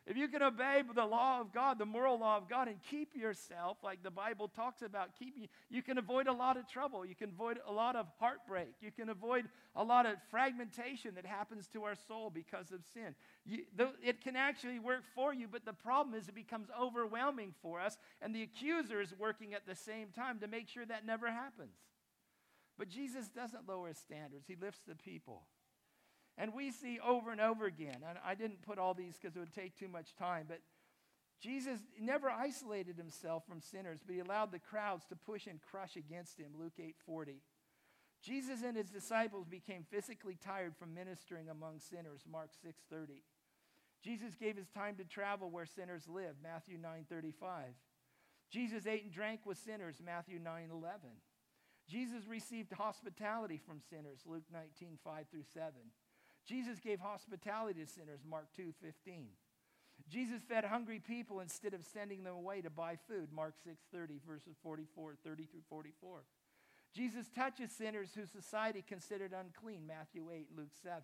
If 0.09 0.17
you 0.17 0.27
can 0.27 0.41
obey 0.41 0.81
the 0.95 1.05
law 1.05 1.39
of 1.39 1.53
God, 1.53 1.77
the 1.77 1.85
moral 1.85 2.17
law 2.17 2.35
of 2.35 2.49
God, 2.49 2.67
and 2.67 2.77
keep 2.89 3.15
yourself, 3.15 3.77
like 3.83 4.01
the 4.01 4.09
Bible 4.09 4.47
talks 4.47 4.81
about 4.81 5.11
keeping, 5.19 5.47
you 5.69 5.83
can 5.83 5.99
avoid 5.99 6.25
a 6.25 6.33
lot 6.33 6.57
of 6.57 6.67
trouble. 6.67 7.05
You 7.05 7.13
can 7.13 7.29
avoid 7.29 7.59
a 7.67 7.71
lot 7.71 7.95
of 7.95 8.07
heartbreak. 8.19 8.69
You 8.81 8.89
can 8.89 9.09
avoid 9.09 9.45
a 9.75 9.83
lot 9.83 10.07
of 10.07 10.15
fragmentation 10.31 11.13
that 11.13 11.27
happens 11.27 11.67
to 11.73 11.83
our 11.83 11.93
soul 12.07 12.31
because 12.31 12.71
of 12.71 12.79
sin. 12.91 13.13
You, 13.45 13.65
the, 13.77 13.91
it 14.03 14.23
can 14.23 14.35
actually 14.35 14.79
work 14.79 15.03
for 15.13 15.31
you, 15.31 15.47
but 15.47 15.63
the 15.63 15.73
problem 15.73 16.19
is 16.19 16.27
it 16.27 16.33
becomes 16.33 16.69
overwhelming 16.81 17.53
for 17.61 17.79
us, 17.79 17.95
and 18.19 18.33
the 18.33 18.41
accuser 18.41 19.01
is 19.01 19.13
working 19.19 19.53
at 19.53 19.67
the 19.67 19.75
same 19.75 20.07
time 20.15 20.39
to 20.39 20.47
make 20.47 20.69
sure 20.69 20.87
that 20.87 21.05
never 21.05 21.27
happens. 21.27 21.75
But 22.79 22.89
Jesus 22.89 23.27
doesn't 23.27 23.69
lower 23.69 23.89
his 23.89 23.99
standards, 23.99 24.47
he 24.47 24.55
lifts 24.59 24.81
the 24.87 24.95
people. 24.95 25.43
And 26.39 26.53
we 26.53 26.71
see 26.71 26.99
over 27.05 27.31
and 27.31 27.41
over 27.41 27.65
again, 27.65 27.97
and 28.07 28.17
I 28.25 28.33
didn't 28.33 28.61
put 28.61 28.79
all 28.79 28.93
these 28.93 29.17
because 29.17 29.35
it 29.35 29.39
would 29.39 29.53
take 29.53 29.77
too 29.77 29.89
much 29.89 30.15
time, 30.15 30.45
but 30.47 30.61
Jesus 31.41 31.81
never 31.99 32.29
isolated 32.29 32.97
himself 32.97 33.43
from 33.45 33.59
sinners, 33.59 33.99
but 34.05 34.13
he 34.13 34.21
allowed 34.21 34.53
the 34.53 34.59
crowds 34.59 35.05
to 35.07 35.17
push 35.17 35.47
and 35.47 35.61
crush 35.61 35.97
against 35.97 36.39
him. 36.39 36.53
Luke 36.57 36.79
8:40. 36.79 37.41
Jesus 38.21 38.63
and 38.63 38.77
his 38.77 38.89
disciples 38.89 39.47
became 39.47 39.83
physically 39.83 40.35
tired 40.35 40.75
from 40.77 40.93
ministering 40.93 41.49
among 41.49 41.79
sinners. 41.79 42.25
Mark 42.25 42.53
6:30. 42.53 43.23
Jesus 44.01 44.35
gave 44.35 44.55
his 44.55 44.69
time 44.69 44.95
to 44.95 45.03
travel 45.03 45.49
where 45.49 45.65
sinners 45.65 46.07
live. 46.07 46.41
Matthew 46.41 46.77
9:35. 46.77 47.75
Jesus 48.49 48.87
ate 48.87 49.03
and 49.03 49.11
drank 49.11 49.45
with 49.45 49.57
sinners. 49.57 50.01
Matthew 50.01 50.39
9:11. 50.39 51.21
Jesus 51.85 52.25
received 52.25 52.71
hospitality 52.71 53.57
from 53.57 53.81
sinners. 53.81 54.25
Luke 54.25 54.49
19:5 54.49 55.27
through 55.29 55.43
7. 55.43 55.91
Jesus 56.45 56.79
gave 56.79 56.99
hospitality 56.99 57.81
to 57.81 57.87
sinners, 57.87 58.21
Mark 58.27 58.47
2 58.55 58.73
15. 58.81 59.27
Jesus 60.09 60.41
fed 60.41 60.63
hungry 60.63 60.99
people 60.99 61.39
instead 61.39 61.73
of 61.73 61.85
sending 61.85 62.23
them 62.23 62.33
away 62.33 62.61
to 62.61 62.69
buy 62.69 62.97
food, 63.07 63.29
Mark 63.31 63.55
6 63.63 63.77
30, 63.91 64.19
verses 64.27 64.55
44, 64.63 65.15
30 65.23 65.43
through 65.45 65.61
44. 65.69 66.23
Jesus 66.95 67.27
touches 67.35 67.71
sinners 67.71 68.11
whose 68.15 68.31
society 68.31 68.83
considered 68.87 69.33
unclean, 69.33 69.85
Matthew 69.85 70.29
8, 70.33 70.47
Luke 70.57 70.71
7. 70.81 71.01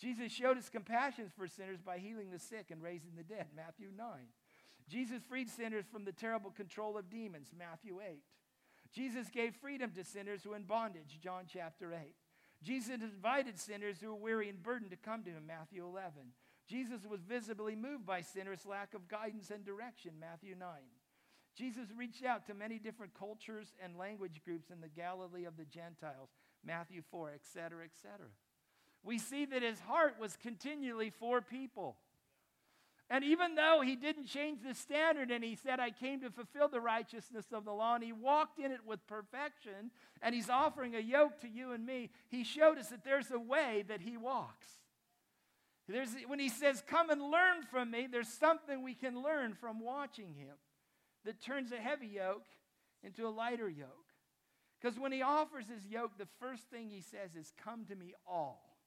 Jesus 0.00 0.32
showed 0.32 0.56
his 0.56 0.70
compassion 0.70 1.30
for 1.36 1.46
sinners 1.46 1.80
by 1.84 1.98
healing 1.98 2.30
the 2.30 2.38
sick 2.38 2.70
and 2.70 2.82
raising 2.82 3.12
the 3.16 3.22
dead, 3.22 3.48
Matthew 3.54 3.88
9. 3.96 4.06
Jesus 4.88 5.22
freed 5.28 5.50
sinners 5.50 5.84
from 5.90 6.04
the 6.04 6.12
terrible 6.12 6.50
control 6.50 6.96
of 6.96 7.10
demons, 7.10 7.50
Matthew 7.56 8.00
8. 8.00 8.22
Jesus 8.92 9.28
gave 9.28 9.54
freedom 9.56 9.90
to 9.92 10.04
sinners 10.04 10.42
who 10.42 10.50
were 10.50 10.56
in 10.56 10.64
bondage, 10.64 11.18
John 11.22 11.44
chapter 11.50 11.92
8. 11.92 12.14
Jesus 12.64 13.02
invited 13.02 13.58
sinners 13.58 13.98
who 14.00 14.08
were 14.08 14.14
weary 14.14 14.48
and 14.48 14.62
burdened 14.62 14.90
to 14.90 14.96
come 14.96 15.22
to 15.24 15.30
him, 15.30 15.46
Matthew 15.46 15.84
11. 15.84 16.12
Jesus 16.66 17.00
was 17.08 17.20
visibly 17.20 17.76
moved 17.76 18.06
by 18.06 18.22
sinners' 18.22 18.66
lack 18.66 18.94
of 18.94 19.06
guidance 19.06 19.50
and 19.50 19.64
direction, 19.64 20.12
Matthew 20.18 20.54
9. 20.58 20.68
Jesus 21.54 21.88
reached 21.96 22.24
out 22.24 22.46
to 22.46 22.54
many 22.54 22.78
different 22.78 23.14
cultures 23.14 23.74
and 23.82 23.98
language 23.98 24.40
groups 24.44 24.70
in 24.70 24.80
the 24.80 24.88
Galilee 24.88 25.44
of 25.44 25.56
the 25.56 25.66
Gentiles, 25.66 26.30
Matthew 26.64 27.02
4, 27.10 27.32
etc., 27.34 27.84
etc. 27.84 28.26
We 29.04 29.18
see 29.18 29.44
that 29.44 29.62
his 29.62 29.80
heart 29.80 30.16
was 30.18 30.36
continually 30.36 31.10
for 31.10 31.42
people. 31.42 31.96
And 33.10 33.22
even 33.22 33.54
though 33.54 33.82
he 33.84 33.96
didn't 33.96 34.26
change 34.26 34.60
the 34.66 34.74
standard 34.74 35.30
and 35.30 35.44
he 35.44 35.56
said, 35.56 35.78
I 35.78 35.90
came 35.90 36.20
to 36.20 36.30
fulfill 36.30 36.68
the 36.68 36.80
righteousness 36.80 37.46
of 37.52 37.64
the 37.64 37.72
law, 37.72 37.94
and 37.94 38.04
he 38.04 38.12
walked 38.12 38.58
in 38.58 38.72
it 38.72 38.80
with 38.86 39.06
perfection, 39.06 39.90
and 40.22 40.34
he's 40.34 40.48
offering 40.48 40.96
a 40.96 41.00
yoke 41.00 41.38
to 41.42 41.48
you 41.48 41.72
and 41.72 41.84
me, 41.84 42.10
he 42.28 42.44
showed 42.44 42.78
us 42.78 42.88
that 42.88 43.04
there's 43.04 43.30
a 43.30 43.38
way 43.38 43.84
that 43.88 44.00
he 44.00 44.16
walks. 44.16 44.68
There's, 45.86 46.08
when 46.26 46.38
he 46.38 46.48
says, 46.48 46.82
Come 46.86 47.10
and 47.10 47.20
learn 47.20 47.62
from 47.70 47.90
me, 47.90 48.08
there's 48.10 48.28
something 48.28 48.82
we 48.82 48.94
can 48.94 49.22
learn 49.22 49.52
from 49.52 49.80
watching 49.80 50.32
him 50.32 50.56
that 51.26 51.42
turns 51.42 51.72
a 51.72 51.76
heavy 51.76 52.06
yoke 52.06 52.46
into 53.02 53.26
a 53.26 53.28
lighter 53.28 53.68
yoke. 53.68 53.88
Because 54.80 54.98
when 54.98 55.12
he 55.12 55.20
offers 55.20 55.66
his 55.66 55.86
yoke, 55.86 56.12
the 56.18 56.28
first 56.40 56.64
thing 56.70 56.88
he 56.88 57.02
says 57.02 57.36
is, 57.38 57.52
Come 57.62 57.84
to 57.86 57.94
me, 57.94 58.14
all, 58.26 58.78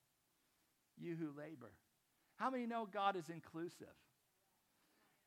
you 0.98 1.16
who 1.16 1.28
labor. 1.40 1.72
How 2.38 2.50
many 2.50 2.66
know 2.66 2.88
God 2.92 3.16
is 3.16 3.30
inclusive? 3.30 3.88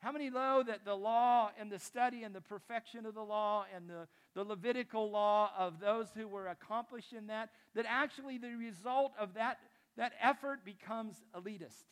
How 0.01 0.13
many 0.13 0.31
know 0.31 0.63
that 0.67 0.85
the 0.85 0.95
law 0.95 1.51
and 1.59 1.71
the 1.71 1.79
study 1.79 2.23
and 2.23 2.35
the 2.35 2.41
perfection 2.41 3.05
of 3.05 3.15
the 3.15 3.23
law 3.23 3.67
and 3.75 3.89
the, 3.89 4.09
the 4.35 4.45
Levitical 4.45 5.11
law 5.11 5.51
of 5.59 5.79
those 5.79 6.09
who 6.17 6.27
were 6.27 6.49
accomplished 6.49 7.13
in 7.13 7.27
that, 7.27 7.51
that 7.75 7.85
actually 7.87 8.39
the 8.39 8.57
result 8.57 9.13
of 9.19 9.35
that, 9.35 9.59
that 9.99 10.13
effort 10.23 10.65
becomes 10.65 11.17
elitist 11.37 11.85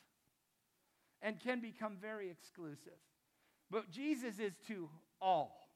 and 1.21 1.39
can 1.39 1.61
become 1.61 1.99
very 2.01 2.31
exclusive? 2.31 2.99
But 3.71 3.91
Jesus 3.91 4.39
is 4.39 4.55
to 4.69 4.89
all. 5.21 5.69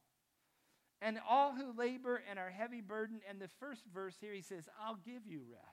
And 1.03 1.19
all 1.29 1.55
who 1.55 1.77
labor 1.77 2.23
and 2.31 2.39
are 2.39 2.49
heavy 2.51 2.81
burdened. 2.81 3.21
And 3.29 3.41
the 3.41 3.49
first 3.61 3.83
verse 3.93 4.15
here, 4.21 4.33
he 4.33 4.41
says, 4.41 4.69
I'll 4.83 4.99
give 5.05 5.27
you 5.27 5.43
rest. 5.51 5.67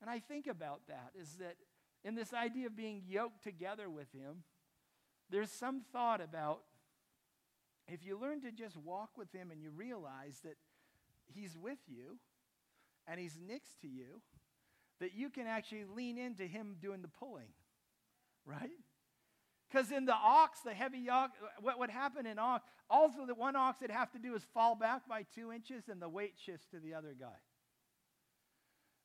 And 0.00 0.08
I 0.08 0.20
think 0.20 0.46
about 0.46 0.82
that 0.88 1.10
is 1.18 1.36
that 1.40 1.56
in 2.04 2.14
this 2.14 2.32
idea 2.34 2.66
of 2.66 2.76
being 2.76 3.02
yoked 3.08 3.42
together 3.42 3.88
with 3.88 4.12
him, 4.12 4.44
there's 5.30 5.50
some 5.50 5.82
thought 5.92 6.20
about 6.20 6.60
if 7.88 8.04
you 8.04 8.18
learn 8.18 8.40
to 8.42 8.50
just 8.50 8.76
walk 8.76 9.10
with 9.16 9.32
him 9.32 9.50
and 9.50 9.60
you 9.60 9.70
realize 9.70 10.40
that 10.44 10.56
he's 11.26 11.56
with 11.56 11.78
you 11.86 12.18
and 13.06 13.20
he's 13.20 13.38
next 13.46 13.80
to 13.82 13.88
you, 13.88 14.20
that 15.00 15.14
you 15.14 15.28
can 15.28 15.46
actually 15.46 15.84
lean 15.84 16.16
into 16.16 16.44
him 16.44 16.76
doing 16.80 17.02
the 17.02 17.08
pulling, 17.08 17.52
right? 18.46 18.70
Because 19.70 19.90
in 19.90 20.06
the 20.06 20.14
ox, 20.14 20.60
the 20.60 20.72
heavy 20.72 21.10
ox, 21.10 21.36
what 21.60 21.78
would 21.78 21.90
happen 21.90 22.26
in 22.26 22.38
ox, 22.38 22.64
also 22.88 23.26
the 23.26 23.34
one 23.34 23.56
ox 23.56 23.80
would 23.80 23.90
have 23.90 24.10
to 24.12 24.18
do 24.18 24.34
is 24.34 24.42
fall 24.54 24.74
back 24.74 25.08
by 25.08 25.24
two 25.34 25.52
inches 25.52 25.88
and 25.88 26.00
the 26.00 26.08
weight 26.08 26.34
shifts 26.36 26.66
to 26.70 26.78
the 26.78 26.94
other 26.94 27.14
guy 27.18 27.36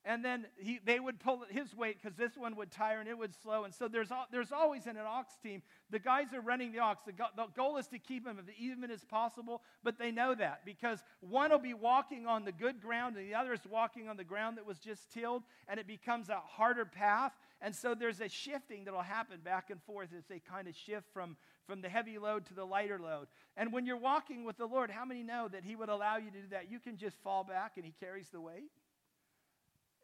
and 0.09 0.25
then 0.25 0.47
he, 0.57 0.79
they 0.83 0.99
would 0.99 1.19
pull 1.19 1.43
his 1.51 1.75
weight 1.75 2.01
because 2.01 2.17
this 2.17 2.35
one 2.35 2.55
would 2.55 2.71
tire 2.71 2.99
and 2.99 3.07
it 3.07 3.15
would 3.15 3.35
slow. 3.43 3.65
And 3.65 3.71
so 3.71 3.87
there's, 3.87 4.09
there's 4.31 4.51
always 4.51 4.87
in 4.87 4.97
an 4.97 5.05
ox 5.07 5.33
team, 5.43 5.61
the 5.91 5.99
guys 5.99 6.33
are 6.33 6.41
running 6.41 6.71
the 6.71 6.79
ox. 6.79 7.03
The, 7.05 7.11
go, 7.11 7.25
the 7.35 7.45
goal 7.55 7.77
is 7.77 7.85
to 7.89 7.99
keep 7.99 8.25
them 8.25 8.39
as 8.39 8.45
even 8.57 8.89
as 8.89 9.05
possible, 9.05 9.61
but 9.83 9.99
they 9.99 10.09
know 10.09 10.33
that 10.33 10.65
because 10.65 11.03
one 11.19 11.51
will 11.51 11.59
be 11.59 11.75
walking 11.75 12.25
on 12.25 12.43
the 12.43 12.51
good 12.51 12.81
ground 12.81 13.17
and 13.17 13.29
the 13.29 13.35
other 13.35 13.53
is 13.53 13.59
walking 13.69 14.09
on 14.09 14.17
the 14.17 14.23
ground 14.23 14.57
that 14.57 14.65
was 14.65 14.79
just 14.79 15.13
tilled, 15.13 15.43
and 15.67 15.79
it 15.79 15.85
becomes 15.85 16.29
a 16.29 16.39
harder 16.43 16.85
path. 16.85 17.33
And 17.61 17.75
so 17.75 17.93
there's 17.93 18.19
a 18.19 18.29
shifting 18.29 18.85
that 18.85 18.93
will 18.95 19.01
happen 19.01 19.41
back 19.43 19.69
and 19.69 19.79
forth 19.83 20.09
as 20.17 20.25
they 20.25 20.39
kind 20.39 20.67
of 20.67 20.75
shift 20.75 21.05
from, 21.13 21.37
from 21.67 21.81
the 21.81 21.89
heavy 21.89 22.17
load 22.17 22.47
to 22.47 22.55
the 22.55 22.65
lighter 22.65 22.97
load. 22.97 23.27
And 23.55 23.71
when 23.71 23.85
you're 23.85 23.95
walking 23.95 24.43
with 24.43 24.57
the 24.57 24.65
Lord, 24.65 24.89
how 24.89 25.05
many 25.05 25.21
know 25.21 25.47
that 25.49 25.63
He 25.63 25.75
would 25.75 25.89
allow 25.89 26.17
you 26.17 26.31
to 26.31 26.41
do 26.41 26.47
that? 26.49 26.71
You 26.71 26.79
can 26.79 26.97
just 26.97 27.17
fall 27.17 27.43
back 27.43 27.73
and 27.75 27.85
He 27.85 27.93
carries 27.99 28.29
the 28.29 28.41
weight. 28.41 28.71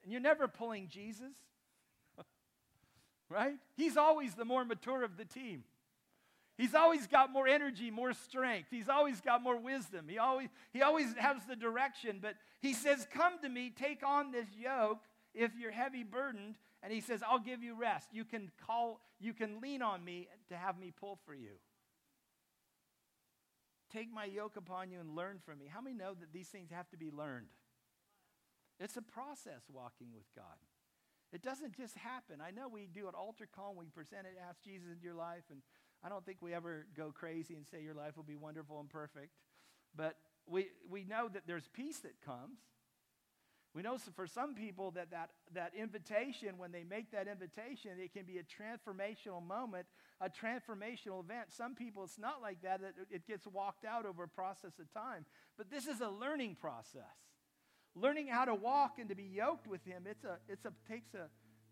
And 0.05 0.11
you're 0.11 0.21
never 0.21 0.47
pulling 0.47 0.87
Jesus, 0.87 1.33
right? 3.29 3.57
He's 3.75 3.97
always 3.97 4.35
the 4.35 4.45
more 4.45 4.63
mature 4.63 5.03
of 5.03 5.17
the 5.17 5.25
team. 5.25 5.63
He's 6.57 6.75
always 6.75 7.07
got 7.07 7.33
more 7.33 7.47
energy, 7.47 7.89
more 7.91 8.13
strength. 8.13 8.67
He's 8.69 8.87
always 8.87 9.19
got 9.19 9.41
more 9.41 9.59
wisdom. 9.59 10.05
He 10.07 10.19
always, 10.19 10.49
he 10.71 10.83
always 10.83 11.13
has 11.17 11.37
the 11.49 11.55
direction. 11.55 12.19
But 12.21 12.35
he 12.61 12.73
says, 12.73 13.07
Come 13.11 13.39
to 13.41 13.49
me, 13.49 13.73
take 13.75 14.05
on 14.05 14.31
this 14.31 14.47
yoke 14.57 14.99
if 15.33 15.51
you're 15.59 15.71
heavy 15.71 16.03
burdened. 16.03 16.55
And 16.81 16.93
he 16.93 17.01
says, 17.01 17.21
I'll 17.27 17.39
give 17.39 17.63
you 17.63 17.75
rest. 17.75 18.09
You 18.13 18.23
can 18.23 18.51
call, 18.65 19.01
you 19.19 19.33
can 19.33 19.59
lean 19.59 19.81
on 19.81 20.05
me 20.05 20.27
to 20.49 20.55
have 20.55 20.77
me 20.77 20.93
pull 20.97 21.17
for 21.25 21.33
you. 21.33 21.57
Take 23.91 24.13
my 24.13 24.25
yoke 24.25 24.55
upon 24.55 24.91
you 24.91 24.99
and 24.99 25.15
learn 25.15 25.39
from 25.43 25.57
me. 25.57 25.65
How 25.67 25.81
many 25.81 25.95
know 25.95 26.13
that 26.13 26.31
these 26.31 26.47
things 26.47 26.69
have 26.71 26.87
to 26.91 26.97
be 26.97 27.11
learned? 27.11 27.47
It's 28.79 28.97
a 28.97 29.01
process 29.01 29.63
walking 29.71 30.07
with 30.13 30.25
God. 30.35 30.59
It 31.31 31.41
doesn't 31.41 31.75
just 31.75 31.97
happen. 31.97 32.39
I 32.45 32.51
know 32.51 32.67
we 32.67 32.87
do 32.93 33.07
an 33.07 33.15
altar 33.15 33.47
call, 33.53 33.69
and 33.69 33.79
we 33.79 33.87
present 33.87 34.25
it, 34.25 34.37
ask 34.47 34.63
Jesus 34.63 34.87
into 34.91 35.03
your 35.03 35.15
life, 35.15 35.43
and 35.49 35.61
I 36.03 36.09
don't 36.09 36.25
think 36.25 36.37
we 36.41 36.53
ever 36.53 36.85
go 36.95 37.11
crazy 37.11 37.55
and 37.55 37.65
say 37.65 37.81
your 37.81 37.93
life 37.93 38.15
will 38.15 38.23
be 38.23 38.35
wonderful 38.35 38.79
and 38.79 38.89
perfect. 38.89 39.31
But 39.95 40.15
we, 40.47 40.67
we 40.89 41.03
know 41.03 41.27
that 41.27 41.43
there's 41.47 41.67
peace 41.73 41.99
that 41.99 42.21
comes. 42.25 42.59
We 43.73 43.81
know 43.81 43.97
for 44.15 44.27
some 44.27 44.55
people 44.55 44.91
that, 44.91 45.11
that 45.11 45.31
that 45.53 45.73
invitation, 45.77 46.57
when 46.57 46.71
they 46.71 46.85
make 46.85 47.11
that 47.11 47.27
invitation, 47.27 47.91
it 47.99 48.13
can 48.13 48.23
be 48.23 48.37
a 48.37 48.43
transformational 48.43 49.45
moment, 49.45 49.85
a 50.21 50.29
transformational 50.29 51.21
event. 51.21 51.47
Some 51.49 51.75
people, 51.75 52.05
it's 52.05 52.17
not 52.17 52.41
like 52.41 52.61
that, 52.61 52.79
it 53.11 53.27
gets 53.27 53.45
walked 53.45 53.83
out 53.83 54.05
over 54.05 54.23
a 54.23 54.29
process 54.29 54.79
of 54.79 54.89
time. 54.93 55.25
But 55.57 55.69
this 55.69 55.87
is 55.87 55.99
a 55.99 56.07
learning 56.07 56.55
process 56.55 57.03
learning 57.95 58.27
how 58.27 58.45
to 58.45 58.53
walk 58.53 58.99
and 58.99 59.09
to 59.09 59.15
be 59.15 59.23
yoked 59.23 59.67
with 59.67 59.83
him, 59.85 60.03
it's 60.09 60.23
a, 60.23 60.37
it's 60.49 60.65
a, 60.65 60.73
takes 60.89 61.13
a 61.13 61.29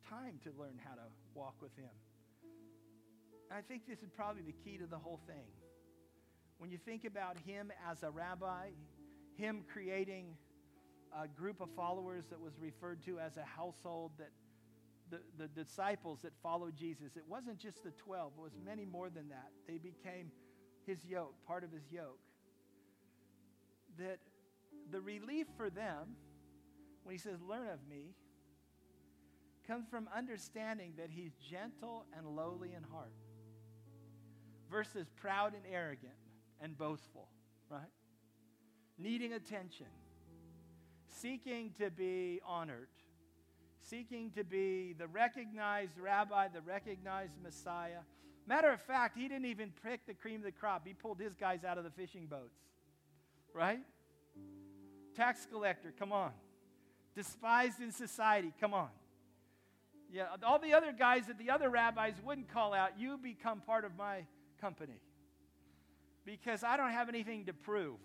time 0.10 0.40
to 0.44 0.52
learn 0.58 0.80
how 0.84 0.96
to 0.96 1.08
walk 1.34 1.56
with 1.62 1.76
him. 1.76 1.92
And 3.50 3.58
I 3.58 3.62
think 3.62 3.88
this 3.88 4.00
is 4.00 4.10
probably 4.16 4.42
the 4.42 4.54
key 4.64 4.78
to 4.78 4.88
the 4.88 4.98
whole 4.98 5.20
thing. 5.28 5.46
When 6.58 6.72
you 6.72 6.78
think 6.78 7.04
about 7.06 7.38
him 7.46 7.72
as 7.90 8.04
a 8.04 8.10
rabbi, 8.10 8.70
him 9.36 9.64
creating 9.72 10.38
a 11.22 11.28
group 11.28 11.62
of 11.62 11.70
followers 11.76 12.26
that 12.30 12.40
was 12.40 12.54
referred 12.60 13.04
to 13.06 13.20
as 13.20 13.38
a 13.38 13.44
household 13.44 14.12
that 14.18 14.32
the, 15.12 15.20
the 15.38 15.48
disciples 15.48 16.20
that 16.24 16.32
followed 16.42 16.76
Jesus, 16.76 17.18
it 17.18 17.24
wasn't 17.28 17.60
just 17.60 17.84
the 17.84 17.92
12, 17.92 18.34
it 18.38 18.42
was 18.42 18.54
many 18.66 18.86
more 18.86 19.10
than 19.10 19.30
that. 19.30 19.52
They 19.68 19.78
became 19.78 20.32
his 20.86 21.06
yoke, 21.06 21.36
part 21.46 21.64
of 21.64 21.72
his 21.72 21.84
yoke. 21.92 22.20
That 24.00 24.20
the 24.92 25.02
relief 25.02 25.48
for 25.58 25.70
them, 25.70 26.16
when 27.04 27.14
he 27.14 27.20
says, 27.20 27.40
Learn 27.42 27.70
of 27.70 27.80
me, 27.90 28.16
comes 29.68 29.88
from 29.90 30.10
understanding 30.16 30.94
that 30.98 31.10
he's 31.10 31.34
gentle 31.36 32.06
and 32.18 32.36
lowly 32.36 32.74
in 32.74 32.84
heart 32.84 33.14
versus 34.70 35.08
proud 35.16 35.54
and 35.54 35.64
arrogant 35.72 36.14
and 36.62 36.78
boastful, 36.78 37.30
right? 37.70 37.82
Needing 38.98 39.34
attention, 39.34 39.88
seeking 41.08 41.72
to 41.80 41.90
be 41.90 42.42
honored, 42.46 42.90
seeking 43.80 44.32
to 44.32 44.44
be 44.44 44.94
the 44.98 45.08
recognized 45.08 45.98
rabbi, 45.98 46.48
the 46.48 46.62
recognized 46.62 47.34
Messiah. 47.42 48.00
Matter 48.48 48.72
of 48.72 48.82
fact, 48.82 49.18
he 49.18 49.28
didn't 49.28 49.46
even 49.46 49.72
pick 49.84 50.06
the 50.06 50.14
cream 50.14 50.38
of 50.38 50.44
the 50.44 50.52
crop. 50.52 50.86
He 50.86 50.94
pulled 50.94 51.20
his 51.20 51.36
guys 51.36 51.64
out 51.64 51.78
of 51.78 51.84
the 51.84 51.92
fishing 51.92 52.28
boats, 52.28 52.60
right? 53.54 53.80
Tax 55.16 55.47
collector, 55.51 55.93
come 55.97 56.11
on. 56.11 56.32
Despised 57.16 57.80
in 57.80 57.91
society, 57.91 58.51
come 58.59 58.74
on. 58.74 58.89
Yeah, 60.11 60.26
all 60.43 60.59
the 60.59 60.74
other 60.74 60.91
guys 60.91 61.28
that 61.28 61.38
the 61.39 61.49
other 61.49 61.70
rabbis 61.70 62.14
wouldn't 62.24 62.51
call 62.53 62.74
out, 62.74 62.99
you 62.99 63.18
become 63.18 63.61
part 63.61 63.84
of 63.84 63.95
my 63.97 64.26
company. 64.61 64.99
Because 66.26 66.64
I 66.64 66.78
don't 66.78 66.91
have 66.91 67.09
anything 67.09 67.45
to 67.45 67.53
prove. 67.53 67.97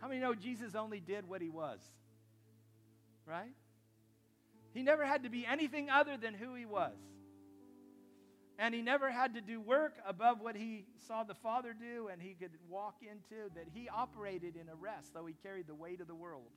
How 0.00 0.08
many 0.08 0.20
know 0.20 0.34
Jesus 0.34 0.74
only 0.74 1.00
did 1.00 1.28
what 1.28 1.42
he 1.42 1.48
was? 1.48 1.80
Right? 3.26 3.54
He 4.72 4.82
never 4.82 5.04
had 5.04 5.24
to 5.24 5.28
be 5.28 5.44
anything 5.44 5.90
other 5.90 6.16
than 6.16 6.34
who 6.34 6.54
he 6.54 6.64
was. 6.64 6.94
And 8.58 8.74
he 8.74 8.82
never 8.82 9.10
had 9.10 9.34
to 9.34 9.40
do 9.40 9.60
work 9.60 9.94
above 10.06 10.40
what 10.40 10.56
he 10.56 10.84
saw 11.06 11.22
the 11.22 11.34
Father 11.34 11.72
do 11.78 12.08
and 12.08 12.20
he 12.20 12.34
could 12.34 12.50
walk 12.68 12.96
into, 13.02 13.54
that 13.54 13.66
he 13.72 13.88
operated 13.88 14.56
in 14.56 14.68
a 14.68 14.74
rest, 14.74 15.14
though 15.14 15.26
he 15.26 15.34
carried 15.44 15.68
the 15.68 15.76
weight 15.76 16.00
of 16.00 16.08
the 16.08 16.14
world. 16.14 16.50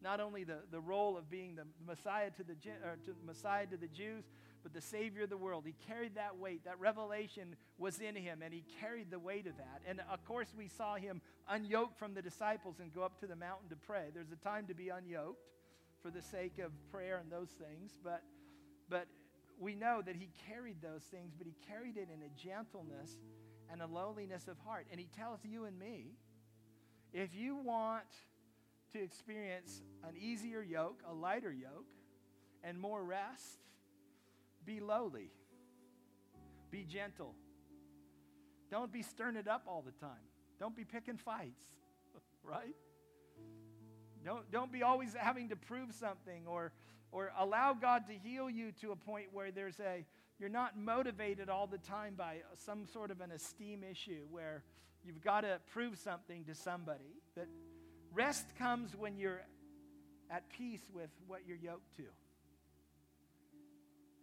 Not 0.00 0.20
only 0.20 0.44
the, 0.44 0.58
the 0.70 0.80
role 0.80 1.16
of 1.16 1.28
being 1.30 1.56
the 1.56 1.64
Messiah 1.84 2.30
to 2.36 2.44
the, 2.44 2.54
or 2.84 2.96
to 3.06 3.14
Messiah 3.26 3.66
to 3.66 3.76
the 3.76 3.88
Jews, 3.88 4.24
but 4.62 4.72
the 4.72 4.80
Savior 4.80 5.24
of 5.24 5.30
the 5.30 5.36
world. 5.36 5.64
He 5.66 5.74
carried 5.86 6.14
that 6.14 6.38
weight. 6.38 6.64
That 6.64 6.78
revelation 6.78 7.56
was 7.78 7.98
in 7.98 8.14
him, 8.14 8.40
and 8.42 8.52
he 8.52 8.64
carried 8.80 9.10
the 9.10 9.18
weight 9.18 9.46
of 9.46 9.56
that. 9.58 9.82
And 9.86 10.00
of 10.10 10.24
course, 10.24 10.48
we 10.56 10.68
saw 10.68 10.96
him 10.96 11.20
unyoke 11.52 11.96
from 11.98 12.14
the 12.14 12.22
disciples 12.22 12.76
and 12.80 12.92
go 12.94 13.02
up 13.02 13.20
to 13.20 13.26
the 13.26 13.36
mountain 13.36 13.68
to 13.70 13.76
pray. 13.76 14.06
There's 14.14 14.32
a 14.32 14.36
time 14.36 14.66
to 14.66 14.74
be 14.74 14.84
unyoked 14.84 15.36
for 16.02 16.10
the 16.10 16.22
sake 16.22 16.58
of 16.58 16.70
prayer 16.90 17.18
and 17.22 17.30
those 17.30 17.50
things, 17.50 17.92
but, 18.02 18.22
but 18.88 19.06
we 19.58 19.74
know 19.74 20.02
that 20.04 20.16
he 20.16 20.30
carried 20.48 20.82
those 20.82 21.02
things, 21.02 21.32
but 21.36 21.46
he 21.46 21.54
carried 21.68 21.96
it 21.96 22.08
in 22.12 22.22
a 22.22 22.28
gentleness 22.36 23.16
and 23.70 23.82
a 23.82 23.86
lowliness 23.86 24.48
of 24.48 24.58
heart. 24.58 24.86
And 24.90 25.00
he 25.00 25.08
tells 25.16 25.40
you 25.44 25.64
and 25.64 25.78
me 25.78 26.16
if 27.12 27.34
you 27.34 27.56
want 27.56 28.04
to 28.92 29.02
experience 29.02 29.82
an 30.02 30.16
easier 30.16 30.62
yoke, 30.62 31.02
a 31.08 31.12
lighter 31.12 31.52
yoke, 31.52 31.86
and 32.62 32.78
more 32.78 33.02
rest, 33.02 33.58
be 34.64 34.80
lowly, 34.80 35.30
be 36.70 36.84
gentle. 36.84 37.34
Don't 38.70 38.92
be 38.92 39.02
stirring 39.02 39.36
it 39.36 39.46
up 39.46 39.62
all 39.66 39.82
the 39.82 39.92
time. 39.92 40.26
Don't 40.58 40.74
be 40.74 40.84
picking 40.84 41.16
fights, 41.16 41.64
right? 42.42 42.74
Don't, 44.24 44.50
don't 44.50 44.72
be 44.72 44.82
always 44.82 45.14
having 45.14 45.50
to 45.50 45.56
prove 45.56 45.92
something 45.92 46.46
or, 46.46 46.72
or 47.12 47.30
allow 47.38 47.74
God 47.74 48.04
to 48.08 48.14
heal 48.14 48.48
you 48.48 48.72
to 48.80 48.92
a 48.92 48.96
point 48.96 49.26
where 49.32 49.50
there's 49.50 49.78
a, 49.80 50.04
you're 50.38 50.48
not 50.48 50.78
motivated 50.78 51.48
all 51.48 51.66
the 51.66 51.78
time 51.78 52.14
by 52.16 52.38
some 52.64 52.86
sort 52.86 53.10
of 53.10 53.20
an 53.20 53.30
esteem 53.30 53.84
issue 53.88 54.22
where 54.30 54.62
you've 55.04 55.22
got 55.22 55.42
to 55.42 55.60
prove 55.72 55.98
something 55.98 56.44
to 56.44 56.54
somebody. 56.54 57.20
That 57.36 57.48
rest 58.12 58.46
comes 58.58 58.96
when 58.96 59.18
you're 59.18 59.42
at 60.30 60.48
peace 60.48 60.82
with 60.94 61.10
what 61.26 61.40
you're 61.46 61.58
yoked 61.58 61.96
to. 61.98 62.04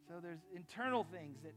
So 0.08 0.16
there's 0.22 0.42
internal 0.56 1.06
things 1.12 1.38
that 1.44 1.54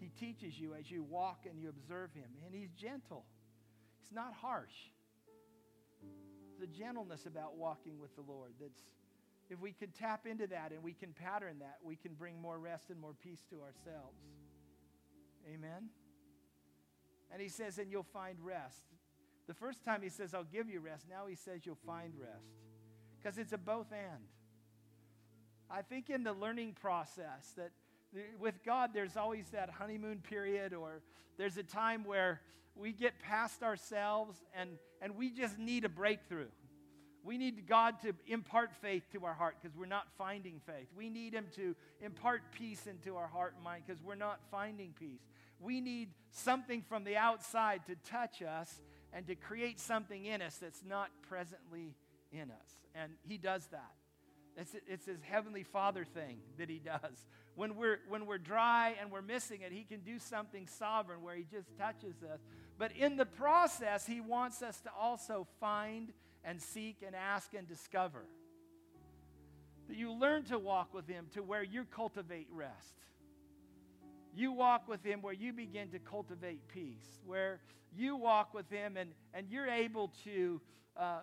he 0.00 0.08
teaches 0.18 0.58
you 0.58 0.74
as 0.74 0.90
you 0.90 1.02
walk 1.02 1.44
and 1.48 1.60
you 1.60 1.68
observe 1.68 2.12
him. 2.14 2.28
And 2.46 2.54
he's 2.54 2.70
gentle. 2.70 3.24
He's 4.02 4.12
not 4.14 4.32
harsh. 4.40 4.90
A 6.62 6.66
gentleness 6.66 7.26
about 7.26 7.56
walking 7.56 7.98
with 8.00 8.14
the 8.16 8.22
Lord 8.22 8.52
that's 8.60 8.82
if 9.50 9.60
we 9.60 9.72
could 9.72 9.94
tap 9.94 10.26
into 10.26 10.46
that 10.46 10.72
and 10.72 10.82
we 10.82 10.92
can 10.92 11.12
pattern 11.12 11.58
that, 11.58 11.76
we 11.82 11.96
can 11.96 12.14
bring 12.14 12.40
more 12.40 12.58
rest 12.58 12.90
and 12.90 12.98
more 12.98 13.14
peace 13.22 13.42
to 13.50 13.56
ourselves. 13.56 14.16
Amen. 15.52 15.90
And 17.30 17.42
he 17.42 17.48
says, 17.48 17.78
and 17.78 17.90
you'll 17.90 18.02
find 18.02 18.38
rest. 18.40 18.86
The 19.46 19.54
first 19.54 19.84
time 19.84 20.00
he 20.02 20.08
says, 20.08 20.32
I'll 20.32 20.44
give 20.44 20.70
you 20.70 20.80
rest. 20.80 21.06
Now 21.10 21.26
he 21.28 21.34
says, 21.34 21.66
you'll 21.66 21.78
find 21.86 22.14
rest. 22.18 22.46
Because 23.18 23.36
it's 23.36 23.52
a 23.52 23.58
both 23.58 23.92
and. 23.92 24.24
I 25.70 25.82
think 25.82 26.08
in 26.08 26.24
the 26.24 26.32
learning 26.32 26.76
process 26.80 27.52
that 27.56 27.70
with 28.38 28.64
God, 28.64 28.90
there's 28.94 29.16
always 29.16 29.48
that 29.50 29.68
honeymoon 29.70 30.20
period, 30.20 30.72
or 30.72 31.02
there's 31.36 31.56
a 31.56 31.62
time 31.62 32.04
where 32.04 32.40
we 32.76 32.92
get 32.92 33.18
past 33.20 33.62
ourselves 33.62 34.36
and, 34.58 34.70
and 35.00 35.16
we 35.16 35.30
just 35.30 35.58
need 35.58 35.84
a 35.84 35.88
breakthrough. 35.88 36.48
We 37.22 37.38
need 37.38 37.66
God 37.66 38.02
to 38.02 38.12
impart 38.26 38.74
faith 38.82 39.04
to 39.12 39.24
our 39.24 39.32
heart 39.32 39.56
because 39.60 39.76
we're 39.76 39.86
not 39.86 40.08
finding 40.18 40.60
faith. 40.66 40.88
We 40.94 41.08
need 41.08 41.32
Him 41.32 41.46
to 41.56 41.74
impart 42.02 42.42
peace 42.52 42.86
into 42.86 43.16
our 43.16 43.28
heart 43.28 43.54
and 43.54 43.64
mind 43.64 43.84
because 43.86 44.02
we're 44.02 44.14
not 44.14 44.40
finding 44.50 44.92
peace. 44.98 45.22
We 45.58 45.80
need 45.80 46.10
something 46.30 46.82
from 46.82 47.04
the 47.04 47.16
outside 47.16 47.82
to 47.86 47.96
touch 48.10 48.42
us 48.42 48.82
and 49.12 49.26
to 49.28 49.34
create 49.36 49.80
something 49.80 50.26
in 50.26 50.42
us 50.42 50.56
that's 50.56 50.82
not 50.86 51.08
presently 51.28 51.94
in 52.30 52.50
us. 52.50 52.70
And 52.94 53.12
He 53.26 53.38
does 53.38 53.66
that. 53.68 53.92
It's, 54.56 54.76
it's 54.86 55.06
his 55.06 55.20
heavenly 55.22 55.64
father 55.64 56.04
thing 56.04 56.38
that 56.58 56.68
he 56.68 56.78
does. 56.78 57.26
When 57.56 57.76
we're, 57.76 57.98
when 58.08 58.26
we're 58.26 58.38
dry 58.38 58.94
and 59.00 59.10
we're 59.10 59.22
missing 59.22 59.60
it, 59.62 59.72
he 59.72 59.84
can 59.84 60.00
do 60.00 60.18
something 60.18 60.66
sovereign 60.66 61.22
where 61.22 61.34
he 61.34 61.44
just 61.50 61.76
touches 61.78 62.22
us. 62.22 62.40
But 62.78 62.92
in 62.92 63.16
the 63.16 63.26
process, 63.26 64.06
he 64.06 64.20
wants 64.20 64.62
us 64.62 64.80
to 64.80 64.90
also 64.98 65.46
find 65.60 66.12
and 66.44 66.60
seek 66.60 66.98
and 67.06 67.14
ask 67.14 67.54
and 67.54 67.68
discover. 67.68 68.24
That 69.88 69.96
you 69.96 70.12
learn 70.12 70.44
to 70.44 70.58
walk 70.58 70.92
with 70.94 71.06
him 71.06 71.26
to 71.34 71.42
where 71.42 71.62
you 71.62 71.84
cultivate 71.84 72.48
rest. 72.50 72.94
You 74.34 74.52
walk 74.52 74.88
with 74.88 75.04
him 75.04 75.22
where 75.22 75.32
you 75.32 75.52
begin 75.52 75.90
to 75.90 75.98
cultivate 75.98 76.66
peace, 76.68 77.20
where 77.24 77.60
you 77.96 78.16
walk 78.16 78.52
with 78.52 78.68
him 78.70 78.96
and, 78.96 79.10
and 79.32 79.46
you're 79.48 79.68
able 79.68 80.10
to 80.24 80.60
uh, 80.96 81.20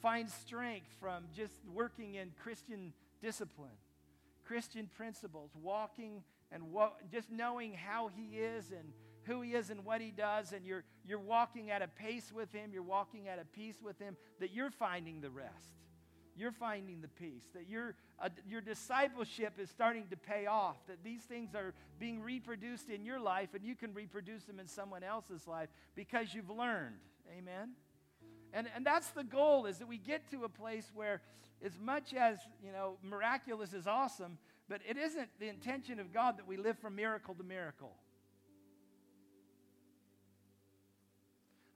find 0.00 0.30
strength 0.30 0.86
from 1.00 1.24
just 1.34 1.54
working 1.72 2.14
in 2.14 2.32
Christian 2.42 2.92
discipline, 3.22 3.70
Christian 4.44 4.88
principles, 4.96 5.50
walking 5.60 6.22
and 6.50 6.70
wa- 6.72 6.92
just 7.10 7.30
knowing 7.30 7.72
how 7.72 8.10
He 8.14 8.38
is 8.38 8.70
and 8.70 8.92
who 9.24 9.40
He 9.42 9.54
is 9.54 9.70
and 9.70 9.84
what 9.84 10.00
He 10.00 10.10
does, 10.10 10.52
and 10.52 10.64
you're, 10.64 10.84
you're 11.06 11.18
walking 11.18 11.70
at 11.70 11.82
a 11.82 11.88
pace 11.88 12.32
with 12.34 12.52
Him, 12.52 12.70
you're 12.72 12.82
walking 12.82 13.28
at 13.28 13.38
a 13.38 13.44
peace 13.44 13.78
with 13.82 13.98
Him, 13.98 14.16
that 14.40 14.52
you're 14.52 14.70
finding 14.70 15.20
the 15.20 15.30
rest. 15.30 15.76
You're 16.34 16.52
finding 16.52 17.02
the 17.02 17.08
peace, 17.08 17.44
that 17.54 17.68
your, 17.68 17.94
uh, 18.18 18.30
your 18.48 18.62
discipleship 18.62 19.58
is 19.58 19.68
starting 19.68 20.06
to 20.10 20.16
pay 20.16 20.46
off, 20.46 20.76
that 20.86 21.04
these 21.04 21.20
things 21.20 21.54
are 21.54 21.74
being 22.00 22.22
reproduced 22.22 22.88
in 22.88 23.04
your 23.04 23.20
life, 23.20 23.50
and 23.54 23.62
you 23.62 23.74
can 23.74 23.92
reproduce 23.92 24.44
them 24.44 24.58
in 24.58 24.66
someone 24.66 25.02
else's 25.02 25.46
life 25.46 25.68
because 25.94 26.32
you've 26.32 26.48
learned. 26.48 26.96
Amen? 27.38 27.72
And, 28.54 28.66
and 28.74 28.84
that's 28.84 29.10
the 29.10 29.24
goal 29.24 29.66
is 29.66 29.78
that 29.78 29.88
we 29.88 29.98
get 29.98 30.30
to 30.30 30.44
a 30.44 30.48
place 30.48 30.90
where 30.94 31.20
as 31.64 31.78
much 31.78 32.14
as, 32.14 32.38
you 32.64 32.72
know, 32.72 32.96
miraculous 33.02 33.72
is 33.72 33.86
awesome, 33.86 34.38
but 34.68 34.80
it 34.88 34.96
isn't 34.96 35.28
the 35.38 35.48
intention 35.48 36.00
of 36.00 36.12
God 36.12 36.38
that 36.38 36.46
we 36.46 36.56
live 36.56 36.78
from 36.78 36.96
miracle 36.96 37.34
to 37.34 37.44
miracle. 37.44 37.92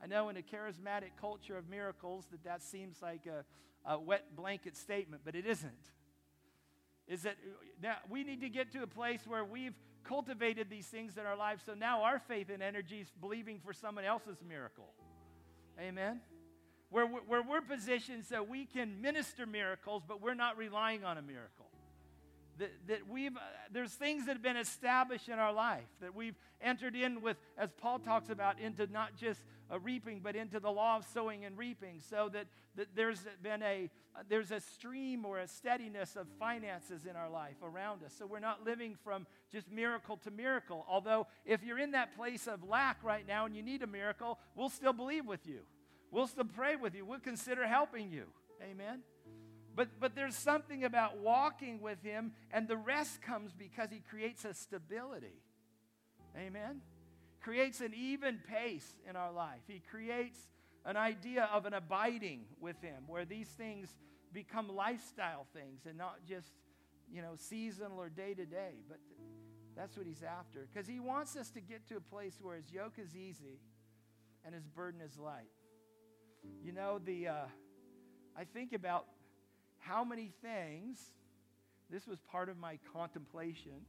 I 0.06 0.08
know 0.08 0.28
in 0.28 0.36
a 0.36 0.40
charismatic 0.40 1.10
culture 1.20 1.58
of 1.58 1.68
miracles 1.68 2.26
that 2.30 2.44
that 2.44 2.62
seems 2.62 3.02
like 3.02 3.26
a, 3.26 3.44
a 3.90 3.98
wet 3.98 4.36
blanket 4.36 4.76
statement, 4.76 5.22
but 5.24 5.34
it 5.34 5.46
isn't. 5.46 5.72
Is 7.08 7.22
that 7.22 7.36
now 7.82 7.96
we 8.08 8.22
need 8.22 8.40
to 8.42 8.48
get 8.48 8.70
to 8.72 8.84
a 8.84 8.86
place 8.86 9.20
where 9.26 9.44
we've 9.44 9.74
cultivated 10.04 10.70
these 10.70 10.86
things 10.86 11.16
in 11.18 11.26
our 11.26 11.36
lives, 11.36 11.64
so 11.66 11.74
now 11.74 12.04
our 12.04 12.20
faith 12.20 12.50
and 12.52 12.62
energy 12.62 13.00
is 13.00 13.10
believing 13.20 13.58
for 13.64 13.72
someone 13.72 14.04
else's 14.04 14.36
miracle. 14.48 14.92
Amen? 15.80 16.20
where, 16.90 17.06
where 17.06 17.42
we're 17.42 17.60
positioned 17.60 18.24
so 18.24 18.42
we 18.42 18.64
can 18.64 19.00
minister 19.00 19.44
miracles, 19.44 20.02
but 20.06 20.22
we're 20.22 20.34
not 20.34 20.56
relying 20.56 21.04
on 21.04 21.18
a 21.18 21.22
miracle. 21.22 21.65
That, 22.58 22.72
that 22.88 23.08
we've, 23.08 23.36
uh, 23.36 23.40
there's 23.70 23.92
things 23.92 24.26
that 24.26 24.32
have 24.32 24.42
been 24.42 24.56
established 24.56 25.28
in 25.28 25.38
our 25.38 25.52
life 25.52 25.86
that 26.00 26.14
we've 26.14 26.36
entered 26.60 26.94
in 26.94 27.20
with, 27.20 27.36
as 27.58 27.70
Paul 27.72 27.98
talks 27.98 28.30
about, 28.30 28.58
into 28.58 28.86
not 28.86 29.16
just 29.16 29.40
a 29.70 29.78
reaping, 29.78 30.20
but 30.20 30.36
into 30.36 30.60
the 30.60 30.70
law 30.70 30.96
of 30.96 31.04
sowing 31.12 31.44
and 31.44 31.58
reaping, 31.58 32.00
so 32.00 32.28
that, 32.32 32.46
that 32.76 32.88
there's 32.94 33.20
been 33.42 33.62
a, 33.62 33.90
uh, 34.14 34.22
there's 34.28 34.50
a 34.50 34.60
stream 34.60 35.24
or 35.24 35.38
a 35.38 35.48
steadiness 35.48 36.16
of 36.16 36.26
finances 36.38 37.04
in 37.08 37.16
our 37.16 37.28
life 37.28 37.56
around 37.62 38.02
us. 38.04 38.14
So 38.16 38.26
we're 38.26 38.38
not 38.38 38.64
living 38.64 38.96
from 39.02 39.26
just 39.52 39.70
miracle 39.70 40.16
to 40.18 40.30
miracle. 40.30 40.86
Although, 40.88 41.26
if 41.44 41.64
you're 41.64 41.78
in 41.78 41.90
that 41.92 42.16
place 42.16 42.46
of 42.46 42.62
lack 42.62 43.02
right 43.02 43.26
now 43.26 43.44
and 43.46 43.54
you 43.54 43.62
need 43.62 43.82
a 43.82 43.86
miracle, 43.86 44.38
we'll 44.54 44.68
still 44.68 44.92
believe 44.92 45.26
with 45.26 45.46
you. 45.46 45.60
We'll 46.10 46.28
still 46.28 46.44
pray 46.44 46.76
with 46.76 46.94
you. 46.94 47.04
We'll 47.04 47.18
consider 47.18 47.66
helping 47.66 48.10
you. 48.10 48.24
Amen. 48.62 49.02
But, 49.76 50.00
but 50.00 50.14
there's 50.14 50.34
something 50.34 50.84
about 50.84 51.18
walking 51.18 51.82
with 51.82 52.02
Him, 52.02 52.32
and 52.50 52.66
the 52.66 52.78
rest 52.78 53.20
comes 53.20 53.52
because 53.52 53.90
He 53.90 54.00
creates 54.00 54.46
a 54.46 54.54
stability. 54.54 55.42
Amen? 56.36 56.80
Creates 57.42 57.82
an 57.82 57.92
even 57.94 58.38
pace 58.48 58.96
in 59.08 59.16
our 59.16 59.30
life. 59.30 59.60
He 59.68 59.82
creates 59.90 60.38
an 60.86 60.96
idea 60.96 61.48
of 61.52 61.66
an 61.66 61.74
abiding 61.74 62.46
with 62.58 62.80
Him, 62.80 63.04
where 63.06 63.26
these 63.26 63.48
things 63.48 63.94
become 64.32 64.74
lifestyle 64.74 65.46
things 65.54 65.82
and 65.86 65.98
not 65.98 66.24
just, 66.26 66.52
you 67.12 67.20
know, 67.20 67.34
seasonal 67.36 67.98
or 67.98 68.08
day 68.08 68.32
to 68.32 68.46
day. 68.46 68.80
But 68.88 68.98
that's 69.76 69.94
what 69.94 70.06
He's 70.06 70.22
after. 70.22 70.66
Because 70.72 70.88
He 70.88 71.00
wants 71.00 71.36
us 71.36 71.50
to 71.50 71.60
get 71.60 71.86
to 71.88 71.98
a 71.98 72.00
place 72.00 72.38
where 72.40 72.56
His 72.56 72.72
yoke 72.72 72.94
is 72.96 73.14
easy 73.14 73.60
and 74.42 74.54
His 74.54 74.66
burden 74.66 75.02
is 75.02 75.18
light. 75.18 75.52
You 76.64 76.72
know, 76.72 76.98
the. 76.98 77.28
Uh, 77.28 77.34
I 78.38 78.44
think 78.44 78.74
about 78.74 79.06
how 79.86 80.04
many 80.04 80.32
things, 80.42 81.00
this 81.90 82.06
was 82.06 82.18
part 82.30 82.48
of 82.48 82.58
my 82.58 82.78
contemplation, 82.92 83.86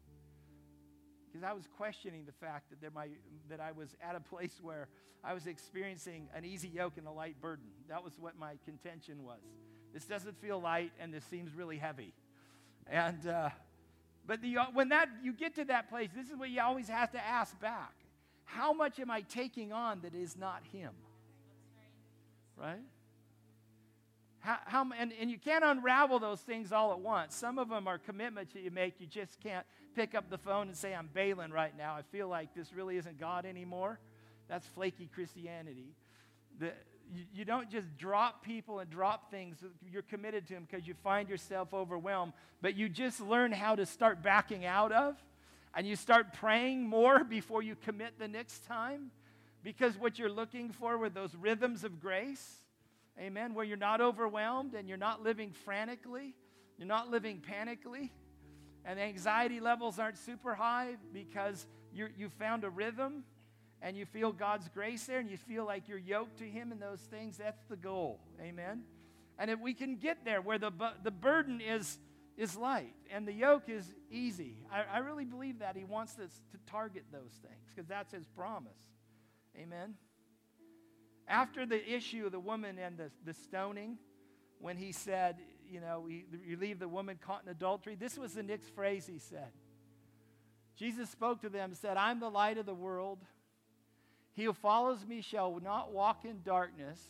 because 1.26 1.44
I 1.44 1.54
was 1.54 1.68
questioning 1.78 2.26
the 2.26 2.32
fact 2.32 2.70
that, 2.70 2.82
there 2.82 2.92
that 3.50 3.60
I 3.60 3.72
was 3.72 3.96
at 4.02 4.16
a 4.16 4.20
place 4.20 4.60
where 4.62 4.88
I 5.24 5.34
was 5.34 5.48
experiencing 5.48 6.30
an 6.36 6.46
easy 6.46 6.68
yoke 6.68 6.94
and 6.98 7.08
a 7.08 7.12
light 7.12 7.40
burden. 7.42 7.66
That 7.90 8.04
was 8.04 8.14
what 8.20 8.38
my 8.38 8.54
contention 8.66 9.24
was. 9.24 9.42
This 9.94 10.06
doesn't 10.06 10.40
feel 10.40 10.62
light, 10.62 10.92
and 11.00 11.14
this 11.14 11.24
seems 11.26 11.54
really 11.54 11.78
heavy. 11.78 12.14
And, 12.86 13.28
uh, 13.28 13.50
but 14.26 14.42
the, 14.42 14.58
when 14.74 14.90
that, 14.90 15.10
you 15.24 15.34
get 15.34 15.56
to 15.56 15.66
that 15.66 15.90
place, 15.90 16.10
this 16.16 16.30
is 16.30 16.38
what 16.38 16.50
you 16.50 16.62
always 16.62 16.88
have 16.88 17.12
to 17.12 17.26
ask 17.26 17.60
back. 17.60 17.94
How 18.46 18.72
much 18.74 19.00
am 19.00 19.12
I 19.12 19.22
taking 19.22 19.74
on 19.74 20.02
that 20.02 20.14
is 20.14 20.38
not 20.38 20.62
Him? 20.72 20.92
Right? 22.56 22.80
How, 24.48 24.60
how, 24.64 24.90
and, 24.98 25.12
and 25.20 25.30
you 25.30 25.38
can't 25.38 25.66
unravel 25.66 26.20
those 26.20 26.40
things 26.40 26.72
all 26.72 26.94
at 26.94 27.00
once. 27.02 27.36
Some 27.36 27.60
of 27.60 27.68
them 27.68 27.86
are 27.86 27.98
commitments 27.98 28.54
that 28.54 28.62
you 28.62 28.72
make. 28.72 28.94
You 28.98 29.06
just 29.06 29.42
can't 29.42 29.66
pick 29.94 30.16
up 30.16 30.30
the 30.30 30.38
phone 30.38 30.70
and 30.70 30.78
say, 30.78 30.96
I'm 30.96 31.10
bailing 31.14 31.52
right 31.52 31.78
now. 31.78 31.96
I 31.96 32.02
feel 32.14 32.30
like 32.30 32.56
this 32.56 32.72
really 32.72 32.96
isn't 32.96 33.20
God 33.20 33.46
anymore. 33.46 34.00
That's 34.48 34.66
flaky 34.66 35.10
Christianity. 35.14 35.90
The, 36.60 36.68
you, 37.14 37.26
you 37.34 37.44
don't 37.44 37.70
just 37.70 37.98
drop 37.98 38.42
people 38.42 38.80
and 38.80 38.90
drop 38.90 39.30
things. 39.30 39.58
You're 39.92 40.02
committed 40.02 40.48
to 40.48 40.54
them 40.54 40.66
because 40.72 40.88
you 40.88 40.94
find 41.04 41.28
yourself 41.28 41.74
overwhelmed. 41.74 42.32
But 42.62 42.78
you 42.78 42.88
just 42.88 43.20
learn 43.20 43.52
how 43.52 43.76
to 43.76 43.86
start 43.86 44.24
backing 44.24 44.66
out 44.66 44.94
of. 44.94 45.18
And 45.76 45.86
you 45.86 45.98
start 45.98 46.32
praying 46.32 46.88
more 46.88 47.22
before 47.26 47.64
you 47.64 47.76
commit 47.76 48.18
the 48.18 48.30
next 48.30 48.66
time. 48.66 49.12
Because 49.62 49.98
what 49.98 50.18
you're 50.18 50.32
looking 50.32 50.70
for 50.70 50.98
were 50.98 51.10
those 51.10 51.36
rhythms 51.36 51.84
of 51.84 52.00
grace 52.00 52.62
Amen. 53.20 53.54
Where 53.54 53.66
you're 53.66 53.78
not 53.78 54.02
overwhelmed 54.02 54.74
and 54.74 54.88
you're 54.88 54.98
not 54.98 55.24
living 55.24 55.52
frantically, 55.52 56.36
you're 56.78 56.88
not 56.88 57.10
living 57.10 57.42
panically, 57.42 58.12
and 58.86 59.00
anxiety 59.00 59.60
levels 59.60 60.00
aren't 60.00 60.18
super 60.18 60.54
high 60.54 60.96
because 61.14 61.66
you 61.94 62.08
you 62.18 62.30
found 62.30 62.64
a 62.64 62.70
rhythm 62.70 63.24
and 63.82 63.98
you 63.98 64.06
feel 64.06 64.32
God's 64.32 64.68
grace 64.70 65.06
there 65.06 65.20
and 65.20 65.30
you 65.30 65.38
feel 65.38 65.66
like 65.66 65.88
you're 65.88 65.98
yoked 65.98 66.38
to 66.40 66.46
Him 66.46 66.72
in 66.72 66.80
those 66.80 67.00
things. 67.02 67.38
That's 67.38 67.64
the 67.70 67.76
goal. 67.76 68.20
Amen. 68.42 68.84
And 69.40 69.52
if 69.52 69.60
we 69.60 69.74
can 69.74 69.98
get 69.98 70.26
there 70.26 70.42
where 70.42 70.58
the, 70.58 70.72
the 71.04 71.12
burden 71.12 71.62
is, 71.62 72.00
is 72.38 72.56
light 72.56 72.94
and 73.12 73.28
the 73.28 73.34
yoke 73.34 73.70
is 73.70 73.94
easy, 74.10 74.56
I, 74.72 74.84
I 74.96 74.98
really 75.00 75.26
believe 75.26 75.60
that 75.60 75.76
He 75.76 75.84
wants 75.84 76.18
us 76.18 76.42
to 76.52 76.58
target 76.72 77.06
those 77.12 77.32
things 77.42 77.72
because 77.74 77.88
that's 77.88 78.14
His 78.14 78.26
promise. 78.26 78.80
Amen. 79.56 79.96
After 81.28 81.66
the 81.66 81.94
issue 81.94 82.26
of 82.26 82.32
the 82.32 82.40
woman 82.40 82.78
and 82.80 82.98
the, 82.98 83.12
the 83.26 83.34
stoning, 83.34 83.98
when 84.60 84.78
he 84.78 84.92
said, 84.92 85.38
you 85.70 85.82
know, 85.82 86.08
you 86.08 86.58
leave 86.58 86.80
the 86.80 86.88
woman 86.88 87.20
caught 87.20 87.44
in 87.44 87.50
adultery, 87.50 87.96
this 87.96 88.18
was 88.18 88.34
the 88.34 88.44
next 88.44 88.74
phrase 88.74 89.06
he 89.06 89.20
said. 89.20 89.52
Jesus 90.78 91.10
spoke 91.10 91.42
to 91.42 91.50
them 91.50 91.74
said, 91.74 91.98
I'm 91.98 92.20
the 92.20 92.30
light 92.30 92.58
of 92.58 92.66
the 92.66 92.74
world. 92.74 93.20
He 94.34 94.44
who 94.44 94.54
follows 94.54 95.06
me 95.06 95.22
shall 95.22 95.60
not 95.62 95.92
walk 95.92 96.24
in 96.24 96.42
darkness, 96.44 97.02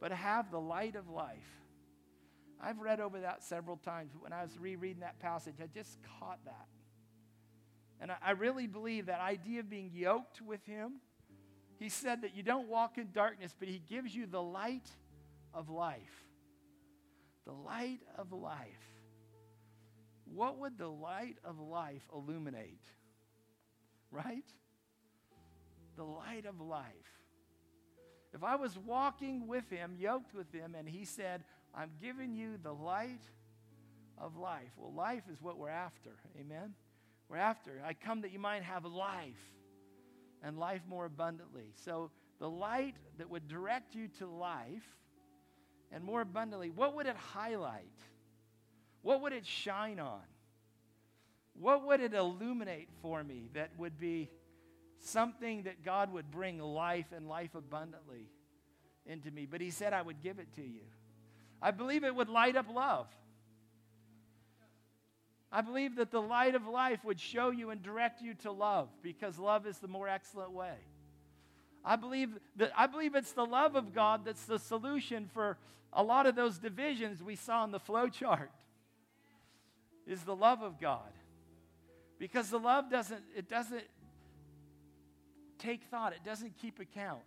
but 0.00 0.10
have 0.10 0.50
the 0.50 0.60
light 0.60 0.96
of 0.96 1.08
life. 1.08 1.36
I've 2.60 2.80
read 2.80 2.98
over 2.98 3.20
that 3.20 3.44
several 3.44 3.76
times. 3.76 4.12
When 4.18 4.32
I 4.32 4.42
was 4.42 4.58
rereading 4.58 5.00
that 5.00 5.20
passage, 5.20 5.56
I 5.62 5.66
just 5.66 5.98
caught 6.18 6.38
that. 6.46 6.66
And 8.00 8.10
I 8.24 8.30
really 8.32 8.66
believe 8.66 9.06
that 9.06 9.20
idea 9.20 9.60
of 9.60 9.70
being 9.70 9.90
yoked 9.92 10.40
with 10.40 10.64
him 10.66 10.94
he 11.78 11.88
said 11.88 12.22
that 12.22 12.34
you 12.34 12.42
don't 12.42 12.68
walk 12.68 12.98
in 12.98 13.10
darkness, 13.12 13.54
but 13.58 13.68
He 13.68 13.78
gives 13.78 14.14
you 14.14 14.26
the 14.26 14.42
light 14.42 14.88
of 15.54 15.70
life. 15.70 16.24
The 17.46 17.52
light 17.52 18.00
of 18.16 18.32
life. 18.32 18.66
What 20.24 20.58
would 20.58 20.76
the 20.76 20.88
light 20.88 21.36
of 21.44 21.60
life 21.60 22.02
illuminate? 22.12 22.82
Right? 24.10 24.44
The 25.96 26.04
light 26.04 26.46
of 26.46 26.60
life. 26.60 26.84
If 28.34 28.42
I 28.42 28.56
was 28.56 28.76
walking 28.76 29.46
with 29.46 29.70
Him, 29.70 29.94
yoked 29.98 30.34
with 30.34 30.52
Him, 30.52 30.74
and 30.76 30.88
He 30.88 31.04
said, 31.04 31.44
I'm 31.74 31.92
giving 32.02 32.34
you 32.34 32.58
the 32.60 32.74
light 32.74 33.22
of 34.18 34.36
life. 34.36 34.72
Well, 34.76 34.92
life 34.92 35.22
is 35.32 35.40
what 35.40 35.58
we're 35.58 35.68
after. 35.68 36.10
Amen? 36.38 36.74
We're 37.28 37.36
after. 37.36 37.80
I 37.86 37.94
come 37.94 38.22
that 38.22 38.32
you 38.32 38.40
might 38.40 38.64
have 38.64 38.84
life 38.84 39.57
and 40.42 40.58
life 40.58 40.82
more 40.88 41.04
abundantly. 41.04 41.72
So, 41.84 42.10
the 42.38 42.48
light 42.48 42.94
that 43.18 43.28
would 43.28 43.48
direct 43.48 43.94
you 43.94 44.08
to 44.18 44.26
life 44.26 44.86
and 45.90 46.04
more 46.04 46.20
abundantly, 46.20 46.70
what 46.70 46.94
would 46.94 47.06
it 47.06 47.16
highlight? 47.16 47.84
What 49.02 49.22
would 49.22 49.32
it 49.32 49.46
shine 49.46 49.98
on? 49.98 50.22
What 51.54 51.84
would 51.86 52.00
it 52.00 52.14
illuminate 52.14 52.88
for 53.02 53.24
me 53.24 53.50
that 53.54 53.70
would 53.78 53.98
be 53.98 54.30
something 55.00 55.64
that 55.64 55.84
God 55.84 56.12
would 56.12 56.30
bring 56.30 56.60
life 56.60 57.06
and 57.14 57.28
life 57.28 57.54
abundantly 57.54 58.28
into 59.06 59.30
me? 59.30 59.46
But 59.50 59.60
He 59.60 59.70
said, 59.70 59.92
I 59.92 60.02
would 60.02 60.22
give 60.22 60.38
it 60.38 60.54
to 60.54 60.62
you. 60.62 60.82
I 61.60 61.72
believe 61.72 62.04
it 62.04 62.14
would 62.14 62.28
light 62.28 62.54
up 62.54 62.66
love. 62.72 63.08
I 65.50 65.62
believe 65.62 65.96
that 65.96 66.10
the 66.10 66.20
light 66.20 66.54
of 66.54 66.66
life 66.66 67.04
would 67.04 67.18
show 67.18 67.50
you 67.50 67.70
and 67.70 67.82
direct 67.82 68.20
you 68.20 68.34
to 68.42 68.52
love 68.52 68.88
because 69.02 69.38
love 69.38 69.66
is 69.66 69.78
the 69.78 69.88
more 69.88 70.08
excellent 70.08 70.52
way. 70.52 70.74
I 71.84 71.96
believe 71.96 72.30
that 72.56 72.72
I 72.76 72.86
believe 72.86 73.14
it's 73.14 73.32
the 73.32 73.46
love 73.46 73.74
of 73.74 73.94
God 73.94 74.24
that's 74.24 74.44
the 74.44 74.58
solution 74.58 75.30
for 75.32 75.56
a 75.92 76.02
lot 76.02 76.26
of 76.26 76.34
those 76.34 76.58
divisions 76.58 77.22
we 77.22 77.34
saw 77.34 77.64
in 77.64 77.70
the 77.70 77.78
flow 77.78 78.08
chart. 78.08 78.50
Is 80.06 80.22
the 80.22 80.36
love 80.36 80.62
of 80.62 80.80
God. 80.80 81.12
Because 82.18 82.50
the 82.50 82.58
love 82.58 82.90
doesn't 82.90 83.22
it 83.34 83.48
doesn't 83.48 83.84
take 85.58 85.82
thought, 85.84 86.12
it 86.12 86.24
doesn't 86.24 86.58
keep 86.58 86.78
account. 86.78 87.22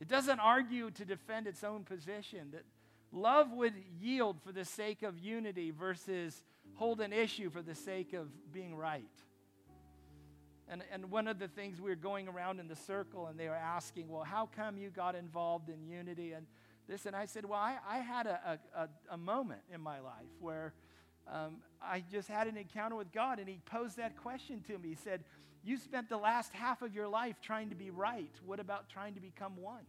It 0.00 0.08
doesn't 0.08 0.38
argue 0.38 0.90
to 0.92 1.04
defend 1.04 1.46
its 1.46 1.64
own 1.64 1.82
position 1.84 2.48
that 2.52 2.64
love 3.12 3.52
would 3.52 3.74
yield 4.00 4.40
for 4.44 4.52
the 4.52 4.64
sake 4.64 5.02
of 5.02 5.18
unity 5.18 5.70
versus 5.70 6.44
hold 6.74 7.00
an 7.00 7.12
issue 7.12 7.50
for 7.50 7.62
the 7.62 7.74
sake 7.74 8.12
of 8.12 8.28
being 8.52 8.74
right. 8.74 9.04
And, 10.68 10.82
and 10.90 11.10
one 11.10 11.28
of 11.28 11.38
the 11.38 11.48
things 11.48 11.80
we 11.80 11.90
were 11.90 11.96
going 11.96 12.26
around 12.26 12.58
in 12.58 12.68
the 12.68 12.76
circle 12.76 13.26
and 13.26 13.38
they 13.38 13.48
were 13.48 13.54
asking, 13.54 14.08
well, 14.08 14.24
how 14.24 14.48
come 14.56 14.78
you 14.78 14.90
got 14.90 15.14
involved 15.14 15.68
in 15.68 15.86
unity 15.86 16.32
and 16.32 16.46
this? 16.88 17.06
And 17.06 17.14
I 17.14 17.26
said, 17.26 17.44
well, 17.44 17.60
I, 17.60 17.76
I 17.86 17.98
had 17.98 18.26
a, 18.26 18.58
a, 18.74 18.88
a 19.10 19.16
moment 19.16 19.60
in 19.72 19.80
my 19.80 20.00
life 20.00 20.32
where 20.40 20.72
um, 21.30 21.56
I 21.82 22.02
just 22.10 22.28
had 22.28 22.46
an 22.46 22.56
encounter 22.56 22.96
with 22.96 23.12
God 23.12 23.38
and 23.38 23.48
he 23.48 23.60
posed 23.66 23.98
that 23.98 24.16
question 24.16 24.62
to 24.68 24.78
me. 24.78 24.90
He 24.90 24.94
said, 24.94 25.24
you 25.62 25.76
spent 25.76 26.08
the 26.08 26.16
last 26.18 26.52
half 26.52 26.82
of 26.82 26.94
your 26.94 27.08
life 27.08 27.36
trying 27.42 27.70
to 27.70 27.74
be 27.74 27.90
right. 27.90 28.32
What 28.44 28.60
about 28.60 28.88
trying 28.88 29.14
to 29.14 29.20
become 29.20 29.56
one? 29.56 29.84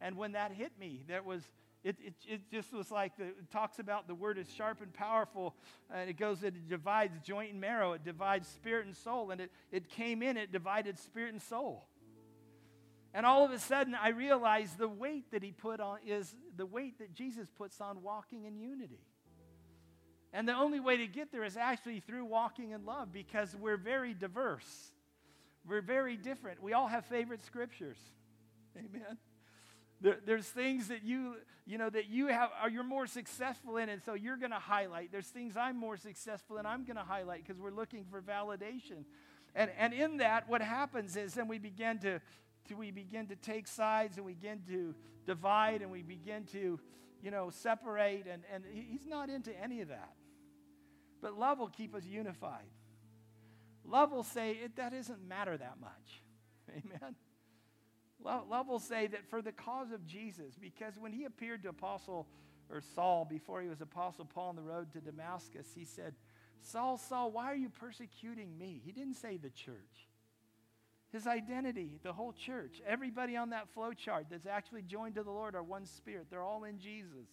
And 0.00 0.16
when 0.16 0.32
that 0.32 0.52
hit 0.52 0.72
me, 0.78 1.02
there 1.08 1.22
was 1.22 1.42
it, 1.84 1.96
it, 2.04 2.14
it 2.26 2.40
just 2.50 2.72
was 2.72 2.90
like 2.90 3.16
the, 3.16 3.24
it 3.24 3.50
talks 3.50 3.78
about 3.78 4.08
the 4.08 4.14
word 4.14 4.38
is 4.38 4.50
sharp 4.52 4.80
and 4.80 4.92
powerful, 4.92 5.54
and 5.92 6.10
it 6.10 6.16
goes, 6.18 6.42
it 6.42 6.68
divides 6.68 7.18
joint 7.24 7.52
and 7.52 7.60
marrow, 7.60 7.92
it 7.92 8.04
divides 8.04 8.48
spirit 8.48 8.86
and 8.86 8.96
soul, 8.96 9.30
and 9.30 9.40
it, 9.40 9.50
it 9.70 9.88
came 9.88 10.22
in, 10.22 10.36
it 10.36 10.50
divided 10.52 10.98
spirit 10.98 11.32
and 11.32 11.42
soul. 11.42 11.86
And 13.14 13.24
all 13.24 13.44
of 13.44 13.52
a 13.52 13.58
sudden, 13.58 13.94
I 13.94 14.10
realized 14.10 14.76
the 14.76 14.88
weight 14.88 15.30
that 15.30 15.42
he 15.42 15.52
put 15.52 15.80
on 15.80 15.98
is 16.06 16.34
the 16.56 16.66
weight 16.66 16.98
that 16.98 17.14
Jesus 17.14 17.48
puts 17.56 17.80
on 17.80 18.02
walking 18.02 18.44
in 18.44 18.58
unity. 18.58 19.00
And 20.32 20.46
the 20.46 20.54
only 20.54 20.78
way 20.78 20.98
to 20.98 21.06
get 21.06 21.32
there 21.32 21.42
is 21.44 21.56
actually 21.56 22.00
through 22.00 22.26
walking 22.26 22.72
in 22.72 22.84
love 22.84 23.12
because 23.12 23.56
we're 23.56 23.78
very 23.78 24.12
diverse. 24.12 24.92
We're 25.66 25.80
very 25.80 26.16
different. 26.16 26.62
We 26.62 26.74
all 26.74 26.86
have 26.86 27.06
favorite 27.06 27.42
scriptures. 27.42 27.98
Amen. 28.76 29.16
There, 30.00 30.18
there's 30.24 30.46
things 30.46 30.88
that 30.88 31.02
you, 31.04 31.36
you 31.66 31.78
know, 31.78 31.90
that 31.90 32.08
you 32.08 32.28
have, 32.28 32.50
are 32.60 32.70
you're 32.70 32.84
more 32.84 33.06
successful 33.06 33.76
in, 33.76 33.88
and 33.88 34.02
so 34.02 34.14
you're 34.14 34.36
going 34.36 34.52
to 34.52 34.58
highlight. 34.58 35.10
There's 35.10 35.26
things 35.26 35.56
I'm 35.56 35.76
more 35.76 35.96
successful 35.96 36.58
in, 36.58 36.66
I'm 36.66 36.84
going 36.84 36.96
to 36.96 37.02
highlight 37.02 37.44
because 37.46 37.60
we're 37.60 37.72
looking 37.72 38.04
for 38.10 38.22
validation. 38.22 39.04
And, 39.54 39.70
and 39.78 39.92
in 39.92 40.18
that, 40.18 40.48
what 40.48 40.62
happens 40.62 41.16
is 41.16 41.34
then 41.34 41.48
we 41.48 41.58
begin 41.58 41.98
to, 42.00 42.20
to, 42.68 42.74
we 42.74 42.90
begin 42.90 43.26
to 43.26 43.36
take 43.36 43.66
sides 43.66 44.16
and 44.16 44.24
we 44.24 44.34
begin 44.34 44.60
to 44.68 44.94
divide 45.26 45.82
and 45.82 45.90
we 45.90 46.02
begin 46.02 46.44
to, 46.52 46.78
you 47.22 47.30
know, 47.30 47.50
separate. 47.50 48.26
And, 48.30 48.42
and 48.52 48.64
he's 48.72 49.06
not 49.06 49.30
into 49.30 49.50
any 49.60 49.80
of 49.80 49.88
that. 49.88 50.12
But 51.20 51.36
love 51.36 51.58
will 51.58 51.68
keep 51.68 51.94
us 51.94 52.04
unified. 52.04 52.70
Love 53.84 54.12
will 54.12 54.22
say, 54.22 54.52
it, 54.52 54.76
that 54.76 54.92
doesn't 54.92 55.26
matter 55.26 55.56
that 55.56 55.76
much. 55.80 56.22
Amen. 56.70 57.16
Love, 58.24 58.66
will 58.66 58.80
say 58.80 59.06
that 59.06 59.28
for 59.30 59.40
the 59.40 59.52
cause 59.52 59.92
of 59.92 60.04
Jesus, 60.06 60.54
because 60.60 60.94
when 60.98 61.12
he 61.12 61.24
appeared 61.24 61.62
to 61.62 61.68
Apostle 61.68 62.26
or 62.70 62.80
Saul 62.80 63.24
before 63.24 63.62
he 63.62 63.68
was 63.68 63.80
Apostle 63.80 64.24
Paul 64.24 64.48
on 64.50 64.56
the 64.56 64.62
road 64.62 64.92
to 64.92 65.00
Damascus, 65.00 65.68
he 65.74 65.84
said, 65.84 66.14
Saul, 66.60 66.98
Saul, 66.98 67.30
why 67.30 67.46
are 67.46 67.56
you 67.56 67.68
persecuting 67.68 68.58
me? 68.58 68.82
He 68.84 68.92
didn't 68.92 69.14
say 69.14 69.36
the 69.36 69.50
church. 69.50 70.08
His 71.10 71.26
identity, 71.26 72.00
the 72.02 72.12
whole 72.12 72.32
church, 72.32 72.82
everybody 72.86 73.36
on 73.36 73.50
that 73.50 73.68
flow 73.70 73.92
chart 73.92 74.26
that's 74.30 74.46
actually 74.46 74.82
joined 74.82 75.14
to 75.14 75.22
the 75.22 75.30
Lord 75.30 75.54
are 75.54 75.62
one 75.62 75.86
spirit. 75.86 76.26
They're 76.28 76.42
all 76.42 76.64
in 76.64 76.78
Jesus. 76.78 77.28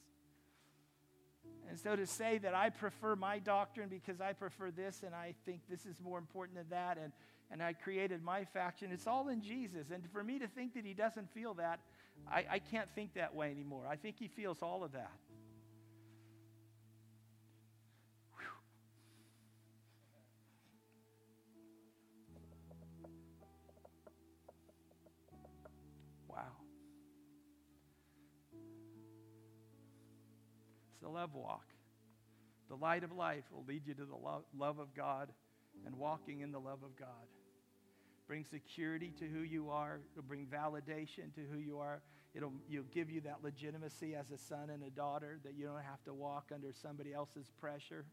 And 1.68 1.80
so 1.80 1.96
to 1.96 2.06
say 2.06 2.38
that 2.38 2.54
I 2.54 2.70
prefer 2.70 3.16
my 3.16 3.40
doctrine 3.40 3.90
because 3.90 4.22
I 4.22 4.34
prefer 4.34 4.72
this 4.72 5.02
and 5.04 5.14
I 5.14 5.34
think 5.46 5.62
this 5.70 5.86
is 5.86 6.00
more 6.00 6.18
important 6.20 6.58
than 6.58 6.70
that 6.70 6.98
and, 6.98 7.12
and 7.52 7.62
I 7.62 7.74
created 7.74 8.24
my 8.24 8.46
faction, 8.46 8.91
it's 8.91 9.08
all 9.08 9.30
in 9.30 9.41
Jesus. 9.41 9.88
And 9.93 10.04
for 10.12 10.24
me 10.24 10.39
to 10.39 10.48
think 10.48 10.74
that 10.74 10.86
he 10.86 10.93
doesn't 10.93 11.32
feel 11.34 11.54
that, 11.56 11.80
I, 12.32 12.46
I 12.50 12.60
can't 12.60 12.89
think 12.96 13.14
that 13.14 13.36
way 13.36 13.52
anymore. 13.52 13.86
I 13.89 13.96
think 13.96 14.18
he 14.18 14.28
feels 14.28 14.62
all 14.62 14.84
of 14.84 14.93
that. 14.93 15.12
The 31.06 31.12
love 31.12 31.36
walk. 31.36 31.68
The 32.68 32.76
light 32.76 33.04
of 33.04 33.12
life 33.12 33.43
will 33.54 33.64
lead 33.68 33.86
you 33.86 33.93
to 33.93 34.06
the 34.06 34.16
love, 34.16 34.41
love 34.58 34.80
of 34.80 34.96
God 34.96 35.30
and 35.86 35.96
walking 35.98 36.42
in 36.42 36.52
the 36.52 36.60
love 36.60 36.84
of 36.84 36.96
God. 36.96 37.28
Bring 38.28 38.44
security 38.44 39.14
to 39.20 39.26
who 39.26 39.42
you 39.42 39.70
are. 39.70 40.00
It'll 40.14 40.24
bring 40.24 40.48
validation 40.48 41.34
to 41.36 41.42
who 41.52 41.60
you 41.60 41.78
are. 41.80 42.02
It'll 42.34 42.54
you'll 42.68 42.84
give 42.92 43.10
you 43.10 43.22
that 43.22 43.44
legitimacy 43.44 44.16
as 44.16 44.32
a 44.32 44.38
son 44.38 44.70
and 44.72 44.84
a 44.84 44.90
daughter 44.90 45.40
that 45.44 45.54
you 45.54 45.66
don't 45.66 45.84
have 45.84 46.04
to 46.06 46.14
walk 46.14 46.52
under 46.54 46.74
somebody 46.74 47.14
else's 47.14 47.52
pressure. 47.60 48.06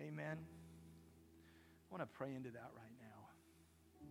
Amen. 0.00 0.38
I 0.40 1.94
want 1.94 2.02
to 2.02 2.16
pray 2.16 2.34
into 2.34 2.50
that 2.50 2.70
right 2.74 2.96
now. 3.00 4.08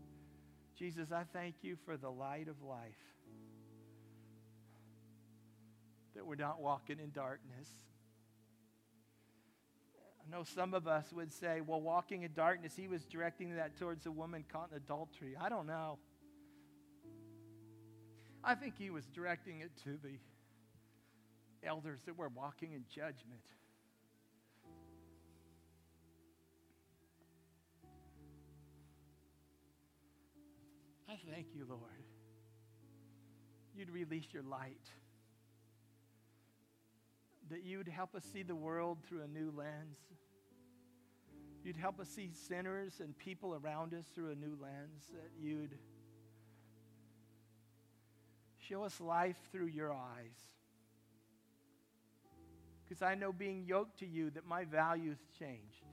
Jesus, 0.77 1.11
I 1.11 1.23
thank 1.33 1.55
you 1.61 1.77
for 1.85 1.97
the 1.97 2.09
light 2.09 2.47
of 2.47 2.61
life 2.61 2.95
that 6.15 6.25
we're 6.25 6.35
not 6.35 6.61
walking 6.61 6.99
in 6.99 7.11
darkness. 7.11 7.69
I 10.21 10.31
know 10.31 10.43
some 10.43 10.73
of 10.73 10.87
us 10.87 11.11
would 11.13 11.31
say, 11.31 11.61
well, 11.65 11.81
walking 11.81 12.23
in 12.23 12.33
darkness, 12.33 12.73
he 12.75 12.87
was 12.87 13.03
directing 13.05 13.55
that 13.55 13.77
towards 13.77 14.05
a 14.05 14.11
woman 14.11 14.45
caught 14.51 14.69
in 14.71 14.77
adultery. 14.77 15.35
I 15.39 15.49
don't 15.49 15.67
know. 15.67 15.97
I 18.43 18.55
think 18.55 18.75
he 18.77 18.89
was 18.89 19.05
directing 19.07 19.61
it 19.61 19.71
to 19.83 19.97
the 20.01 20.17
elders 21.63 21.99
that 22.05 22.17
were 22.17 22.29
walking 22.29 22.73
in 22.73 22.85
judgment. 22.89 23.41
I 31.09 31.15
thank 31.29 31.47
you, 31.53 31.65
Lord. 31.67 31.81
You'd 33.75 33.89
release 33.89 34.25
your 34.31 34.43
light 34.43 34.89
that 37.51 37.63
you 37.65 37.77
would 37.77 37.87
help 37.87 38.15
us 38.15 38.23
see 38.31 38.43
the 38.43 38.55
world 38.55 38.97
through 39.07 39.21
a 39.21 39.27
new 39.27 39.53
lens. 39.55 39.97
You'd 41.63 41.77
help 41.77 41.99
us 41.99 42.07
see 42.09 42.31
sinners 42.47 42.93
and 42.99 43.15
people 43.17 43.53
around 43.53 43.93
us 43.93 44.05
through 44.15 44.31
a 44.31 44.35
new 44.35 44.57
lens, 44.59 45.09
that 45.13 45.29
you'd 45.39 45.77
show 48.57 48.83
us 48.83 48.99
life 48.99 49.37
through 49.51 49.67
your 49.67 49.93
eyes. 49.93 50.39
Because 52.87 53.01
I 53.01 53.15
know 53.15 53.31
being 53.31 53.65
yoked 53.65 53.99
to 53.99 54.07
you 54.07 54.31
that 54.31 54.45
my 54.45 54.63
values 54.63 55.17
changed. 55.37 55.85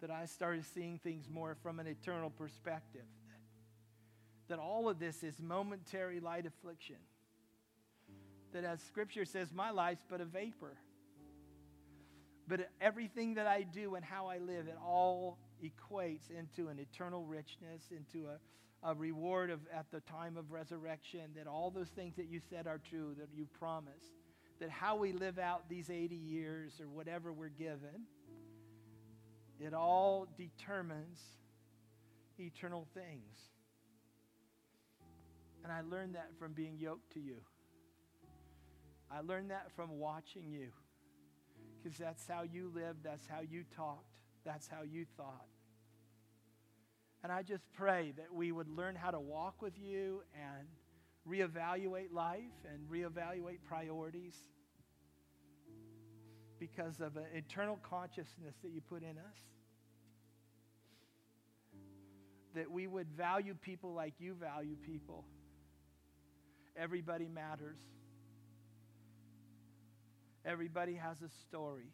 That 0.00 0.10
I 0.10 0.26
started 0.26 0.64
seeing 0.64 0.98
things 0.98 1.28
more 1.28 1.56
from 1.62 1.80
an 1.80 1.86
eternal 1.86 2.30
perspective. 2.30 3.04
That, 4.48 4.56
that 4.56 4.62
all 4.62 4.88
of 4.88 4.98
this 4.98 5.22
is 5.22 5.38
momentary 5.40 6.20
light 6.20 6.46
affliction 6.46 6.96
that, 8.52 8.64
as 8.64 8.80
Scripture 8.82 9.24
says, 9.24 9.52
my 9.52 9.70
life's 9.70 10.04
but 10.08 10.20
a 10.20 10.24
vapor. 10.24 10.76
But 12.48 12.68
everything 12.80 13.34
that 13.34 13.46
I 13.46 13.62
do 13.62 13.94
and 13.94 14.04
how 14.04 14.26
I 14.26 14.38
live, 14.38 14.66
it 14.66 14.76
all 14.84 15.38
equates 15.62 16.30
into 16.30 16.68
an 16.68 16.78
eternal 16.78 17.24
richness, 17.24 17.90
into 17.90 18.26
a, 18.26 18.90
a 18.90 18.94
reward 18.94 19.50
of, 19.50 19.60
at 19.72 19.86
the 19.90 20.00
time 20.00 20.36
of 20.36 20.50
resurrection, 20.50 21.30
that 21.36 21.46
all 21.46 21.70
those 21.70 21.88
things 21.88 22.16
that 22.16 22.26
you 22.28 22.40
said 22.50 22.66
are 22.66 22.78
true, 22.78 23.14
that 23.18 23.28
you 23.34 23.46
promised, 23.58 24.12
that 24.60 24.70
how 24.70 24.96
we 24.96 25.12
live 25.12 25.38
out 25.38 25.68
these 25.68 25.88
80 25.88 26.14
years 26.14 26.80
or 26.80 26.88
whatever 26.88 27.32
we're 27.32 27.48
given, 27.48 28.06
it 29.60 29.72
all 29.72 30.26
determines 30.36 31.20
eternal 32.38 32.86
things. 32.92 33.38
And 35.62 35.72
I 35.72 35.82
learned 35.82 36.16
that 36.16 36.30
from 36.38 36.52
being 36.52 36.76
yoked 36.78 37.12
to 37.12 37.20
you. 37.20 37.36
I 39.14 39.20
learned 39.20 39.50
that 39.50 39.70
from 39.76 39.98
watching 39.98 40.50
you 40.50 40.68
because 41.82 41.98
that's 41.98 42.26
how 42.26 42.42
you 42.42 42.70
lived, 42.74 43.00
that's 43.04 43.26
how 43.26 43.40
you 43.40 43.64
talked, 43.76 44.06
that's 44.44 44.66
how 44.66 44.82
you 44.82 45.04
thought. 45.16 45.46
And 47.22 47.30
I 47.30 47.42
just 47.42 47.64
pray 47.74 48.14
that 48.16 48.32
we 48.34 48.50
would 48.50 48.68
learn 48.68 48.96
how 48.96 49.10
to 49.10 49.20
walk 49.20 49.60
with 49.60 49.74
you 49.78 50.22
and 50.34 50.66
reevaluate 51.28 52.12
life 52.12 52.40
and 52.72 52.88
reevaluate 52.88 53.58
priorities 53.64 54.34
because 56.58 57.00
of 57.00 57.16
an 57.16 57.26
eternal 57.34 57.78
consciousness 57.88 58.54
that 58.62 58.70
you 58.70 58.80
put 58.80 59.02
in 59.02 59.18
us. 59.18 59.38
That 62.54 62.70
we 62.70 62.86
would 62.86 63.08
value 63.10 63.54
people 63.54 63.92
like 63.94 64.14
you 64.18 64.34
value 64.34 64.76
people. 64.84 65.24
Everybody 66.76 67.28
matters. 67.28 67.78
Everybody 70.44 70.94
has 70.94 71.22
a 71.22 71.28
story. 71.46 71.92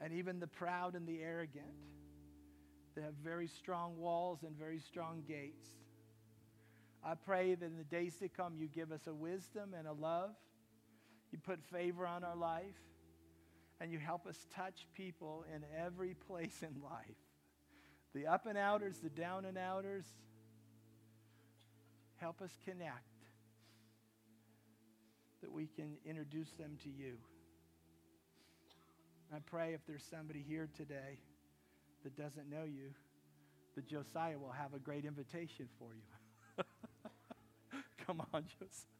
And 0.00 0.12
even 0.14 0.40
the 0.40 0.46
proud 0.46 0.94
and 0.94 1.06
the 1.06 1.20
arrogant, 1.20 1.66
they 2.94 3.02
have 3.02 3.14
very 3.22 3.48
strong 3.48 3.98
walls 3.98 4.42
and 4.42 4.56
very 4.56 4.78
strong 4.78 5.22
gates. 5.26 5.68
I 7.04 7.14
pray 7.14 7.54
that 7.54 7.64
in 7.64 7.76
the 7.76 7.84
days 7.84 8.16
to 8.16 8.28
come, 8.28 8.54
you 8.56 8.68
give 8.68 8.90
us 8.90 9.06
a 9.06 9.14
wisdom 9.14 9.74
and 9.76 9.86
a 9.86 9.92
love. 9.92 10.30
You 11.30 11.38
put 11.38 11.62
favor 11.64 12.06
on 12.06 12.24
our 12.24 12.36
life. 12.36 12.76
And 13.80 13.92
you 13.92 13.98
help 13.98 14.26
us 14.26 14.36
touch 14.56 14.88
people 14.96 15.44
in 15.54 15.62
every 15.76 16.14
place 16.14 16.62
in 16.62 16.82
life 16.82 17.16
the 18.14 18.26
up 18.26 18.46
and 18.46 18.58
outers, 18.58 18.98
the 18.98 19.10
down 19.10 19.44
and 19.44 19.56
outers. 19.56 20.04
Help 22.16 22.42
us 22.42 22.50
connect 22.64 23.17
that 25.40 25.52
we 25.52 25.66
can 25.66 25.96
introduce 26.04 26.50
them 26.52 26.76
to 26.82 26.88
you. 26.88 27.14
I 29.34 29.38
pray 29.40 29.74
if 29.74 29.80
there's 29.86 30.04
somebody 30.10 30.44
here 30.46 30.68
today 30.76 31.20
that 32.02 32.16
doesn't 32.16 32.48
know 32.48 32.64
you, 32.64 32.90
that 33.74 33.86
Josiah 33.86 34.38
will 34.38 34.52
have 34.52 34.74
a 34.74 34.78
great 34.78 35.04
invitation 35.04 35.68
for 35.78 35.90
you. 35.94 36.64
Come 38.06 38.22
on, 38.32 38.44
Josiah. 38.58 38.98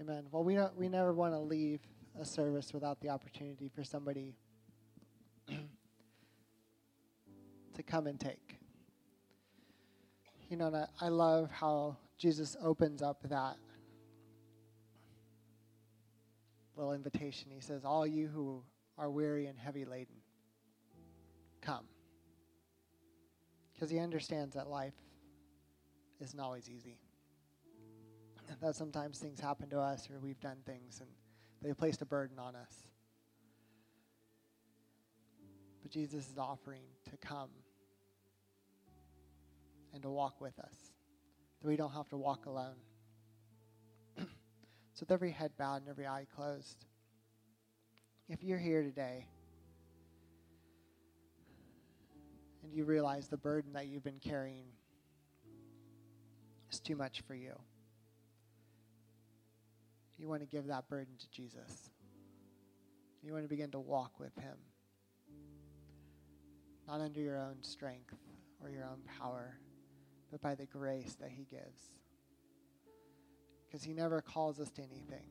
Amen. 0.00 0.24
Well, 0.32 0.42
we, 0.42 0.56
don't, 0.56 0.76
we 0.76 0.88
never 0.88 1.12
want 1.12 1.32
to 1.32 1.38
leave 1.38 1.78
a 2.20 2.24
service 2.24 2.74
without 2.74 3.00
the 3.00 3.08
opportunity 3.08 3.70
for 3.72 3.84
somebody 3.84 4.34
to 7.74 7.82
come 7.82 8.06
and 8.06 8.18
take. 8.18 8.58
You 10.48 10.56
know, 10.56 10.66
and 10.66 10.86
I, 11.00 11.08
love 11.08 11.50
how 11.50 11.96
Jesus 12.18 12.56
opens 12.62 13.00
up 13.00 13.22
that 13.30 13.56
little 16.76 16.92
invitation. 16.92 17.50
He 17.50 17.60
says, 17.60 17.84
All 17.84 18.06
you 18.06 18.28
who 18.28 18.62
are 18.98 19.10
weary 19.10 19.46
and 19.46 19.58
heavy 19.58 19.86
laden, 19.86 20.16
come. 21.62 21.86
Because 23.72 23.90
he 23.90 23.98
understands 23.98 24.54
that 24.54 24.68
life 24.68 24.92
isn't 26.20 26.38
always 26.38 26.68
easy. 26.68 26.98
That 28.60 28.76
sometimes 28.76 29.18
things 29.18 29.40
happen 29.40 29.70
to 29.70 29.80
us 29.80 30.10
or 30.10 30.20
we've 30.20 30.40
done 30.40 30.58
things 30.66 31.00
and 31.00 31.08
they 31.62 31.72
placed 31.72 32.02
a 32.02 32.06
burden 32.06 32.38
on 32.38 32.54
us. 32.54 32.74
But 35.80 35.90
Jesus 35.90 36.28
is 36.28 36.38
offering 36.38 36.82
to 37.10 37.16
come 37.16 37.48
and 39.92 40.02
to 40.02 40.10
walk 40.10 40.40
with 40.40 40.58
us, 40.58 40.92
that 41.60 41.68
we 41.68 41.76
don't 41.76 41.92
have 41.92 42.08
to 42.10 42.16
walk 42.16 42.46
alone. 42.46 42.76
so, 44.18 44.26
with 45.00 45.10
every 45.10 45.30
head 45.30 45.52
bowed 45.58 45.82
and 45.82 45.88
every 45.88 46.06
eye 46.06 46.26
closed, 46.34 46.86
if 48.28 48.42
you're 48.42 48.58
here 48.58 48.82
today 48.82 49.26
and 52.62 52.72
you 52.72 52.84
realize 52.84 53.28
the 53.28 53.36
burden 53.36 53.72
that 53.74 53.86
you've 53.86 54.04
been 54.04 54.20
carrying 54.20 54.66
is 56.70 56.80
too 56.80 56.96
much 56.96 57.22
for 57.26 57.34
you, 57.34 57.54
you 60.22 60.28
want 60.28 60.40
to 60.40 60.46
give 60.46 60.68
that 60.68 60.88
burden 60.88 61.14
to 61.18 61.28
Jesus. 61.30 61.90
You 63.22 63.32
want 63.32 63.44
to 63.44 63.48
begin 63.48 63.72
to 63.72 63.80
walk 63.80 64.20
with 64.20 64.34
Him, 64.36 64.56
not 66.86 67.00
under 67.00 67.20
your 67.20 67.38
own 67.38 67.56
strength 67.60 68.14
or 68.62 68.70
your 68.70 68.84
own 68.84 69.00
power, 69.18 69.58
but 70.32 70.40
by 70.40 70.54
the 70.54 70.66
grace 70.66 71.14
that 71.20 71.28
He 71.30 71.44
gives. 71.44 71.92
Because 73.66 73.84
He 73.84 73.92
never 73.92 74.22
calls 74.22 74.58
us 74.58 74.70
to 74.72 74.82
anything 74.82 75.28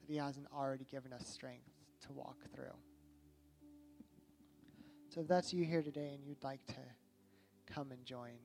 that 0.00 0.06
He 0.06 0.16
hasn't 0.16 0.46
already 0.56 0.84
given 0.84 1.12
us 1.12 1.26
strength 1.26 1.68
to 2.06 2.12
walk 2.12 2.36
through. 2.54 2.76
So 5.08 5.20
if 5.20 5.28
that's 5.28 5.52
you 5.52 5.64
here 5.64 5.82
today 5.82 6.12
and 6.14 6.24
you'd 6.24 6.42
like 6.42 6.64
to 6.66 7.72
come 7.72 7.90
and 7.90 8.04
join 8.04 8.38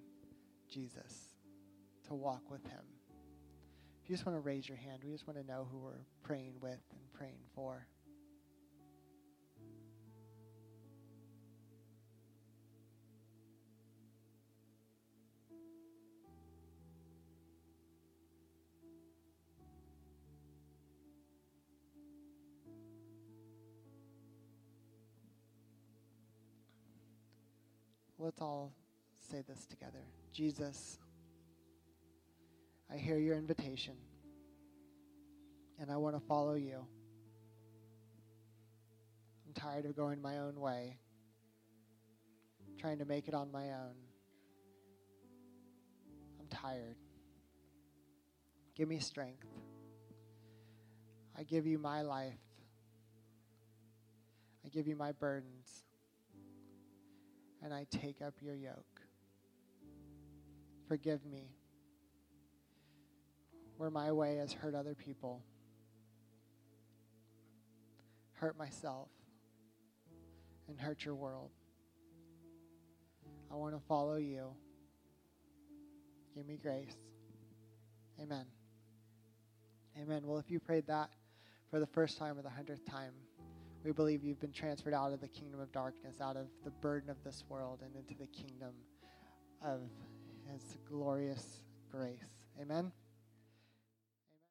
Jesus, 0.67 1.35
to 2.07 2.15
walk 2.15 2.49
with 2.49 2.63
Him, 2.65 2.81
if 4.03 4.09
you 4.09 4.15
just 4.15 4.25
want 4.25 4.35
to 4.35 4.41
raise 4.41 4.67
your 4.67 4.77
hand, 4.77 5.03
we 5.05 5.11
just 5.11 5.27
want 5.27 5.39
to 5.39 5.45
know 5.45 5.67
who 5.71 5.77
we're 5.77 6.05
praying 6.23 6.53
with 6.61 6.81
and 6.91 7.13
praying 7.13 7.41
for. 7.53 7.85
Let's 28.29 28.41
all 28.41 28.71
say 29.31 29.41
this 29.47 29.65
together. 29.65 30.05
Jesus, 30.31 30.99
I 32.93 32.95
hear 32.95 33.17
your 33.17 33.35
invitation, 33.35 33.95
and 35.79 35.89
I 35.89 35.97
want 35.97 36.15
to 36.15 36.19
follow 36.27 36.53
you. 36.53 36.85
I'm 39.47 39.53
tired 39.55 39.85
of 39.85 39.95
going 39.95 40.21
my 40.21 40.37
own 40.37 40.59
way, 40.59 40.99
trying 42.77 42.99
to 42.99 43.05
make 43.05 43.27
it 43.27 43.33
on 43.33 43.51
my 43.51 43.71
own. 43.71 43.95
I'm 46.39 46.47
tired. 46.49 46.97
Give 48.75 48.87
me 48.87 48.99
strength. 48.99 49.47
I 51.35 51.41
give 51.41 51.65
you 51.65 51.79
my 51.79 52.03
life. 52.03 52.37
I 54.63 54.69
give 54.69 54.85
you 54.85 54.95
my 54.95 55.13
burdens 55.13 55.88
and 57.63 57.73
I 57.73 57.85
take 57.89 58.21
up 58.21 58.35
your 58.41 58.55
yoke. 58.55 59.01
Forgive 60.87 61.25
me 61.25 61.51
where 63.77 63.89
my 63.89 64.11
way 64.11 64.37
has 64.37 64.51
hurt 64.51 64.75
other 64.75 64.95
people, 64.95 65.41
hurt 68.33 68.57
myself, 68.57 69.09
and 70.67 70.79
hurt 70.79 71.05
your 71.05 71.15
world. 71.15 71.51
I 73.51 73.55
want 73.55 73.73
to 73.73 73.81
follow 73.87 74.17
you. 74.17 74.49
Give 76.35 76.45
me 76.47 76.57
grace. 76.61 76.95
Amen. 78.21 78.45
Amen. 79.99 80.21
Well, 80.25 80.37
if 80.37 80.51
you 80.51 80.59
prayed 80.59 80.87
that 80.87 81.09
for 81.69 81.79
the 81.79 81.87
first 81.87 82.17
time 82.17 82.37
or 82.37 82.41
the 82.41 82.49
hundredth 82.49 82.85
time, 82.85 83.13
we 83.83 83.91
believe 83.91 84.23
you've 84.23 84.39
been 84.39 84.51
transferred 84.51 84.93
out 84.93 85.13
of 85.13 85.21
the 85.21 85.27
kingdom 85.27 85.59
of 85.59 85.71
darkness, 85.71 86.21
out 86.21 86.35
of 86.35 86.47
the 86.63 86.71
burden 86.71 87.09
of 87.09 87.17
this 87.23 87.43
world, 87.49 87.79
and 87.83 87.95
into 87.95 88.13
the 88.19 88.27
kingdom 88.27 88.73
of 89.63 89.81
His 90.51 90.77
glorious 90.87 91.61
grace. 91.91 92.47
Amen. 92.61 92.91